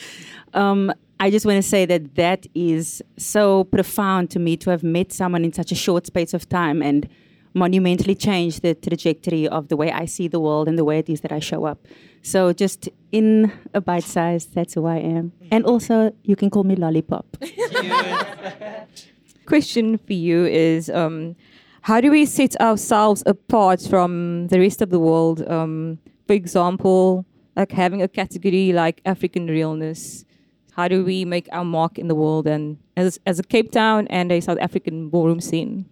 um, 0.54 0.92
I 1.18 1.30
just 1.30 1.46
want 1.46 1.56
to 1.56 1.62
say 1.68 1.86
that 1.86 2.16
that 2.16 2.46
is 2.54 3.02
so 3.16 3.64
profound 3.64 4.30
to 4.30 4.38
me 4.38 4.56
to 4.58 4.70
have 4.70 4.82
met 4.82 5.12
someone 5.12 5.44
in 5.44 5.52
such 5.52 5.72
a 5.72 5.74
short 5.76 6.06
space 6.06 6.34
of 6.34 6.48
time 6.48 6.82
and 6.82 7.08
monumentally 7.56 8.14
changed 8.14 8.62
the 8.62 8.74
trajectory 8.74 9.48
of 9.48 9.68
the 9.68 9.76
way 9.76 9.90
I 9.90 10.04
see 10.04 10.28
the 10.28 10.38
world 10.38 10.68
and 10.68 10.78
the 10.78 10.84
way 10.84 10.98
it 10.98 11.08
is 11.08 11.22
that 11.22 11.32
I 11.32 11.40
show 11.40 11.64
up. 11.64 11.78
So 12.22 12.52
just 12.52 12.88
in 13.12 13.50
a 13.72 13.80
bite 13.80 14.04
size, 14.04 14.46
that's 14.46 14.74
who 14.74 14.86
I 14.86 14.98
am. 14.98 15.32
And 15.50 15.64
also, 15.64 16.12
you 16.22 16.36
can 16.36 16.50
call 16.50 16.64
me 16.64 16.76
Lollipop. 16.76 17.38
Question 19.46 19.96
for 19.96 20.12
you 20.12 20.44
is 20.44 20.90
um, 20.90 21.34
how 21.82 22.00
do 22.00 22.10
we 22.10 22.26
set 22.26 22.60
ourselves 22.60 23.22
apart 23.26 23.80
from 23.80 24.48
the 24.48 24.60
rest 24.60 24.82
of 24.82 24.90
the 24.90 24.98
world? 24.98 25.48
Um, 25.48 25.98
for 26.26 26.34
example, 26.34 27.24
like 27.56 27.72
having 27.72 28.02
a 28.02 28.08
category 28.08 28.72
like 28.72 29.00
African 29.06 29.46
realness. 29.46 30.24
How 30.72 30.88
do 30.88 31.04
we 31.04 31.24
make 31.24 31.48
our 31.52 31.64
mark 31.64 31.98
in 31.98 32.08
the 32.08 32.14
world 32.14 32.46
and 32.46 32.76
as, 32.98 33.18
as 33.24 33.38
a 33.38 33.42
Cape 33.42 33.72
Town 33.72 34.06
and 34.08 34.30
a 34.30 34.40
South 34.40 34.58
African 34.60 35.08
ballroom 35.08 35.40
scene? 35.40 35.86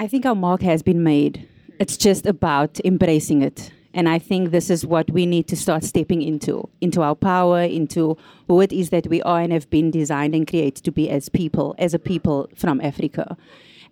I 0.00 0.06
think 0.06 0.24
our 0.24 0.36
mark 0.36 0.62
has 0.62 0.84
been 0.84 1.02
made. 1.02 1.48
It's 1.80 1.96
just 1.96 2.24
about 2.24 2.78
embracing 2.84 3.42
it. 3.42 3.72
And 3.92 4.08
I 4.08 4.20
think 4.20 4.52
this 4.52 4.70
is 4.70 4.86
what 4.86 5.10
we 5.10 5.26
need 5.26 5.48
to 5.48 5.56
start 5.56 5.82
stepping 5.82 6.22
into 6.22 6.68
into 6.80 7.02
our 7.02 7.16
power, 7.16 7.62
into 7.62 8.16
who 8.46 8.60
it 8.60 8.72
is 8.72 8.90
that 8.90 9.08
we 9.08 9.20
are 9.22 9.40
and 9.40 9.52
have 9.52 9.68
been 9.70 9.90
designed 9.90 10.36
and 10.36 10.46
created 10.46 10.84
to 10.84 10.92
be 10.92 11.10
as 11.10 11.28
people, 11.28 11.74
as 11.78 11.94
a 11.94 11.98
people 11.98 12.48
from 12.54 12.80
Africa. 12.80 13.36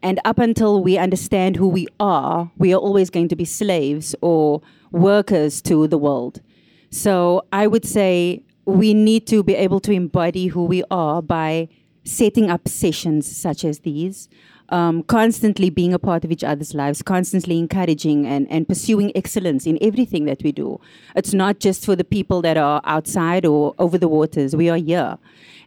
And 0.01 0.21
up 0.25 0.39
until 0.39 0.81
we 0.81 0.97
understand 0.97 1.57
who 1.57 1.67
we 1.67 1.89
are, 1.99 2.53
we 2.57 2.73
are 2.73 2.79
always 2.79 3.11
going 3.11 3.27
to 3.29 3.37
be 3.37 3.45
slaves 3.45 4.15
or 4.21 4.63
workers 4.93 5.61
to 5.63 5.89
the 5.89 5.99
world. 5.99 6.41
So 6.91 7.45
I 7.53 7.67
would 7.67 7.85
say 7.85 8.45
we 8.65 8.95
need 8.95 9.27
to 9.27 9.43
be 9.43 9.57
able 9.57 9.81
to 9.81 9.91
embody 9.91 10.47
who 10.47 10.67
we 10.67 10.85
are 10.89 11.21
by 11.21 11.69
setting 12.05 12.49
up 12.49 12.69
sessions 12.69 13.27
such 13.37 13.65
as 13.65 13.81
these, 13.81 14.29
um, 14.71 15.03
constantly 15.05 15.71
being 15.71 15.93
a 15.93 15.99
part 15.99 16.25
of 16.25 16.33
each 16.33 16.45
other's 16.45 16.75
lives, 16.75 17.03
constantly 17.03 17.59
encouraging 17.59 18.27
and, 18.27 18.51
and 18.51 18.69
pursuing 18.69 19.13
excellence 19.15 19.67
in 19.67 19.79
everything 19.81 20.25
that 20.25 20.43
we 20.43 20.53
do. 20.53 20.81
It's 21.15 21.33
not 21.33 21.61
just 21.61 21.85
for 21.85 21.97
the 21.97 22.05
people 22.05 22.43
that 22.43 22.57
are 22.57 22.81
outside 22.85 23.47
or 23.47 23.75
over 23.79 23.99
the 23.99 24.09
waters, 24.09 24.57
we 24.57 24.69
are 24.69 24.79
here. 24.79 25.19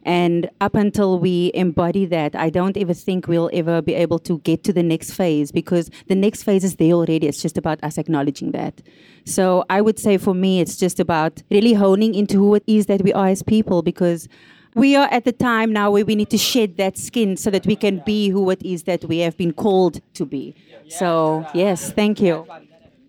And 0.02 0.48
up 0.60 0.74
until 0.74 1.18
we 1.18 1.50
embody 1.54 2.06
that, 2.06 2.34
I 2.34 2.48
don't 2.48 2.76
ever 2.76 2.94
think 2.94 3.28
we'll 3.28 3.50
ever 3.52 3.82
be 3.82 3.94
able 3.94 4.18
to 4.20 4.38
get 4.38 4.64
to 4.64 4.72
the 4.72 4.82
next 4.82 5.12
phase 5.12 5.52
because 5.52 5.90
the 6.08 6.14
next 6.14 6.42
phase 6.42 6.64
is 6.64 6.76
there 6.76 6.92
already. 6.92 7.26
It's 7.26 7.42
just 7.42 7.58
about 7.58 7.82
us 7.84 7.98
acknowledging 7.98 8.52
that. 8.52 8.80
So 9.24 9.64
I 9.68 9.82
would 9.82 9.98
say 9.98 10.16
for 10.16 10.34
me, 10.34 10.60
it's 10.60 10.78
just 10.78 11.00
about 11.00 11.42
really 11.50 11.74
honing 11.74 12.14
into 12.14 12.38
who 12.38 12.54
it 12.54 12.64
is 12.66 12.86
that 12.86 13.02
we 13.02 13.12
are 13.12 13.28
as 13.28 13.42
people 13.42 13.82
because 13.82 14.26
we 14.74 14.96
are 14.96 15.08
at 15.10 15.24
the 15.24 15.32
time 15.32 15.72
now 15.72 15.90
where 15.90 16.04
we 16.04 16.14
need 16.14 16.30
to 16.30 16.38
shed 16.38 16.76
that 16.76 16.96
skin 16.96 17.36
so 17.36 17.50
that 17.50 17.66
we 17.66 17.76
can 17.76 18.02
be 18.06 18.28
who 18.28 18.48
it 18.50 18.62
is 18.62 18.84
that 18.84 19.04
we 19.04 19.18
have 19.18 19.36
been 19.36 19.52
called 19.52 20.00
to 20.14 20.24
be. 20.24 20.54
So, 20.88 21.46
yes, 21.54 21.92
thank 21.92 22.20
you. 22.20 22.46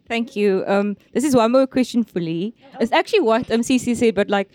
Thank 0.07 0.35
you. 0.35 0.63
Um, 0.67 0.97
this 1.13 1.23
is 1.23 1.35
one 1.35 1.51
more 1.51 1.65
question 1.67 2.03
for 2.03 2.19
Lee. 2.19 2.53
It's 2.79 2.91
actually 2.91 3.21
what 3.21 3.49
um, 3.49 3.61
CC 3.61 3.95
said, 3.95 4.13
but 4.13 4.29
like 4.29 4.49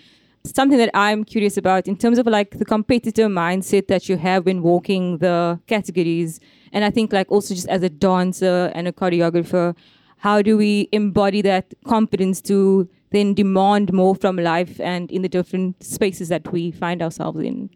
something 0.45 0.79
that 0.79 0.91
I'm 0.95 1.25
curious 1.25 1.57
about 1.57 1.89
in 1.89 1.97
terms 1.97 2.19
of 2.19 2.27
like 2.27 2.59
the 2.59 2.65
competitor 2.65 3.27
mindset 3.27 3.89
that 3.89 4.09
you 4.09 4.17
have 4.19 4.47
when 4.47 4.63
walking 4.63 5.19
the 5.19 5.59
categories. 5.67 6.41
And 6.73 6.85
I 6.85 6.91
think 6.91 7.13
like 7.13 7.31
also 7.31 7.55
just 7.55 7.69
as 7.69 7.83
a 7.83 7.89
dancer 7.89 8.71
and 8.75 8.87
a 8.87 8.93
choreographer, 8.93 9.75
how 10.19 10.43
do 10.43 10.57
we 10.57 10.89
embody 10.93 11.43
that 11.43 11.73
confidence 11.87 12.41
to 12.43 12.89
then 13.17 13.35
demand 13.35 13.93
more 13.93 14.15
from 14.23 14.37
life 14.37 14.75
and 14.93 15.11
in 15.11 15.23
the 15.23 15.29
different 15.29 15.83
spaces 15.83 16.29
that 16.29 16.45
we 16.53 16.71
find 16.71 17.03
ourselves 17.03 17.41
in? 17.41 17.71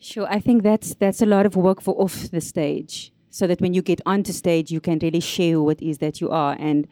Sure, 0.00 0.26
I 0.36 0.40
think 0.46 0.62
that's 0.62 0.94
that's 1.02 1.22
a 1.22 1.26
lot 1.26 1.44
of 1.46 1.56
work 1.56 1.80
for 1.86 1.94
off 2.04 2.16
the 2.30 2.40
stage, 2.40 3.12
so 3.30 3.46
that 3.46 3.60
when 3.60 3.74
you 3.74 3.82
get 3.82 4.00
onto 4.06 4.32
stage, 4.32 4.70
you 4.74 4.80
can 4.80 4.98
really 5.06 5.20
share 5.20 5.54
who 5.54 5.70
it 5.70 5.82
is 5.82 5.98
that 5.98 6.20
you 6.20 6.28
are, 6.30 6.54
and 6.68 6.86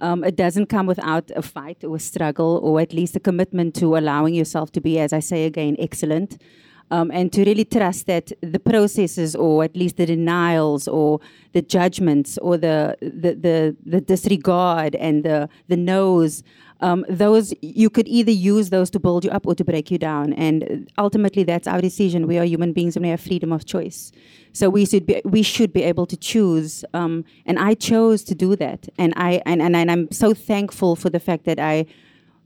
um, 0.00 0.24
it 0.24 0.36
doesn't 0.36 0.66
come 0.66 0.86
without 0.86 1.30
a 1.36 1.42
fight 1.42 1.84
or 1.84 1.96
a 1.96 2.00
struggle, 2.00 2.52
or 2.62 2.80
at 2.80 2.92
least 2.92 3.16
a 3.16 3.20
commitment 3.20 3.74
to 3.76 3.96
allowing 3.96 4.34
yourself 4.34 4.70
to 4.72 4.80
be, 4.80 4.98
as 4.98 5.12
I 5.12 5.20
say 5.20 5.40
again, 5.44 5.76
excellent. 5.78 6.42
Um, 6.90 7.10
and 7.12 7.30
to 7.34 7.44
really 7.44 7.66
trust 7.66 8.06
that 8.06 8.32
the 8.40 8.58
processes, 8.58 9.36
or 9.36 9.62
at 9.62 9.76
least 9.76 9.96
the 9.96 10.06
denials, 10.06 10.88
or 10.88 11.20
the 11.52 11.62
judgments, 11.76 12.38
or 12.38 12.56
the 12.56 12.96
the 13.00 13.32
the, 13.46 13.76
the 13.94 14.00
disregard 14.00 14.92
and 14.96 15.22
the 15.22 15.48
the 15.68 15.76
no's, 15.76 16.42
um, 16.80 17.04
those 17.08 17.52
you 17.60 17.90
could 17.90 18.06
either 18.06 18.30
use 18.30 18.70
those 18.70 18.90
to 18.90 19.00
build 19.00 19.24
you 19.24 19.30
up 19.30 19.46
or 19.46 19.54
to 19.54 19.64
break 19.64 19.90
you 19.90 19.98
down. 19.98 20.32
And 20.34 20.90
ultimately, 20.96 21.42
that's 21.42 21.66
our 21.66 21.80
decision. 21.80 22.26
We 22.26 22.38
are 22.38 22.44
human 22.44 22.72
beings, 22.72 22.96
and 22.96 23.04
we 23.04 23.10
have 23.10 23.20
freedom 23.20 23.52
of 23.52 23.64
choice. 23.64 24.12
So 24.52 24.70
we 24.70 24.86
should 24.86 25.06
be 25.06 25.20
we 25.24 25.42
should 25.42 25.72
be 25.72 25.82
able 25.82 26.06
to 26.06 26.16
choose. 26.16 26.84
Um, 26.94 27.24
and 27.46 27.58
I 27.58 27.74
chose 27.74 28.22
to 28.24 28.34
do 28.34 28.54
that, 28.56 28.88
and 28.96 29.12
I 29.16 29.42
and, 29.44 29.60
and 29.60 29.74
and 29.74 29.90
I'm 29.90 30.10
so 30.12 30.34
thankful 30.34 30.94
for 30.96 31.10
the 31.10 31.20
fact 31.20 31.44
that 31.44 31.58
I 31.58 31.86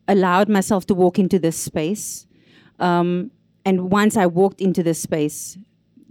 allowed 0.09 0.49
myself 0.49 0.87
to 0.87 0.95
walk 0.95 1.19
into 1.19 1.39
this 1.39 1.57
space. 1.57 2.27
Um, 2.79 3.31
and 3.65 3.91
once 3.93 4.17
I 4.17 4.27
walked 4.27 4.61
into 4.61 4.83
this 4.83 5.01
space, 5.01 5.57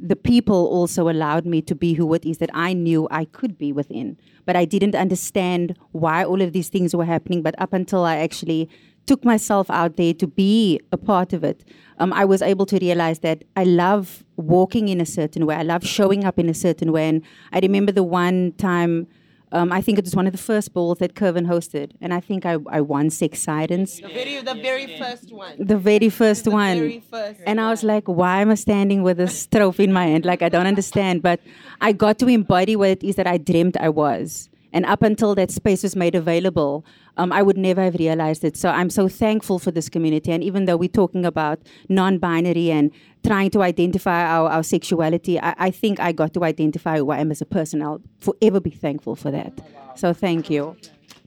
the 0.02 0.16
people 0.16 0.68
also 0.68 1.08
allowed 1.10 1.46
me 1.46 1.62
to 1.62 1.76
be 1.76 1.94
who 1.94 2.12
it 2.14 2.26
is 2.26 2.40
that 2.40 2.50
I 2.54 2.74
knew 2.74 3.08
I 3.12 3.26
could 3.26 3.58
be 3.58 3.72
within. 3.72 4.18
But 4.46 4.56
I 4.56 4.66
didn't 4.66 4.96
understand 4.96 5.78
why 5.92 6.26
all 6.26 6.42
of 6.42 6.54
these 6.54 6.70
things 6.70 6.96
were 6.96 7.06
happening. 7.06 7.44
But 7.44 7.54
up 7.60 7.72
until 7.72 8.04
I 8.04 8.18
actually 8.18 8.68
took 9.06 9.24
myself 9.24 9.70
out 9.70 9.98
there 9.98 10.14
to 10.16 10.28
be 10.28 10.80
a 10.92 10.98
part 10.98 11.34
of 11.34 11.44
it, 11.44 11.64
um, 12.00 12.12
I 12.14 12.26
was 12.26 12.42
able 12.42 12.66
to 12.68 12.80
realize 12.80 13.20
that 13.20 13.44
I 13.56 13.64
love 13.64 14.24
walking 14.38 14.90
in 14.90 15.00
a 15.00 15.06
certain 15.06 15.46
way. 15.46 15.56
I 15.56 15.64
love 15.64 15.86
showing 15.86 16.26
up 16.26 16.40
in 16.40 16.50
a 16.50 16.54
certain 16.56 16.92
way. 16.92 17.08
And 17.08 17.22
I 17.54 17.60
remember 17.60 17.92
the 17.92 18.04
one 18.04 18.54
time. 18.58 19.08
Um, 19.54 19.72
I 19.72 19.82
think 19.82 20.00
it 20.00 20.06
was 20.06 20.16
one 20.16 20.28
of 20.28 20.32
the 20.32 20.38
first 20.38 20.74
balls 20.74 21.00
that 21.00 21.14
Curvin 21.14 21.46
hosted, 21.46 21.92
and 22.00 22.14
I 22.14 22.22
think 22.22 22.46
I, 22.46 22.58
I 22.70 22.80
won 22.80 23.10
Sex 23.10 23.40
Siren. 23.42 23.84
The 23.86 24.10
very, 24.14 24.42
the 24.42 24.54
very 24.54 24.98
first 24.98 25.32
one. 25.34 25.56
The 25.60 25.78
very 25.78 26.10
first 26.10 26.46
The 26.46 26.52
one. 26.52 26.78
very 26.78 27.00
first 27.02 27.42
and 27.46 27.60
I 27.60 27.70
was 27.70 27.84
like, 27.84 28.06
why 28.08 28.42
am 28.42 28.50
I 28.50 28.56
standing 28.56 29.04
with 29.04 29.18
this 29.18 29.48
trophy 29.48 29.84
in 29.84 29.92
my 29.94 30.06
hand? 30.08 30.24
Like, 30.26 30.42
I 30.42 30.50
don't 30.50 30.68
understand. 30.68 31.22
But 31.22 31.42
I 31.82 31.92
got 31.92 32.18
to 32.20 32.28
embody 32.28 32.76
what 32.78 32.90
it 32.90 33.04
is 33.04 33.16
that 33.18 33.28
I 33.28 33.38
dreamt 33.38 33.76
I 33.78 33.90
was. 33.90 34.50
And 34.74 34.86
up 34.86 35.02
until 35.02 35.36
that 35.36 35.52
space 35.52 35.84
was 35.84 35.96
made 35.96 36.16
available, 36.16 36.86
um, 37.18 37.32
I 37.32 37.42
would 37.42 37.58
never 37.58 37.82
have 37.84 37.96
realized 37.96 38.44
it. 38.44 38.56
So 38.56 38.70
I'm 38.70 38.90
so 38.90 39.08
thankful 39.10 39.60
for 39.60 39.72
this 39.72 39.90
community. 39.90 40.32
And 40.32 40.44
even 40.44 40.66
though 40.66 40.78
we're 40.78 40.90
talking 40.90 41.26
about 41.26 41.60
non 41.90 42.18
binary 42.20 42.72
and 42.72 42.92
trying 43.26 43.50
to 43.52 43.62
identify 43.62 44.24
our, 44.24 44.50
our 44.50 44.64
sexuality, 44.64 45.40
I, 45.40 45.54
I 45.58 45.72
think 45.72 46.00
I 46.00 46.12
got 46.14 46.34
to 46.36 46.44
identify 46.44 46.98
who 46.98 47.12
I 47.12 47.20
am 47.20 47.32
as 47.32 47.42
a 47.42 47.46
person. 47.46 47.82
I'll 47.82 48.02
forever 48.20 48.60
be 48.60 48.70
thankful 48.72 49.16
for 49.16 49.30
that. 49.32 49.60
So 49.96 50.14
thank 50.14 50.50
you. 50.50 50.78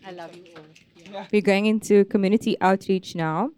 I 0.06 0.12
love 0.12 0.34
you 0.34 0.42
all. 0.56 1.26
We're 1.32 1.42
going 1.42 1.66
into 1.66 2.04
community 2.06 2.56
outreach 2.60 3.14
now. 3.14 3.50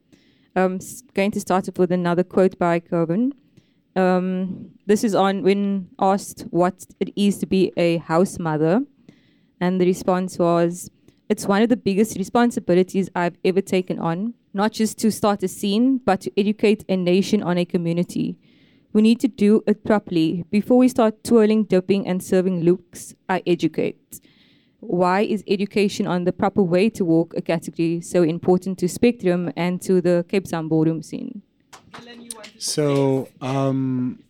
Um, 0.54 0.76
s- 0.76 1.02
going 1.14 1.30
to 1.30 1.40
start 1.40 1.68
off 1.68 1.78
with 1.78 1.92
another 1.92 2.24
quote 2.24 2.58
by 2.58 2.80
Curvin. 2.80 3.32
Um, 3.94 4.70
this 4.84 5.04
is 5.04 5.14
on 5.14 5.42
when 5.42 5.88
asked 5.98 6.42
what 6.50 6.86
it 7.00 7.10
is 7.16 7.38
to 7.38 7.46
be 7.46 7.72
a 7.76 7.96
house 7.98 8.38
mother, 8.38 8.80
and 9.60 9.80
the 9.80 9.86
response 9.86 10.38
was, 10.38 10.90
"It's 11.28 11.46
one 11.46 11.62
of 11.62 11.68
the 11.68 11.76
biggest 11.76 12.16
responsibilities 12.16 13.10
I've 13.14 13.38
ever 13.44 13.60
taken 13.60 13.98
on. 13.98 14.34
Not 14.52 14.72
just 14.72 14.98
to 14.98 15.10
start 15.10 15.42
a 15.42 15.48
scene, 15.48 15.98
but 15.98 16.20
to 16.22 16.32
educate 16.36 16.84
a 16.88 16.96
nation 16.96 17.42
on 17.42 17.58
a 17.58 17.64
community. 17.64 18.36
We 18.92 19.02
need 19.02 19.20
to 19.20 19.28
do 19.28 19.62
it 19.66 19.84
properly. 19.84 20.44
Before 20.50 20.78
we 20.78 20.88
start 20.88 21.22
twirling, 21.22 21.64
dipping, 21.64 22.06
and 22.06 22.22
serving 22.22 22.62
looks, 22.62 23.14
I 23.28 23.42
educate." 23.46 24.20
why 24.80 25.22
is 25.22 25.42
education 25.48 26.06
on 26.06 26.24
the 26.24 26.32
proper 26.32 26.62
way 26.62 26.88
to 26.90 27.04
walk 27.04 27.34
a 27.36 27.42
category 27.42 28.00
so 28.00 28.22
important 28.22 28.78
to 28.78 28.88
Spectrum 28.88 29.52
and 29.56 29.80
to 29.82 30.00
the 30.00 30.24
Cape 30.28 30.44
Town 30.44 30.68
ballroom 30.68 31.02
scene? 31.02 31.42
So, 32.58 33.28
um, 33.40 34.22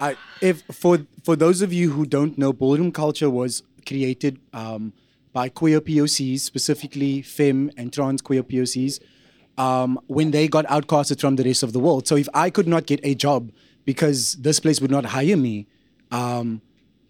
I 0.00 0.16
if 0.40 0.62
for 0.70 1.06
for 1.22 1.36
those 1.36 1.62
of 1.62 1.72
you 1.72 1.90
who 1.90 2.06
don't 2.06 2.38
know, 2.38 2.52
ballroom 2.52 2.92
culture 2.92 3.30
was 3.30 3.62
created 3.86 4.38
um, 4.52 4.92
by 5.32 5.48
queer 5.48 5.80
POCs, 5.80 6.40
specifically 6.40 7.22
femme 7.22 7.70
and 7.76 7.92
trans 7.92 8.20
queer 8.22 8.42
POCs, 8.42 9.00
um, 9.58 9.98
when 10.06 10.30
they 10.30 10.48
got 10.48 10.66
outcasted 10.66 11.20
from 11.20 11.36
the 11.36 11.44
rest 11.44 11.62
of 11.62 11.72
the 11.72 11.78
world. 11.78 12.06
So 12.06 12.16
if 12.16 12.28
I 12.34 12.50
could 12.50 12.68
not 12.68 12.86
get 12.86 13.00
a 13.02 13.14
job 13.14 13.50
because 13.84 14.34
this 14.34 14.60
place 14.60 14.80
would 14.80 14.90
not 14.90 15.04
hire 15.04 15.36
me, 15.36 15.66
um, 16.10 16.60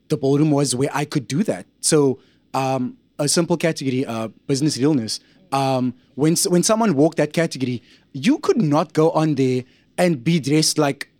the 0.08 0.16
ballroom 0.16 0.50
was 0.50 0.74
where 0.74 0.90
I 0.92 1.04
could 1.04 1.26
do 1.26 1.42
that. 1.44 1.66
So 1.80 2.18
um, 2.54 2.96
a 3.18 3.28
simple 3.28 3.56
category, 3.56 4.04
uh, 4.04 4.28
business 4.46 4.76
realness. 4.78 5.20
Um, 5.52 5.94
when 6.14 6.34
when 6.48 6.62
someone 6.62 6.94
walked 6.94 7.18
that 7.18 7.32
category, 7.32 7.82
you 8.12 8.38
could 8.38 8.60
not 8.60 8.92
go 8.94 9.10
on 9.10 9.34
there 9.34 9.64
and 9.98 10.22
be 10.22 10.40
dressed 10.40 10.78
like 10.78 11.10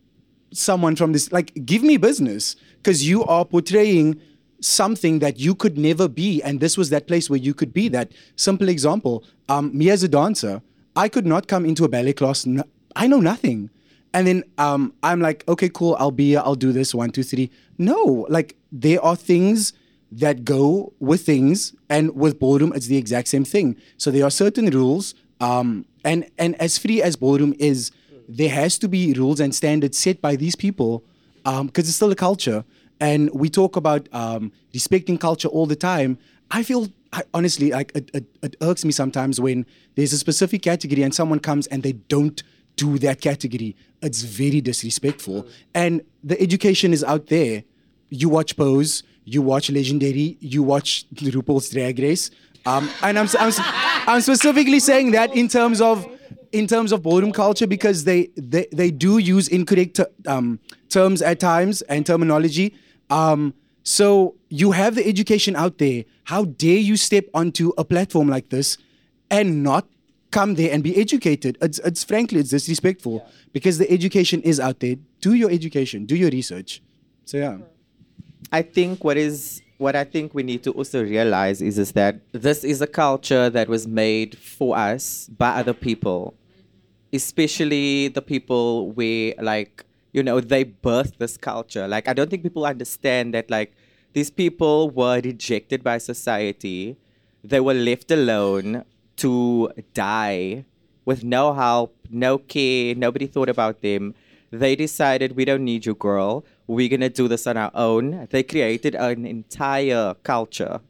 someone 0.52 0.96
from 0.96 1.12
this. 1.12 1.32
Like, 1.32 1.52
give 1.64 1.82
me 1.82 1.96
business 1.96 2.56
because 2.76 3.06
you 3.06 3.24
are 3.24 3.44
portraying 3.44 4.20
something 4.62 5.18
that 5.18 5.38
you 5.38 5.54
could 5.54 5.76
never 5.76 6.08
be, 6.08 6.42
and 6.42 6.60
this 6.60 6.78
was 6.78 6.88
that 6.90 7.06
place 7.06 7.28
where 7.28 7.38
you 7.38 7.52
could 7.52 7.72
be 7.72 7.88
that. 7.88 8.12
Simple 8.36 8.68
example: 8.68 9.24
um, 9.48 9.76
me 9.76 9.90
as 9.90 10.02
a 10.02 10.08
dancer, 10.08 10.62
I 10.96 11.08
could 11.08 11.26
not 11.26 11.48
come 11.48 11.66
into 11.66 11.84
a 11.84 11.88
ballet 11.88 12.14
class. 12.14 12.46
I 12.96 13.06
know 13.06 13.20
nothing. 13.20 13.70
And 14.14 14.26
then 14.26 14.44
um, 14.58 14.92
I'm 15.02 15.20
like, 15.20 15.42
okay, 15.48 15.70
cool. 15.70 15.96
I'll 15.98 16.10
be. 16.10 16.36
I'll 16.36 16.54
do 16.54 16.72
this. 16.72 16.94
One, 16.94 17.10
two, 17.10 17.22
three. 17.22 17.50
No, 17.78 18.26
like 18.28 18.56
there 18.70 19.02
are 19.02 19.16
things 19.16 19.72
that 20.10 20.44
go 20.44 20.92
with 21.00 21.22
things, 21.24 21.74
and 21.88 22.14
with 22.14 22.38
ballroom, 22.38 22.72
it's 22.74 22.86
the 22.86 22.98
exact 22.98 23.28
same 23.28 23.44
thing. 23.44 23.76
So 23.96 24.10
there 24.10 24.24
are 24.24 24.30
certain 24.30 24.66
rules, 24.66 25.14
um, 25.40 25.86
and 26.04 26.26
and 26.36 26.60
as 26.60 26.76
free 26.76 27.00
as 27.00 27.16
ballroom 27.16 27.54
is, 27.58 27.90
there 28.28 28.50
has 28.50 28.78
to 28.78 28.88
be 28.88 29.14
rules 29.14 29.40
and 29.40 29.54
standards 29.54 29.96
set 29.96 30.20
by 30.20 30.36
these 30.36 30.54
people, 30.54 31.02
because 31.44 31.60
um, 31.60 31.70
it's 31.74 31.94
still 31.94 32.12
a 32.12 32.14
culture. 32.14 32.64
And 33.02 33.30
we 33.34 33.50
talk 33.50 33.74
about 33.74 34.08
um, 34.12 34.52
respecting 34.72 35.18
culture 35.18 35.48
all 35.48 35.66
the 35.66 35.74
time. 35.74 36.18
I 36.52 36.62
feel 36.62 36.86
I, 37.12 37.24
honestly 37.34 37.70
like 37.70 37.90
it, 37.96 38.10
it, 38.14 38.24
it 38.44 38.56
irks 38.60 38.84
me 38.84 38.92
sometimes 38.92 39.40
when 39.40 39.66
there's 39.96 40.12
a 40.12 40.18
specific 40.18 40.62
category 40.62 41.02
and 41.02 41.12
someone 41.12 41.40
comes 41.40 41.66
and 41.66 41.82
they 41.82 41.92
don't 41.92 42.40
do 42.76 42.98
that 43.00 43.20
category. 43.20 43.74
It's 44.02 44.22
very 44.22 44.60
disrespectful. 44.60 45.48
And 45.74 46.02
the 46.22 46.40
education 46.40 46.92
is 46.92 47.02
out 47.02 47.26
there. 47.26 47.64
You 48.08 48.28
watch 48.28 48.56
Pose, 48.56 49.02
you 49.24 49.42
watch 49.42 49.68
Legendary, 49.68 50.36
you 50.38 50.62
watch 50.62 51.04
RuPaul's 51.12 51.70
Drag 51.70 51.98
Race. 51.98 52.30
Um, 52.66 52.88
and 53.02 53.18
I'm, 53.18 53.26
I'm, 53.40 53.52
I'm 54.06 54.20
specifically 54.20 54.78
saying 54.78 55.10
that 55.10 55.34
in 55.34 55.48
terms 55.48 55.80
of 55.80 56.06
in 56.52 56.68
terms 56.68 56.92
of 56.92 57.02
ballroom 57.02 57.32
culture 57.32 57.66
because 57.66 58.04
they 58.04 58.28
they, 58.36 58.68
they 58.70 58.92
do 58.92 59.18
use 59.18 59.48
incorrect 59.48 59.98
um, 60.28 60.60
terms 60.88 61.20
at 61.20 61.40
times 61.40 61.82
and 61.82 62.06
terminology. 62.06 62.76
Um, 63.10 63.54
so 63.82 64.36
you 64.48 64.72
have 64.72 64.94
the 64.94 65.06
education 65.06 65.56
out 65.56 65.78
there. 65.78 66.04
How 66.24 66.44
dare 66.44 66.78
you 66.78 66.96
step 66.96 67.26
onto 67.34 67.72
a 67.76 67.84
platform 67.84 68.28
like 68.28 68.50
this 68.50 68.78
and 69.30 69.62
not 69.62 69.86
come 70.30 70.54
there 70.54 70.72
and 70.72 70.82
be 70.82 70.96
educated? 70.96 71.58
It's, 71.60 71.78
it's 71.80 72.04
frankly 72.04 72.40
it's 72.40 72.50
disrespectful 72.50 73.22
yeah. 73.24 73.32
because 73.52 73.78
the 73.78 73.90
education 73.90 74.40
is 74.42 74.60
out 74.60 74.80
there. 74.80 74.96
Do 75.20 75.34
your 75.34 75.50
education, 75.50 76.06
do 76.06 76.16
your 76.16 76.30
research. 76.30 76.82
So 77.24 77.38
yeah. 77.38 77.58
I 78.52 78.62
think 78.62 79.02
what 79.04 79.16
is 79.16 79.62
what 79.78 79.96
I 79.96 80.04
think 80.04 80.32
we 80.32 80.44
need 80.44 80.62
to 80.62 80.70
also 80.72 81.02
realize 81.02 81.60
is 81.60 81.78
is 81.78 81.92
that 81.92 82.20
this 82.32 82.62
is 82.62 82.80
a 82.80 82.86
culture 82.86 83.50
that 83.50 83.68
was 83.68 83.86
made 83.86 84.38
for 84.38 84.76
us 84.76 85.28
by 85.36 85.50
other 85.58 85.74
people, 85.74 86.34
especially 87.12 88.08
the 88.08 88.22
people 88.22 88.92
where 88.92 89.34
like 89.40 89.84
you 90.12 90.22
know 90.22 90.40
they 90.40 90.64
birthed 90.64 91.18
this 91.18 91.36
culture. 91.36 91.88
Like 91.88 92.08
I 92.08 92.12
don't 92.12 92.30
think 92.30 92.42
people 92.42 92.64
understand 92.64 93.34
that 93.34 93.50
like 93.50 93.74
these 94.12 94.30
people 94.30 94.90
were 94.90 95.20
rejected 95.22 95.82
by 95.82 95.98
society. 95.98 96.96
They 97.44 97.60
were 97.60 97.74
left 97.74 98.10
alone 98.10 98.84
to 99.16 99.70
die 99.94 100.64
with 101.04 101.24
no 101.24 101.52
help, 101.54 101.96
no 102.10 102.38
care, 102.38 102.94
nobody 102.94 103.26
thought 103.26 103.48
about 103.48 103.82
them. 103.82 104.14
They 104.50 104.76
decided 104.76 105.34
we 105.34 105.44
don't 105.44 105.64
need 105.64 105.86
you, 105.86 105.94
girl 105.94 106.44
we're 106.72 106.88
gonna 106.88 107.08
do 107.08 107.28
this 107.28 107.46
on 107.46 107.56
our 107.56 107.70
own. 107.74 108.26
They 108.30 108.42
created 108.42 108.94
an 108.94 109.26
entire 109.26 110.14
culture. 110.22 110.80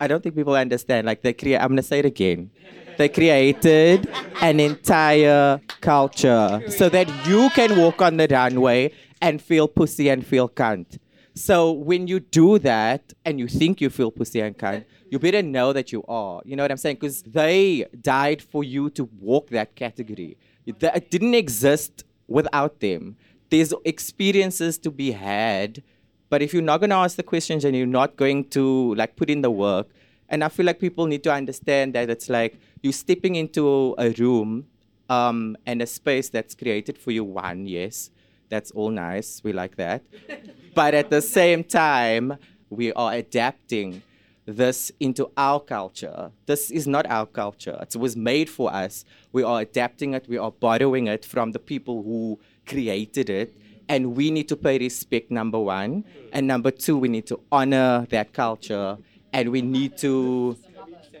I 0.00 0.06
don't 0.06 0.22
think 0.22 0.34
people 0.34 0.54
understand. 0.54 1.06
Like 1.06 1.22
they 1.22 1.32
create. 1.32 1.58
I'm 1.58 1.68
gonna 1.68 1.82
say 1.82 2.00
it 2.00 2.04
again. 2.04 2.50
They 2.96 3.08
created 3.08 4.08
an 4.40 4.60
entire 4.60 5.60
culture 5.80 6.62
so 6.68 6.88
that 6.88 7.08
you 7.26 7.50
can 7.50 7.78
walk 7.78 8.02
on 8.02 8.16
the 8.16 8.28
runway 8.30 8.92
and 9.20 9.40
feel 9.40 9.68
pussy 9.68 10.08
and 10.08 10.26
feel 10.26 10.48
cunt. 10.48 10.98
So 11.34 11.70
when 11.72 12.06
you 12.06 12.20
do 12.20 12.58
that 12.60 13.12
and 13.24 13.38
you 13.38 13.48
think 13.48 13.80
you 13.80 13.90
feel 13.90 14.10
pussy 14.10 14.40
and 14.40 14.56
cunt, 14.56 14.84
you 15.10 15.18
better 15.18 15.42
know 15.42 15.72
that 15.72 15.92
you 15.92 16.02
are. 16.08 16.40
You 16.44 16.56
know 16.56 16.64
what 16.64 16.70
I'm 16.70 16.78
saying? 16.78 16.96
Because 16.96 17.22
they 17.22 17.86
died 18.00 18.40
for 18.42 18.64
you 18.64 18.90
to 18.90 19.04
walk 19.20 19.50
that 19.50 19.74
category. 19.74 20.38
It 20.64 21.10
didn't 21.10 21.34
exist 21.34 22.04
without 22.26 22.80
them 22.80 23.16
there's 23.50 23.72
experiences 23.84 24.78
to 24.78 24.90
be 24.90 25.12
had 25.12 25.82
but 26.28 26.42
if 26.42 26.52
you're 26.52 26.62
not 26.62 26.78
going 26.78 26.90
to 26.90 26.96
ask 26.96 27.16
the 27.16 27.22
questions 27.22 27.64
and 27.64 27.76
you're 27.76 27.86
not 27.86 28.16
going 28.16 28.44
to 28.48 28.94
like 28.94 29.16
put 29.16 29.30
in 29.30 29.42
the 29.42 29.50
work 29.50 29.88
and 30.28 30.42
i 30.42 30.48
feel 30.48 30.66
like 30.66 30.78
people 30.78 31.06
need 31.06 31.22
to 31.22 31.32
understand 31.32 31.94
that 31.94 32.10
it's 32.10 32.28
like 32.28 32.58
you're 32.86 32.92
stepping 33.06 33.34
into 33.34 33.94
a 33.98 34.10
room 34.10 34.66
um, 35.08 35.56
and 35.66 35.82
a 35.82 35.86
space 35.86 36.28
that's 36.28 36.54
created 36.54 36.96
for 36.96 37.10
you 37.10 37.24
one 37.24 37.66
yes 37.66 38.10
that's 38.48 38.70
all 38.70 38.90
nice 38.90 39.42
we 39.44 39.52
like 39.52 39.74
that 39.76 40.02
but 40.74 40.94
at 40.94 41.10
the 41.10 41.20
same 41.20 41.64
time 41.64 42.38
we 42.70 42.92
are 42.94 43.12
adapting 43.14 44.02
this 44.46 44.92
into 45.00 45.30
our 45.36 45.60
culture. 45.60 46.30
This 46.46 46.70
is 46.70 46.86
not 46.86 47.04
our 47.10 47.26
culture. 47.26 47.78
It 47.82 47.96
was 47.96 48.16
made 48.16 48.48
for 48.48 48.72
us. 48.72 49.04
We 49.32 49.42
are 49.42 49.60
adapting 49.60 50.14
it. 50.14 50.26
We 50.28 50.38
are 50.38 50.52
borrowing 50.52 51.08
it 51.08 51.24
from 51.24 51.52
the 51.52 51.58
people 51.58 52.02
who 52.02 52.38
created 52.66 53.28
it. 53.28 53.56
And 53.88 54.16
we 54.16 54.30
need 54.30 54.48
to 54.48 54.56
pay 54.56 54.78
respect, 54.78 55.30
number 55.30 55.58
one. 55.58 56.04
And 56.32 56.46
number 56.46 56.70
two, 56.70 56.96
we 56.96 57.08
need 57.08 57.26
to 57.26 57.40
honor 57.50 58.06
that 58.10 58.32
culture. 58.32 58.98
And 59.32 59.50
we 59.50 59.62
need 59.62 59.98
to, 59.98 60.56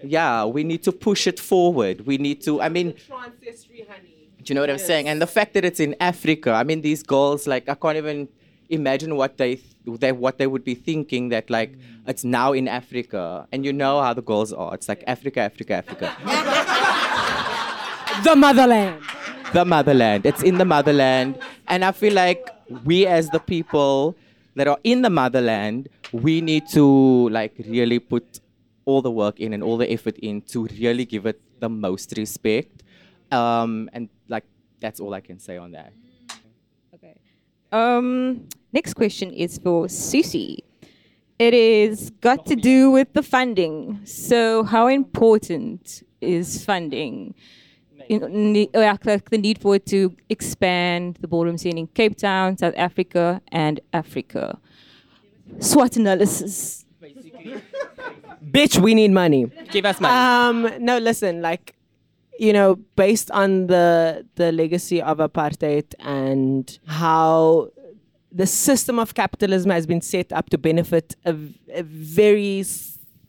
yeah, 0.02 0.44
we 0.44 0.64
need 0.64 0.82
to 0.84 0.92
push 0.92 1.26
it 1.26 1.38
forward. 1.38 2.06
We 2.06 2.18
need 2.18 2.42
to, 2.42 2.60
I 2.60 2.68
mean, 2.68 2.92
do 2.92 2.96
you 4.46 4.54
know 4.54 4.60
what 4.60 4.70
I'm 4.70 4.78
saying? 4.78 5.08
And 5.08 5.20
the 5.20 5.26
fact 5.26 5.54
that 5.54 5.64
it's 5.64 5.80
in 5.80 5.96
Africa, 6.00 6.52
I 6.52 6.64
mean, 6.64 6.82
these 6.82 7.02
girls, 7.02 7.46
like, 7.46 7.68
I 7.68 7.74
can't 7.74 7.96
even 7.96 8.28
imagine 8.68 9.16
what 9.16 9.38
they, 9.38 9.60
they 9.84 10.10
what 10.10 10.38
they 10.38 10.48
would 10.48 10.64
be 10.64 10.74
thinking 10.74 11.28
that 11.28 11.48
like 11.48 11.78
it's 12.08 12.24
now 12.24 12.52
in 12.52 12.66
Africa, 12.66 13.46
and 13.52 13.64
you 13.64 13.72
know 13.72 14.02
how 14.02 14.12
the 14.12 14.22
girls 14.22 14.52
are. 14.52 14.74
It's 14.74 14.88
like 14.88 15.04
Africa, 15.06 15.42
Africa, 15.42 15.74
Africa. 15.74 16.16
the 18.24 18.34
motherland 18.34 19.00
the 19.52 19.64
motherland. 19.64 20.26
It's 20.26 20.42
in 20.42 20.58
the 20.58 20.64
motherland. 20.64 21.38
And 21.68 21.84
I 21.84 21.92
feel 21.92 22.12
like 22.12 22.48
we 22.84 23.06
as 23.06 23.30
the 23.30 23.40
people 23.40 24.16
that 24.54 24.68
are 24.68 24.78
in 24.84 25.02
the 25.02 25.10
motherland, 25.10 25.88
we 26.12 26.40
need 26.40 26.64
to 26.72 27.28
like 27.30 27.54
really 27.66 27.98
put 27.98 28.40
all 28.86 29.02
the 29.02 29.10
work 29.10 29.38
in 29.38 29.52
and 29.52 29.62
all 29.62 29.76
the 29.76 29.90
effort 29.92 30.16
in 30.18 30.40
to 30.40 30.66
really 30.80 31.04
give 31.04 31.26
it 31.26 31.40
the 31.60 31.68
most 31.68 32.14
respect. 32.16 32.82
Um, 33.30 33.90
and 33.92 34.08
like 34.28 34.44
that's 34.80 35.00
all 35.00 35.12
I 35.12 35.20
can 35.20 35.38
say 35.38 35.58
on 35.58 35.72
that. 35.72 35.92
Okay. 36.94 37.16
Um, 37.72 38.48
next 38.72 38.94
question 38.94 39.30
is 39.32 39.58
for 39.58 39.88
Susie. 39.88 40.64
It 41.38 41.52
is 41.52 42.10
got 42.22 42.46
to 42.46 42.56
do 42.56 42.90
with 42.90 43.12
the 43.12 43.22
funding. 43.22 44.00
So, 44.06 44.64
how 44.64 44.86
important 44.86 46.02
is 46.22 46.64
funding? 46.64 47.34
in, 48.08 48.68
like 48.74 49.30
the 49.30 49.38
need 49.38 49.58
for 49.60 49.76
it 49.76 49.86
to 49.86 50.14
expand 50.28 51.18
the 51.20 51.28
ballroom 51.28 51.58
scene 51.58 51.78
in 51.78 51.86
Cape 51.88 52.16
Town, 52.16 52.56
South 52.56 52.74
Africa, 52.76 53.40
and 53.48 53.80
Africa. 53.92 54.58
SWOT 55.60 55.96
analysis. 55.96 56.84
Bitch, 58.44 58.78
we 58.78 58.94
need 58.94 59.10
money. 59.10 59.46
Give 59.70 59.84
us 59.84 60.00
money. 60.00 60.14
Um, 60.14 60.84
no, 60.84 60.98
listen, 60.98 61.42
like, 61.42 61.74
you 62.38 62.52
know, 62.52 62.76
based 62.96 63.30
on 63.30 63.66
the 63.66 64.26
the 64.34 64.52
legacy 64.52 65.00
of 65.02 65.18
apartheid 65.18 65.94
and 66.00 66.78
how 66.86 67.70
the 68.30 68.46
system 68.46 68.98
of 68.98 69.14
capitalism 69.14 69.70
has 69.70 69.86
been 69.86 70.00
set 70.00 70.32
up 70.32 70.50
to 70.50 70.58
benefit 70.58 71.16
a, 71.24 71.34
a 71.72 71.82
very, 71.82 72.64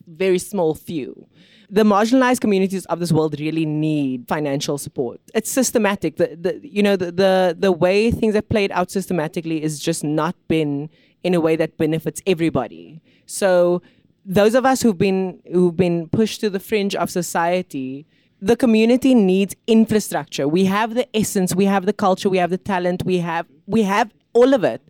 very 0.06 0.38
small 0.38 0.74
few 0.74 1.26
the 1.70 1.82
marginalized 1.82 2.40
communities 2.40 2.86
of 2.86 2.98
this 2.98 3.12
world 3.12 3.38
really 3.38 3.66
need 3.66 4.26
financial 4.26 4.78
support. 4.78 5.20
It's 5.34 5.50
systematic. 5.50 6.16
The, 6.16 6.36
the 6.40 6.60
you 6.62 6.82
know 6.82 6.96
the, 6.96 7.12
the 7.12 7.56
the 7.58 7.72
way 7.72 8.10
things 8.10 8.34
have 8.34 8.48
played 8.48 8.72
out 8.72 8.90
systematically 8.90 9.62
is 9.62 9.78
just 9.78 10.02
not 10.02 10.34
been 10.48 10.88
in 11.22 11.34
a 11.34 11.40
way 11.40 11.56
that 11.56 11.76
benefits 11.76 12.22
everybody. 12.26 13.02
So 13.26 13.82
those 14.28 14.54
of 14.54 14.66
us 14.66 14.82
who've 14.82 14.98
been 14.98 15.40
who've 15.50 15.76
been 15.76 16.08
pushed 16.10 16.40
to 16.42 16.50
the 16.50 16.60
fringe 16.60 16.94
of 16.94 17.10
society, 17.10 18.06
the 18.40 18.56
community 18.56 19.14
needs 19.14 19.56
infrastructure. 19.66 20.46
We 20.46 20.66
have 20.66 20.94
the 20.94 21.08
essence, 21.16 21.54
we 21.54 21.64
have 21.64 21.86
the 21.86 21.94
culture, 21.94 22.28
we 22.28 22.36
have 22.36 22.50
the 22.50 22.58
talent, 22.58 23.02
we 23.04 23.18
have 23.18 23.46
we 23.66 23.82
have 23.84 24.12
all 24.34 24.52
of 24.52 24.62
it. 24.64 24.82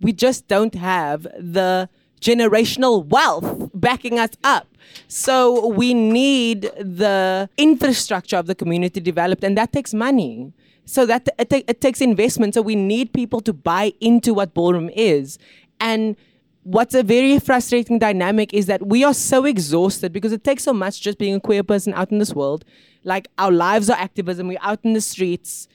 We 0.00 0.12
just 0.12 0.48
don't 0.48 0.74
have 0.74 1.22
the 1.38 1.88
generational 2.20 3.06
wealth 3.06 3.70
backing 3.72 4.18
us 4.18 4.30
up. 4.42 4.66
So 5.06 5.68
we 5.68 5.94
need 5.94 6.62
the 6.78 7.48
infrastructure 7.56 8.36
of 8.36 8.46
the 8.46 8.56
community 8.56 9.00
developed, 9.00 9.44
and 9.44 9.56
that 9.56 9.72
takes 9.72 9.94
money. 9.94 10.52
So 10.84 11.06
that 11.06 11.28
it, 11.38 11.52
it 11.52 11.80
takes 11.80 12.00
investment. 12.00 12.54
So 12.54 12.62
we 12.62 12.74
need 12.74 13.12
people 13.12 13.40
to 13.42 13.52
buy 13.52 13.92
into 14.00 14.34
what 14.34 14.52
ballroom 14.52 14.90
is. 14.92 15.38
And 15.78 16.16
what's 16.62 16.94
a 16.94 17.02
very 17.02 17.38
frustrating 17.38 17.98
dynamic 17.98 18.52
is 18.52 18.66
that 18.66 18.86
we 18.86 19.02
are 19.02 19.14
so 19.14 19.44
exhausted 19.44 20.12
because 20.12 20.32
it 20.32 20.44
takes 20.44 20.64
so 20.64 20.72
much 20.72 21.00
just 21.00 21.18
being 21.18 21.34
a 21.34 21.40
queer 21.40 21.62
person 21.62 21.94
out 21.94 22.10
in 22.10 22.18
this 22.18 22.34
world. 22.34 22.64
Like 23.02 23.28
our 23.38 23.50
lives 23.50 23.88
are 23.88 23.96
activism, 23.96 24.48
we're 24.48 24.58
out 24.60 24.80
in 24.82 24.92
the 24.92 25.00
streets, 25.00 25.68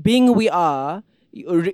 being 0.00 0.26
who 0.26 0.32
we 0.32 0.48
are, 0.48 1.02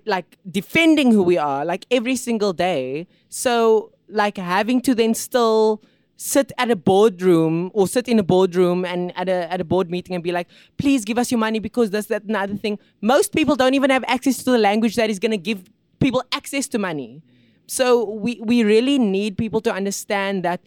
like 0.07 0.39
defending 0.51 1.13
who 1.13 1.23
we 1.23 1.37
are, 1.37 1.65
like 1.65 1.87
every 1.91 2.17
single 2.17 2.53
day. 2.53 3.07
So 3.29 3.93
like 4.09 4.39
having 4.39 4.81
to 4.83 4.95
then 4.95 5.15
still 5.15 5.83
sit 6.17 6.53
at 6.57 6.71
a 6.71 6.77
boardroom 6.77 7.71
or 7.75 7.89
sit 7.89 8.09
in 8.09 8.19
a 8.19 8.23
boardroom 8.23 8.85
and 8.85 9.13
at 9.17 9.29
a 9.29 9.53
at 9.53 9.61
a 9.61 9.65
board 9.65 9.91
meeting 9.91 10.15
and 10.15 10.25
be 10.25 10.33
like, 10.33 10.49
please 10.79 11.05
give 11.05 11.19
us 11.19 11.31
your 11.31 11.39
money 11.39 11.59
because 11.59 11.91
this, 11.91 12.07
that, 12.07 12.23
and 12.23 12.37
other 12.37 12.57
thing. 12.57 12.79
Most 13.03 13.35
people 13.35 13.57
don't 13.57 13.75
even 13.75 13.91
have 13.91 14.05
access 14.07 14.39
to 14.45 14.51
the 14.53 14.59
language 14.59 14.97
that 14.97 15.11
is 15.11 15.19
gonna 15.19 15.37
give 15.37 15.65
people 15.99 16.23
access 16.33 16.67
to 16.69 16.79
money. 16.79 17.23
So 17.67 18.05
we 18.05 18.41
we 18.43 18.63
really 18.63 18.99
need 18.99 19.39
people 19.39 19.61
to 19.63 19.73
understand 19.73 20.45
that 20.45 20.61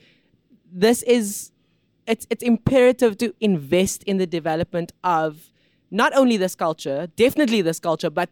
this 0.72 1.04
is 1.04 1.52
it's 2.08 2.26
it's 2.30 2.44
imperative 2.44 3.18
to 3.20 3.34
invest 3.40 4.04
in 4.04 4.18
the 4.18 4.28
development 4.28 4.94
of 5.04 5.52
not 5.92 6.16
only 6.16 6.38
this 6.38 6.56
culture, 6.56 7.08
definitely 7.16 7.62
this 7.62 7.80
culture, 7.80 8.10
but 8.10 8.30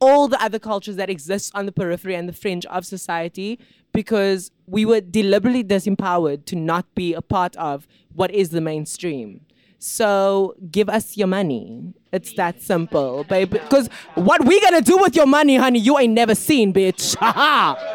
all 0.00 0.28
the 0.28 0.42
other 0.42 0.58
cultures 0.58 0.96
that 0.96 1.10
exist 1.10 1.52
on 1.54 1.66
the 1.66 1.72
periphery 1.72 2.14
and 2.14 2.28
the 2.28 2.32
fringe 2.32 2.64
of 2.66 2.86
society 2.86 3.58
because 3.92 4.50
we 4.66 4.84
were 4.84 5.00
deliberately 5.00 5.62
disempowered 5.62 6.46
to 6.46 6.56
not 6.56 6.92
be 6.94 7.12
a 7.12 7.20
part 7.20 7.54
of 7.56 7.86
what 8.14 8.30
is 8.30 8.48
the 8.50 8.60
mainstream. 8.60 9.42
So 9.78 10.56
give 10.70 10.88
us 10.88 11.16
your 11.16 11.26
money. 11.26 11.94
It's 12.12 12.32
that 12.34 12.60
simple, 12.60 13.24
baby. 13.24 13.58
Because 13.58 13.88
what 14.14 14.44
we 14.44 14.60
gonna 14.60 14.82
do 14.82 14.98
with 14.98 15.16
your 15.16 15.26
money, 15.26 15.56
honey, 15.56 15.78
you 15.78 15.98
ain't 15.98 16.12
never 16.12 16.34
seen, 16.34 16.72
bitch. 16.72 17.16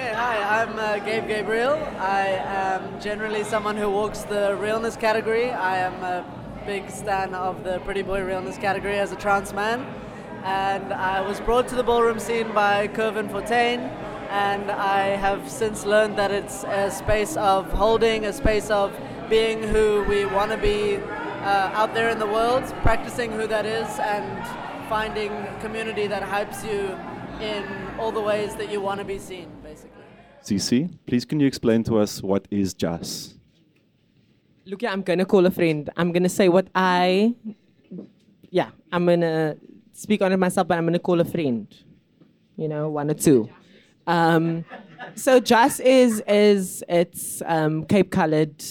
Okay, 0.00 0.14
hi, 0.14 0.62
I'm 0.62 0.78
uh, 0.78 0.98
Gabe 1.04 1.28
Gabriel. 1.28 1.74
I 1.98 2.28
am 2.46 2.98
generally 3.02 3.44
someone 3.44 3.76
who 3.76 3.90
walks 3.90 4.20
the 4.20 4.56
realness 4.56 4.96
category. 4.96 5.50
I 5.50 5.76
am 5.76 5.92
a 6.02 6.24
big 6.64 6.88
stan 6.88 7.34
of 7.34 7.64
the 7.64 7.80
pretty 7.80 8.00
boy 8.00 8.24
realness 8.24 8.56
category 8.56 8.98
as 8.98 9.12
a 9.12 9.16
trans 9.16 9.52
man. 9.52 9.80
And 10.42 10.94
I 10.94 11.20
was 11.20 11.38
brought 11.40 11.68
to 11.68 11.74
the 11.74 11.82
ballroom 11.82 12.18
scene 12.18 12.50
by 12.54 12.88
Curvin 12.88 13.30
Fortain, 13.30 13.80
and 14.30 14.70
I 14.70 15.16
have 15.16 15.50
since 15.50 15.84
learned 15.84 16.16
that 16.16 16.30
it's 16.30 16.64
a 16.64 16.90
space 16.90 17.36
of 17.36 17.70
holding, 17.70 18.24
a 18.24 18.32
space 18.32 18.70
of 18.70 18.98
being 19.28 19.62
who 19.62 20.06
we 20.08 20.24
want 20.24 20.50
to 20.50 20.56
be 20.56 20.96
uh, 20.96 21.72
out 21.74 21.92
there 21.92 22.08
in 22.08 22.18
the 22.18 22.26
world, 22.26 22.64
practicing 22.80 23.32
who 23.32 23.46
that 23.48 23.66
is, 23.66 23.86
and 23.98 24.88
finding 24.88 25.30
community 25.60 26.06
that 26.06 26.22
hypes 26.22 26.64
you 26.64 26.96
in 27.44 27.64
all 27.98 28.12
the 28.12 28.20
ways 28.20 28.54
that 28.56 28.72
you 28.72 28.80
want 28.80 28.98
to 28.98 29.04
be 29.04 29.18
seen, 29.18 29.46
CC, 30.50 30.90
please 31.06 31.24
can 31.24 31.38
you 31.38 31.46
explain 31.46 31.84
to 31.84 31.96
us 31.98 32.22
what 32.22 32.48
is 32.50 32.74
djas? 32.74 33.34
Look, 34.66 34.82
yeah, 34.82 34.92
I'm 34.92 35.02
gonna 35.02 35.24
call 35.24 35.46
a 35.46 35.50
friend. 35.50 35.88
I'm 35.96 36.10
gonna 36.10 36.28
say 36.28 36.48
what 36.48 36.66
I, 36.74 37.34
yeah, 38.50 38.70
I'm 38.90 39.06
gonna 39.06 39.56
speak 39.92 40.22
on 40.22 40.32
it 40.32 40.38
myself, 40.38 40.66
but 40.66 40.76
I'm 40.76 40.86
gonna 40.86 40.98
call 40.98 41.20
a 41.20 41.24
friend. 41.24 41.72
You 42.56 42.66
know, 42.66 42.90
one 42.90 43.10
or 43.10 43.14
two. 43.14 43.48
Um, 44.08 44.64
so 45.14 45.40
djas 45.40 45.80
is 45.80 46.20
is 46.26 46.82
it's 46.88 47.42
um, 47.46 47.84
Cape 47.84 48.10
colored, 48.10 48.64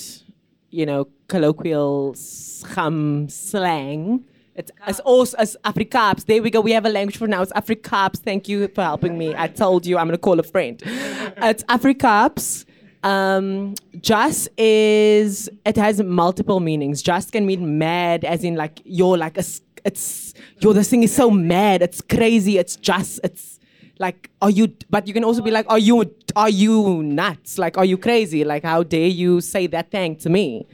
you 0.71 0.85
know, 0.85 1.07
colloquial 1.29 2.13
scham 2.15 3.29
slang. 3.29 4.25
It's, 4.59 4.71
it's 4.85 4.99
also 4.99 5.37
as 5.37 5.55
Afrikaans. 5.63 6.25
There 6.25 6.43
we 6.43 6.49
go. 6.49 6.59
We 6.59 6.73
have 6.73 6.85
a 6.85 6.89
language 6.89 7.15
for 7.15 7.27
now. 7.27 7.41
It's 7.41 7.53
Afrikaans. 7.53 8.17
Thank 8.17 8.49
you 8.49 8.67
for 8.67 8.83
helping 8.83 9.17
me. 9.17 9.33
I 9.33 9.47
told 9.47 9.85
you 9.85 9.97
I'm 9.97 10.07
gonna 10.07 10.17
call 10.17 10.37
a 10.37 10.43
friend. 10.43 10.81
It's 10.85 11.63
Afrikaans. 11.63 12.65
Um, 13.01 13.75
djas 13.95 14.49
is 14.57 15.49
it 15.65 15.77
has 15.77 16.03
multiple 16.03 16.59
meanings. 16.59 17.01
Djas 17.01 17.31
can 17.31 17.45
mean 17.45 17.77
mad, 17.77 18.25
as 18.25 18.43
in 18.43 18.55
like 18.55 18.81
you're 18.83 19.17
like 19.17 19.37
a 19.37 19.43
it's 19.85 20.33
you're 20.59 20.73
this 20.73 20.89
thing 20.89 21.03
is 21.03 21.15
so 21.15 21.31
mad. 21.31 21.81
It's 21.81 22.01
crazy. 22.01 22.57
It's 22.57 22.75
just 22.75 23.21
it's 23.23 23.61
like 23.97 24.29
are 24.41 24.49
you? 24.49 24.75
But 24.89 25.07
you 25.07 25.13
can 25.13 25.23
also 25.23 25.41
be 25.41 25.51
like 25.51 25.67
are 25.69 25.79
you 25.79 26.13
are 26.35 26.49
you 26.49 27.01
nuts? 27.01 27.57
Like 27.57 27.77
are 27.77 27.85
you 27.85 27.97
crazy? 27.97 28.43
Like 28.43 28.63
how 28.63 28.83
dare 28.83 29.07
you 29.07 29.39
say 29.39 29.67
that 29.67 29.89
thing 29.89 30.17
to 30.17 30.29
me? 30.29 30.67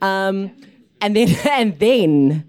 Um, 0.00 0.52
and 1.04 1.16
then 1.16 1.28
and 1.50 1.78
then. 1.80 2.44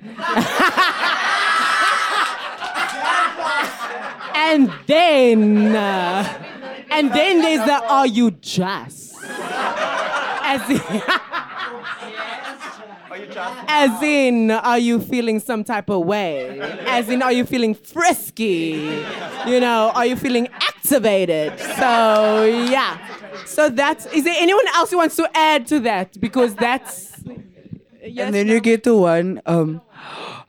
And 4.36 4.72
then. 4.86 5.76
Uh, 5.76 6.44
and 6.92 7.12
then 7.12 7.42
there's 7.42 7.66
the 7.66 7.84
are 7.88 8.06
you 8.06 8.30
djas? 8.30 9.16
As 10.46 10.70
in, 10.70 11.02
as 13.68 14.04
in 14.04 14.52
are 14.52 14.78
you 14.78 15.00
feeling 15.00 15.40
some 15.40 15.64
type 15.64 15.90
of 15.90 16.06
way? 16.06 16.60
As 16.86 17.10
in 17.10 17.24
are 17.24 17.32
you 17.32 17.46
feeling 17.46 17.74
frisky? 17.74 19.04
You 19.48 19.60
know 19.60 19.92
are 19.96 20.06
you 20.06 20.16
feeling 20.16 20.48
activated? 20.50 21.60
So 21.60 22.46
yeah. 22.46 23.00
So 23.46 23.70
that's 23.70 24.06
is 24.14 24.24
there 24.24 24.36
anyone 24.38 24.68
else 24.76 24.92
who 24.92 24.98
wants 24.98 25.16
to 25.16 25.28
add 25.34 25.66
to 25.68 25.80
that? 25.80 26.20
Because 26.22 26.54
that's 26.54 27.14
and 28.04 28.36
then 28.36 28.48
you 28.48 28.60
get 28.60 28.84
to 28.84 28.98
one, 28.98 29.42
um, 29.46 29.82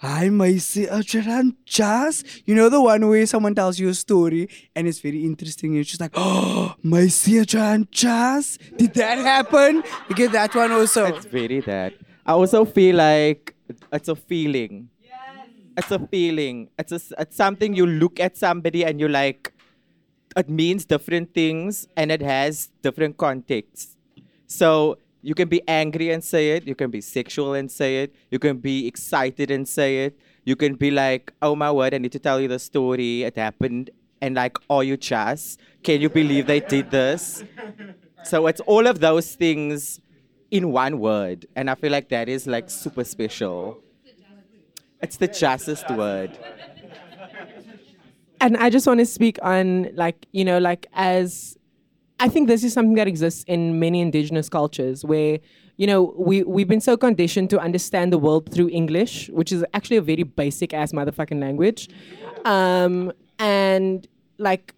I 0.02 0.28
might 0.28 0.59
say 0.59 0.84
a 0.84 0.98
djas. 0.98 2.42
You 2.44 2.55
know 2.55 2.68
the 2.68 2.80
one 2.80 3.09
where 3.09 3.24
someone 3.26 3.55
tells 3.55 3.78
you 3.78 3.88
a 3.88 3.94
story 3.94 4.48
and 4.74 4.86
it's 4.88 4.98
very 4.98 5.24
interesting. 5.24 5.72
You're 5.72 5.84
just 5.84 6.00
like, 6.00 6.12
oh, 6.14 6.74
my 6.82 7.07
see 7.07 7.34
djas. 7.34 8.59
Did 8.76 8.94
that 8.94 9.18
happen? 9.18 9.82
You 10.09 10.14
get 10.14 10.32
that 10.32 10.55
one 10.55 10.72
also. 10.72 11.07
It's 11.07 11.26
very 11.26 11.61
that. 11.61 11.94
I 12.26 12.32
also 12.32 12.64
feel 12.64 12.96
like 12.96 13.55
it's 13.92 14.09
a 14.09 14.16
feeling. 14.16 14.90
It's 15.76 15.90
a 15.90 15.98
feeling. 15.98 16.70
It's 16.78 16.92
a, 16.92 17.00
it's 17.18 17.36
something 17.36 17.74
you 17.74 17.86
look 17.86 18.20
at 18.20 18.36
somebody 18.36 18.84
and 18.84 19.00
you're 19.00 19.09
like, 19.09 19.52
it 20.36 20.48
means 20.48 20.84
different 20.84 21.34
things 21.34 21.88
and 21.96 22.12
it 22.12 22.22
has 22.22 22.70
different 22.82 23.16
contexts. 23.16 23.96
So 24.46 24.98
you 25.24 25.34
can 25.34 25.48
be 25.48 25.66
angry 25.66 26.10
and 26.10 26.22
say 26.22 26.50
it. 26.50 26.66
You 26.66 26.74
can 26.74 26.90
be 26.90 27.00
sexual 27.00 27.54
and 27.54 27.70
say 27.70 28.02
it. 28.02 28.14
You 28.30 28.38
can 28.38 28.58
be 28.58 28.86
excited 28.86 29.50
and 29.50 29.66
say 29.66 30.04
it. 30.04 30.18
You 30.44 30.54
can 30.54 30.74
be 30.74 30.90
like, 30.90 31.32
oh 31.40 31.56
my 31.56 31.72
word, 31.72 31.94
I 31.94 31.98
need 31.98 32.12
to 32.12 32.18
tell 32.18 32.38
you 32.42 32.48
the 32.48 32.58
story. 32.58 33.22
It 33.22 33.36
happened. 33.36 33.88
And 34.20 34.34
like, 34.34 34.58
are 34.68 34.84
you 34.84 34.98
djas? 34.98 35.56
Can 35.82 36.02
you 36.02 36.10
believe 36.10 36.46
they 36.46 36.60
did 36.60 36.90
this? 36.90 37.42
So 38.24 38.46
it's 38.46 38.60
all 38.60 38.86
of 38.86 39.00
those 39.00 39.34
things 39.34 39.98
in 40.50 40.72
one 40.72 40.98
word. 40.98 41.46
And 41.56 41.70
I 41.70 41.74
feel 41.74 41.90
like 41.90 42.10
that 42.10 42.28
is 42.28 42.46
like 42.46 42.68
super 42.68 43.04
special. 43.04 43.82
It's 45.00 45.16
the 45.16 45.28
justest 45.28 45.88
word. 45.90 46.38
and 48.42 48.58
I 48.58 48.68
just 48.68 48.86
want 48.86 49.00
to 49.00 49.06
speak 49.06 49.38
on 49.42 49.88
like 49.94 50.26
you 50.32 50.44
know 50.44 50.58
like 50.58 50.86
as 50.92 51.56
I 52.20 52.28
think 52.28 52.48
this 52.48 52.64
is 52.64 52.72
something 52.72 52.94
that 52.94 53.08
exists 53.08 53.44
in 53.46 53.78
many 53.78 54.00
indigenous 54.00 54.48
cultures 54.48 55.04
where 55.04 55.40
you 55.76 55.86
know 55.86 56.14
we 56.16 56.42
we've 56.44 56.68
been 56.68 56.80
so 56.80 56.96
conditioned 56.96 57.50
to 57.50 57.58
understand 57.58 58.12
the 58.12 58.18
world 58.18 58.52
through 58.52 58.68
English, 58.70 59.28
which 59.30 59.52
is 59.52 59.64
actually 59.74 59.96
a 59.96 60.02
very 60.02 60.22
basic 60.22 60.72
ass 60.72 60.92
motherfucking 60.92 61.40
language, 61.40 61.88
um, 62.44 63.12
and 63.38 64.06
like 64.38 64.74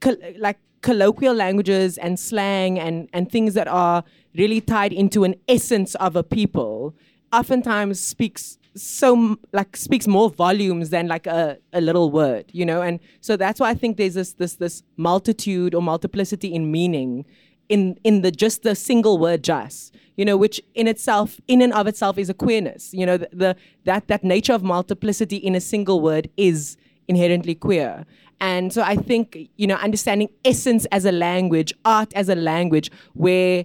col- 0.00 0.16
like 0.38 0.58
colloquial 0.82 1.34
languages 1.34 1.96
and 1.98 2.20
slang 2.20 2.78
and 2.78 3.08
and 3.12 3.32
things 3.32 3.54
that 3.54 3.66
are 3.66 4.04
really 4.34 4.60
tied 4.60 4.92
into 4.92 5.24
an 5.24 5.34
essence 5.48 5.94
of 5.96 6.16
a 6.16 6.22
people 6.22 6.94
oftentimes 7.32 7.98
speaks 7.98 8.58
so 8.76 9.38
like 9.52 9.76
speaks 9.76 10.06
more 10.06 10.30
volumes 10.30 10.90
than 10.90 11.06
like 11.06 11.26
a, 11.26 11.58
a 11.72 11.80
little 11.80 12.10
word 12.10 12.44
you 12.52 12.66
know? 12.66 12.82
And 12.82 13.00
so 13.20 13.36
that's 13.36 13.60
why 13.60 13.70
i 13.70 13.74
think 13.74 13.96
there's 13.96 14.14
this 14.14 14.32
this 14.34 14.56
this 14.56 14.82
multitude 14.96 15.74
or 15.74 15.82
multiplicity 15.82 16.52
in 16.54 16.70
meaning 16.70 17.24
in 17.68 17.98
in 18.04 18.22
the 18.22 18.30
just 18.30 18.62
the 18.62 18.74
single 18.74 19.18
word 19.18 19.42
djas 19.42 19.90
you 20.16 20.24
know 20.24 20.36
which 20.36 20.60
in 20.74 20.86
itself 20.86 21.40
in 21.48 21.62
and 21.62 21.72
of 21.72 21.86
itself 21.86 22.18
is 22.18 22.28
a 22.28 22.34
queerness 22.34 22.92
you 22.92 23.06
know? 23.06 23.16
The, 23.16 23.28
the 23.32 23.56
that 23.84 24.08
that 24.08 24.24
nature 24.24 24.52
of 24.52 24.62
multiplicity 24.62 25.36
in 25.36 25.54
a 25.54 25.60
single 25.60 26.00
word 26.00 26.28
is 26.36 26.76
inherently 27.08 27.54
queer. 27.54 28.06
And 28.40 28.72
so 28.72 28.82
i 28.82 28.96
think 28.96 29.38
you 29.56 29.66
know 29.66 29.76
understanding 29.76 30.28
essence 30.44 30.86
as 30.86 31.04
a 31.04 31.12
language 31.12 31.72
art 31.84 32.12
as 32.14 32.28
a 32.28 32.34
language 32.34 32.90
where 33.14 33.64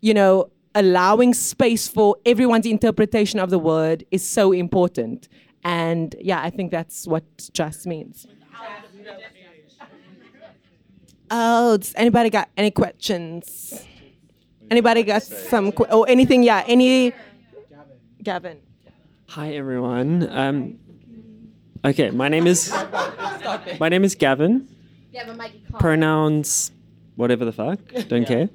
you 0.00 0.14
know 0.14 0.50
allowing 0.74 1.34
space 1.34 1.88
for 1.88 2.16
everyone's 2.24 2.66
interpretation 2.66 3.40
of 3.40 3.50
the 3.50 3.58
word 3.58 4.04
is 4.10 4.26
so 4.28 4.52
important 4.52 5.28
and 5.64 6.14
yeah 6.20 6.40
i 6.42 6.50
think 6.50 6.70
that's 6.70 7.06
what 7.06 7.24
djas 7.38 7.86
means 7.86 8.26
Oh, 11.32 11.76
does 11.76 11.92
anybody 11.94 12.28
got 12.28 12.48
any 12.56 12.72
questions? 12.72 13.84
Anybody 14.68 15.04
got 15.04 15.22
some 15.22 15.70
qu- 15.70 15.84
or 15.84 16.08
anything? 16.08 16.42
Yeah, 16.42 16.64
any. 16.66 17.12
Gavin. 18.22 18.58
Hi 19.28 19.54
everyone. 19.54 20.28
Um, 20.28 20.78
okay, 21.84 22.10
my 22.10 22.28
name 22.28 22.48
is 22.48 22.72
my 23.78 23.88
name 23.88 24.02
is 24.02 24.16
Gavin. 24.16 24.66
Pronouns, 25.78 26.72
whatever 27.20 27.44
the 27.44 27.52
fuck, 27.52 27.78
don't 28.08 28.26
care. 28.26 28.48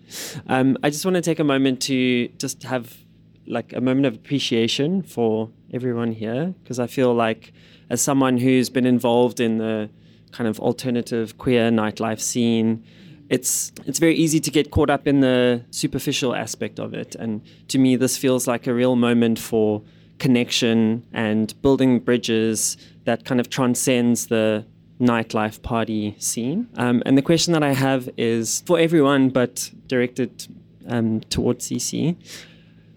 Um, 0.48 0.78
I 0.84 0.90
just 0.90 1.06
want 1.06 1.16
to 1.16 1.22
take 1.22 1.40
a 1.40 1.44
moment 1.44 1.82
to 1.84 2.28
just 2.38 2.64
have 2.64 2.98
like 3.48 3.74
a 3.74 3.82
moment 3.82 4.08
of 4.08 4.16
appreciation 4.16 5.04
for 5.04 5.50
everyone 5.72 6.12
here 6.12 6.54
because 6.64 6.80
I 6.80 6.88
feel 6.88 7.14
like 7.14 7.54
as 7.90 8.02
someone 8.02 8.38
who's 8.38 8.70
been 8.70 8.86
involved 8.86 9.40
in 9.40 9.60
the 9.60 9.90
kind 10.32 10.48
of 10.48 10.60
alternative 10.60 11.38
queer 11.38 11.70
nightlife 11.70 12.20
scene, 12.20 12.84
it's 13.30 13.72
it's 13.86 14.00
very 14.00 14.16
easy 14.16 14.40
to 14.40 14.52
get 14.52 14.72
caught 14.72 14.90
up 14.90 15.08
in 15.08 15.22
the 15.22 15.64
superficial 15.72 16.36
aspect 16.36 16.80
of 16.80 16.94
it. 16.94 17.16
And 17.16 17.42
to 17.70 17.78
me, 17.78 17.96
this 17.96 18.18
feels 18.18 18.48
like 18.48 18.68
a 18.68 18.74
real 18.74 18.96
moment 18.96 19.40
for 19.40 19.84
connection 20.20 21.06
and 21.14 21.54
building 21.62 22.00
bridges 22.00 22.78
that 23.06 23.26
kind 23.26 23.40
of 23.40 23.50
transcends 23.50 24.28
the 24.28 24.66
nightlife 25.00 25.62
party 25.62 26.16
scene. 26.20 26.68
Um, 26.78 27.04
and 27.06 27.18
the 27.18 27.22
question 27.22 27.54
that 27.54 27.64
I 27.64 27.74
have 27.74 28.10
is 28.18 28.62
for 28.66 28.80
everyone, 28.80 29.30
but 29.30 29.72
directed 29.88 30.48
um, 30.88 31.22
towards 31.22 31.70
CC. 31.70 32.16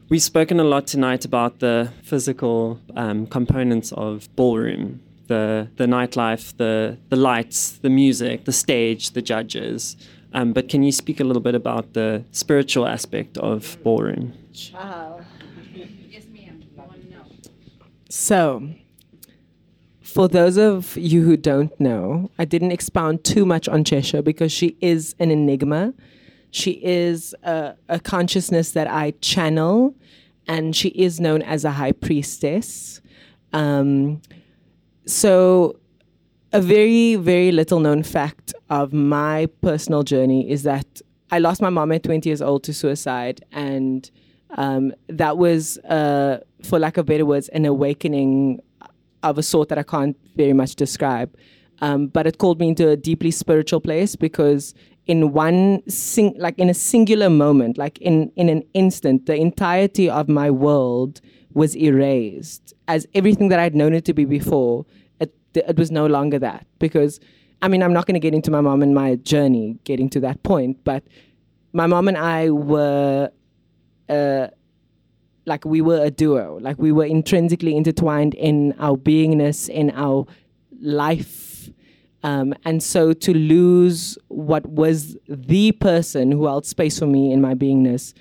We've 0.08 0.22
spoken 0.22 0.58
a 0.58 0.64
lot 0.64 0.86
tonight 0.86 1.24
about 1.24 1.58
the 1.58 1.92
physical 2.02 2.80
um, 2.96 3.26
components 3.26 3.92
of 3.92 4.34
ballroom, 4.36 5.00
the 5.26 5.68
the 5.76 5.84
nightlife, 5.84 6.56
the 6.56 6.98
the 7.10 7.16
lights, 7.16 7.72
the 7.72 7.90
music, 7.90 8.44
the 8.44 8.52
stage, 8.52 9.10
the 9.10 9.20
judges. 9.20 9.96
Um, 10.32 10.52
but 10.52 10.68
can 10.68 10.82
you 10.82 10.92
speak 10.92 11.20
a 11.20 11.24
little 11.24 11.42
bit 11.42 11.54
about 11.54 11.94
the 11.94 12.24
spiritual 12.32 12.86
aspect 12.86 13.36
of 13.38 13.78
ballroom? 13.82 14.32
Child. 14.52 15.24
So, 18.10 18.70
for 20.08 20.26
those 20.26 20.56
of 20.56 20.96
you 20.96 21.22
who 21.22 21.36
don't 21.36 21.78
know, 21.78 22.30
I 22.38 22.46
didn't 22.46 22.72
expound 22.72 23.24
too 23.24 23.44
much 23.44 23.68
on 23.68 23.84
Cheshire 23.84 24.22
because 24.22 24.50
she 24.50 24.74
is 24.80 25.14
an 25.18 25.30
enigma. 25.30 25.92
She 26.50 26.82
is 26.82 27.34
a, 27.42 27.74
a 27.90 28.00
consciousness 28.00 28.72
that 28.72 28.90
I 28.90 29.10
channel, 29.20 29.94
and 30.46 30.74
she 30.74 30.88
is 30.88 31.20
known 31.20 31.42
as 31.42 31.62
a 31.66 31.72
high 31.72 31.92
priestess. 31.92 33.02
Um, 33.52 34.22
so, 35.04 35.78
a 36.54 36.62
very, 36.62 37.16
very 37.16 37.52
little 37.52 37.78
known 37.78 38.02
fact 38.02 38.54
of 38.70 38.94
my 38.94 39.44
personal 39.60 40.04
journey 40.04 40.50
is 40.50 40.62
that 40.62 41.02
I 41.30 41.38
lost 41.38 41.60
my 41.60 41.68
mom 41.68 41.92
at 41.92 42.02
20 42.02 42.26
years 42.26 42.40
old 42.40 42.64
to 42.64 42.72
suicide, 42.72 43.44
and 43.52 44.10
um, 44.56 44.94
that 45.08 45.36
was, 45.36 45.76
uh, 45.80 46.40
for 46.62 46.78
lack 46.78 46.96
of 46.96 47.04
better 47.04 47.26
words, 47.26 47.48
an 47.50 47.66
awakening 47.66 48.62
of 49.22 49.38
a 49.38 49.42
sort 49.42 49.68
that 49.68 49.78
I 49.78 49.82
can't 49.82 50.16
very 50.36 50.52
much 50.52 50.74
describe. 50.76 51.34
Um, 51.80 52.08
but 52.08 52.26
it 52.26 52.38
called 52.38 52.60
me 52.60 52.68
into 52.68 52.88
a 52.88 52.96
deeply 52.96 53.30
spiritual 53.30 53.80
place 53.80 54.16
because 54.16 54.74
in 55.06 55.32
one 55.32 55.82
sing 55.88 56.34
like 56.38 56.58
in 56.58 56.68
a 56.68 56.74
singular 56.74 57.30
moment, 57.30 57.78
like 57.78 57.98
in 57.98 58.30
in 58.36 58.48
an 58.48 58.62
instant, 58.74 59.26
the 59.26 59.34
entirety 59.34 60.08
of 60.10 60.28
my 60.28 60.50
world 60.50 61.20
was 61.54 61.76
erased 61.76 62.74
as 62.88 63.06
everything 63.14 63.48
that 63.48 63.58
I'd 63.58 63.74
known 63.74 63.94
it 63.94 64.04
to 64.06 64.14
be 64.14 64.24
before. 64.24 64.86
It 65.20 65.34
it 65.54 65.76
was 65.76 65.90
no 65.90 66.06
longer 66.06 66.38
that 66.40 66.66
because 66.78 67.20
I 67.62 67.68
mean 67.68 67.82
I'm 67.82 67.92
not 67.92 68.06
going 68.06 68.14
to 68.14 68.20
get 68.20 68.34
into 68.34 68.50
my 68.50 68.60
mom 68.60 68.82
and 68.82 68.94
my 68.94 69.16
journey 69.16 69.78
getting 69.84 70.10
to 70.10 70.20
that 70.20 70.42
point, 70.42 70.84
but 70.84 71.04
my 71.72 71.86
mom 71.86 72.08
and 72.08 72.16
I 72.16 72.50
were. 72.50 73.30
Uh, 74.08 74.48
like 75.48 75.64
we 75.64 75.80
were 75.80 76.02
a 76.02 76.10
duo. 76.10 76.58
Like 76.60 76.78
we 76.78 76.92
were 76.92 77.04
intrinsically 77.04 77.76
intertwined 77.76 78.34
in 78.34 78.74
our 78.78 78.96
beingness 78.96 79.68
in 79.68 79.90
our 79.90 80.26
life. 80.80 81.70
Um, 82.22 82.54
and 82.64 82.82
so 82.82 83.12
to 83.12 83.32
lose 83.32 84.18
what 84.28 84.66
was 84.66 85.16
the 85.28 85.72
person 85.72 86.32
who 86.32 86.46
held 86.46 86.66
space 86.66 86.98
for 86.98 87.06
me 87.06 87.32
in 87.32 87.40
my 87.40 87.54
beingness 87.54 88.12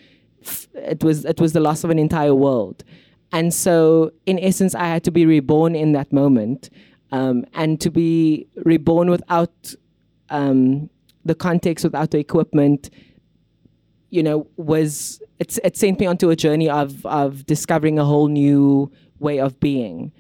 it 0.75 1.03
was 1.03 1.25
it 1.25 1.41
was 1.41 1.53
the 1.53 1.59
loss 1.59 1.83
of 1.83 1.89
an 1.89 1.99
entire 1.99 2.33
world. 2.35 2.83
And 3.31 3.53
so 3.53 4.11
in 4.25 4.39
essence 4.39 4.73
i 4.75 4.85
had 4.85 5.03
to 5.03 5.11
be 5.11 5.25
reborn 5.25 5.75
in 5.75 5.91
that 5.91 6.13
moment 6.13 6.69
um, 7.11 7.45
and 7.53 7.81
to 7.81 7.89
be 7.89 8.47
reborn 8.63 9.09
without 9.09 9.73
um, 10.29 10.89
the 11.25 11.35
context 11.35 11.83
without 11.83 12.11
the 12.11 12.19
equipment 12.19 12.89
you 14.09 14.23
know, 14.23 14.47
was 14.57 15.21
it's 15.39 15.59
it 15.63 15.77
sent 15.77 15.99
me 15.99 16.05
onto 16.05 16.29
a 16.29 16.35
journey 16.35 16.69
of 16.69 17.05
of 17.05 17.45
discovering 17.45 17.99
a 17.99 18.05
whole 18.05 18.27
new 18.27 18.91
way 19.19 19.39
of 19.39 19.59
being, 19.59 20.11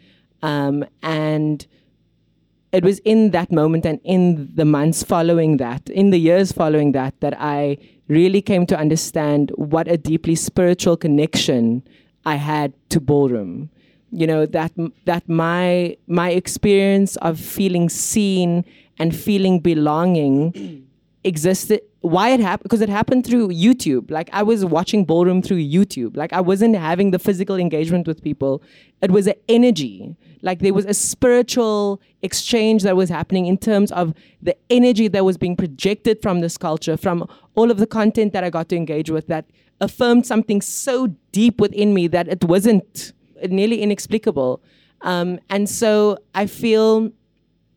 um, 0.41 0.85
and 1.01 1.65
it 2.71 2.83
was 2.83 2.99
in 2.99 3.31
that 3.31 3.51
moment 3.51 3.85
and 3.85 3.99
in 4.03 4.49
the 4.53 4.65
months 4.65 5.03
following 5.03 5.57
that, 5.57 5.89
in 5.89 6.09
the 6.09 6.19
years 6.19 6.51
following 6.51 6.91
that, 6.91 7.19
that 7.21 7.33
I 7.39 7.77
really 8.07 8.41
came 8.41 8.65
to 8.67 8.77
understand 8.77 9.51
what 9.55 9.87
a 9.87 9.97
deeply 9.97 10.35
spiritual 10.35 10.97
connection 10.97 11.83
I 12.25 12.35
had 12.35 12.73
to 12.89 12.99
ballroom. 12.99 13.69
You 14.11 14.27
know 14.27 14.45
that 14.45 14.71
that 15.05 15.27
my 15.27 15.97
my 16.07 16.29
experience 16.29 17.15
of 17.17 17.39
feeling 17.39 17.89
seen 17.89 18.63
and 18.99 19.15
feeling 19.15 19.59
belonging 19.59 20.86
existed 21.27 21.81
why 22.01 22.29
it 22.29 22.39
happened 22.39 22.63
because 22.63 22.81
it 22.81 22.89
happened 22.89 23.25
through 23.25 23.49
YouTube. 23.49 24.09
Like 24.09 24.29
I 24.31 24.43
was 24.43 24.63
watching 24.63 25.03
ballroom 25.03 25.41
through 25.41 25.57
YouTube. 25.57 26.15
Like 26.15 26.31
I 26.31 26.41
wasn't 26.41 26.75
having 26.75 27.11
the 27.11 27.19
physical 27.19 27.55
engagement 27.57 28.07
with 28.07 28.23
people. 28.23 28.61
It 29.01 29.11
was 29.11 29.27
an 29.27 29.35
energy. 29.49 30.15
Like 30.41 30.59
there 30.59 30.73
was 30.73 30.85
a 30.85 30.93
spiritual 30.93 32.01
exchange 32.21 32.83
that 32.83 32.95
was 32.95 33.09
happening 33.09 33.47
in 33.47 33.57
terms 33.57 33.91
of 33.91 34.13
the 34.41 34.55
energy 34.69 35.07
that 35.09 35.25
was 35.25 35.37
being 35.37 35.55
projected 35.55 36.21
from 36.21 36.41
this 36.41 36.57
culture, 36.57 36.97
from 36.97 37.27
all 37.55 37.71
of 37.71 37.77
the 37.77 37.87
content 37.87 38.33
that 38.33 38.43
I 38.43 38.49
got 38.49 38.69
to 38.69 38.75
engage 38.75 39.09
with 39.09 39.27
that 39.27 39.45
affirmed 39.81 40.25
something 40.25 40.61
so 40.61 41.07
deep 41.31 41.59
within 41.59 41.93
me 41.93 42.07
that 42.07 42.27
it 42.27 42.43
wasn't 42.43 43.13
nearly 43.49 43.81
inexplicable. 43.81 44.61
Um, 45.01 45.39
and 45.49 45.69
so 45.69 46.17
I 46.33 46.47
feel 46.47 47.11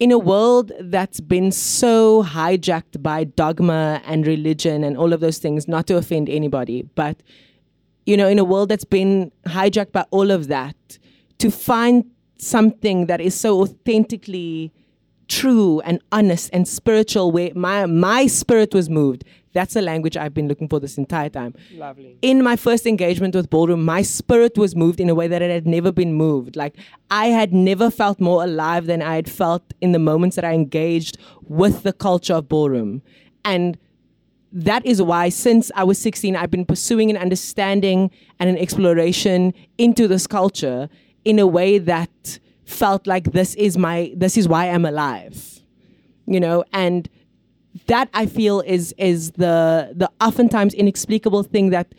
in 0.00 0.10
a 0.10 0.18
world 0.18 0.72
that's 0.80 1.20
been 1.20 1.52
so 1.52 2.24
hijacked 2.24 3.02
by 3.02 3.22
dogma 3.24 4.00
and 4.06 4.26
religion 4.26 4.82
and 4.82 4.96
all 4.96 5.12
of 5.12 5.20
those 5.20 5.38
things, 5.38 5.68
not 5.68 5.86
to 5.86 5.96
offend 5.96 6.28
anybody, 6.28 6.88
but 6.94 7.22
you 8.06 8.16
know, 8.16 8.26
in 8.26 8.38
a 8.38 8.44
world 8.44 8.70
that's 8.70 8.84
been 8.84 9.30
hijacked 9.44 9.92
by 9.92 10.04
all 10.10 10.30
of 10.30 10.48
that, 10.48 10.98
to 11.38 11.50
find 11.50 12.04
something 12.38 13.06
that 13.06 13.20
is 13.20 13.34
so 13.34 13.60
authentically 13.60 14.72
true 15.30 15.80
and 15.80 16.02
honest 16.10 16.50
and 16.52 16.66
spiritual 16.66 17.30
way 17.30 17.52
my 17.54 17.86
my 17.86 18.26
spirit 18.26 18.74
was 18.74 18.90
moved 18.90 19.24
that's 19.52 19.74
the 19.74 19.82
language 19.82 20.16
I've 20.16 20.34
been 20.34 20.48
looking 20.48 20.68
for 20.68 20.78
this 20.78 20.96
entire 20.96 21.28
time. 21.28 21.54
Lovely. 21.74 22.16
In 22.22 22.42
my 22.42 22.56
first 22.56 22.86
engagement 22.86 23.34
with 23.34 23.50
ballroom, 23.50 23.84
my 23.84 24.02
spirit 24.02 24.56
was 24.56 24.76
moved 24.76 25.00
in 25.00 25.08
a 25.08 25.14
way 25.14 25.26
that 25.26 25.42
it 25.42 25.50
had 25.50 25.66
never 25.66 25.90
been 25.90 26.12
moved. 26.12 26.54
Like 26.56 26.76
I 27.10 27.26
had 27.26 27.52
never 27.52 27.90
felt 27.90 28.20
more 28.20 28.44
alive 28.44 28.86
than 28.86 29.02
I 29.02 29.16
had 29.16 29.28
felt 29.28 29.62
in 29.80 29.92
the 29.92 29.98
moments 29.98 30.36
that 30.36 30.44
I 30.44 30.52
engaged 30.52 31.18
with 31.48 31.82
the 31.82 31.92
culture 31.92 32.34
of 32.34 32.48
ballroom. 32.48 33.02
And 33.44 33.76
that 34.52 34.84
is 34.86 35.02
why 35.02 35.28
since 35.30 35.70
I 35.74 35.84
was 35.84 35.98
16, 35.98 36.36
I've 36.36 36.50
been 36.50 36.66
pursuing 36.66 37.10
an 37.10 37.16
understanding 37.16 38.10
and 38.38 38.48
an 38.48 38.58
exploration 38.58 39.52
into 39.78 40.06
this 40.06 40.26
culture 40.26 40.88
in 41.24 41.38
a 41.38 41.46
way 41.46 41.78
that 41.78 42.38
felt 42.70 43.06
like 43.06 43.32
this 43.32 43.54
is 43.54 43.76
my 43.76 44.12
this 44.16 44.36
is 44.36 44.48
why 44.48 44.70
I'm 44.70 44.84
alive. 44.84 45.60
You 46.26 46.40
know, 46.40 46.64
and 46.72 47.08
that 47.86 48.08
I 48.14 48.26
feel 48.26 48.60
is 48.60 48.94
is 48.98 49.32
the 49.32 49.92
the 49.94 50.10
oftentimes 50.20 50.74
inexplicable 50.74 51.42
thing 51.42 51.70
that 51.70 51.94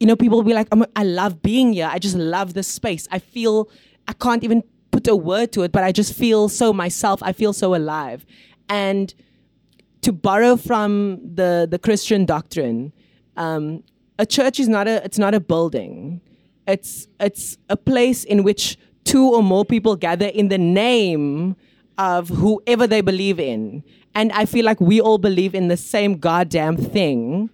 you 0.00 0.06
know 0.06 0.16
people 0.16 0.38
will 0.38 0.44
be 0.44 0.54
like, 0.54 0.68
oh, 0.72 0.86
I 0.96 1.04
love 1.04 1.42
being 1.42 1.72
here. 1.72 1.88
I 1.90 1.98
just 1.98 2.16
love 2.16 2.54
this 2.54 2.68
space. 2.68 3.08
I 3.10 3.18
feel 3.18 3.68
I 4.06 4.12
can't 4.12 4.44
even 4.44 4.62
put 4.90 5.06
a 5.08 5.16
word 5.16 5.52
to 5.52 5.62
it, 5.62 5.72
but 5.72 5.84
I 5.84 5.92
just 5.92 6.14
feel 6.14 6.48
so 6.48 6.72
myself. 6.72 7.22
I 7.22 7.32
feel 7.32 7.52
so 7.52 7.74
alive. 7.74 8.24
And 8.68 9.14
to 10.02 10.12
borrow 10.12 10.56
from 10.56 11.20
the 11.22 11.66
the 11.70 11.78
Christian 11.78 12.24
doctrine, 12.24 12.92
um, 13.36 13.82
a 14.18 14.26
church 14.26 14.60
is 14.60 14.68
not 14.68 14.86
a 14.88 15.04
it's 15.04 15.18
not 15.18 15.34
a 15.34 15.40
building. 15.40 16.20
It's 16.66 17.08
it's 17.18 17.56
a 17.68 17.76
place 17.76 18.24
in 18.24 18.42
which 18.42 18.78
two 19.08 19.34
or 19.34 19.42
more 19.42 19.64
people 19.64 19.96
gather 19.96 20.26
in 20.26 20.48
the 20.48 20.58
name 20.58 21.56
of 21.96 22.28
whoever 22.28 22.86
they 22.86 23.00
believe 23.00 23.40
in. 23.40 23.82
And 24.14 24.30
I 24.32 24.44
feel 24.44 24.64
like 24.64 24.80
we 24.80 25.00
all 25.00 25.16
believe 25.16 25.54
in 25.54 25.68
the 25.68 25.78
same 25.78 26.18
goddamn 26.18 26.76
thing. 26.76 27.48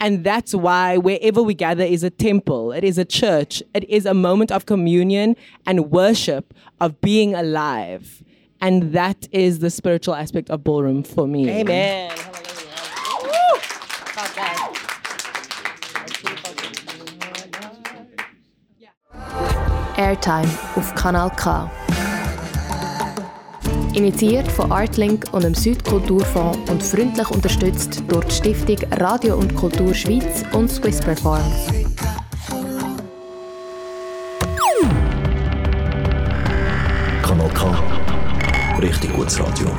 And 0.00 0.24
that's 0.24 0.54
why 0.54 0.98
wherever 0.98 1.42
we 1.42 1.54
gather 1.54 1.84
is 1.84 2.02
a 2.02 2.10
temple, 2.10 2.72
it 2.72 2.84
is 2.84 2.98
a 2.98 3.04
church, 3.04 3.62
it 3.72 3.88
is 3.88 4.04
a 4.04 4.14
moment 4.14 4.50
of 4.50 4.66
communion 4.66 5.36
and 5.64 5.90
worship, 5.90 6.52
of 6.80 7.00
being 7.00 7.34
alive. 7.34 8.22
And 8.60 8.92
that 8.92 9.28
is 9.30 9.60
the 9.60 9.70
spiritual 9.70 10.14
aspect 10.14 10.50
of 10.50 10.64
ballroom 10.64 11.02
for 11.02 11.26
me. 11.26 11.48
Amen. 11.48 12.10
Airtime 19.96 20.48
auf 20.74 20.94
Kanal 20.94 21.30
K. 21.36 21.70
Initiiert 23.94 24.50
von 24.52 24.70
Artlink 24.70 25.24
und 25.32 25.42
dem 25.42 25.54
Südkulturfonds 25.54 26.70
und 26.70 26.82
freundlich 26.82 27.30
unterstützt 27.30 28.02
durch 28.08 28.26
die 28.26 28.34
Stiftung 28.34 28.76
Radio 28.98 29.36
und 29.36 29.54
Kultur 29.54 29.94
Schweiz 29.94 30.44
und 30.52 30.70
Swiss 30.70 31.00
Performance. 31.00 31.72
Kanal 37.22 37.50
K. 37.54 38.78
Richtig 38.80 39.14
gutes 39.14 39.40
Radio. 39.40 39.70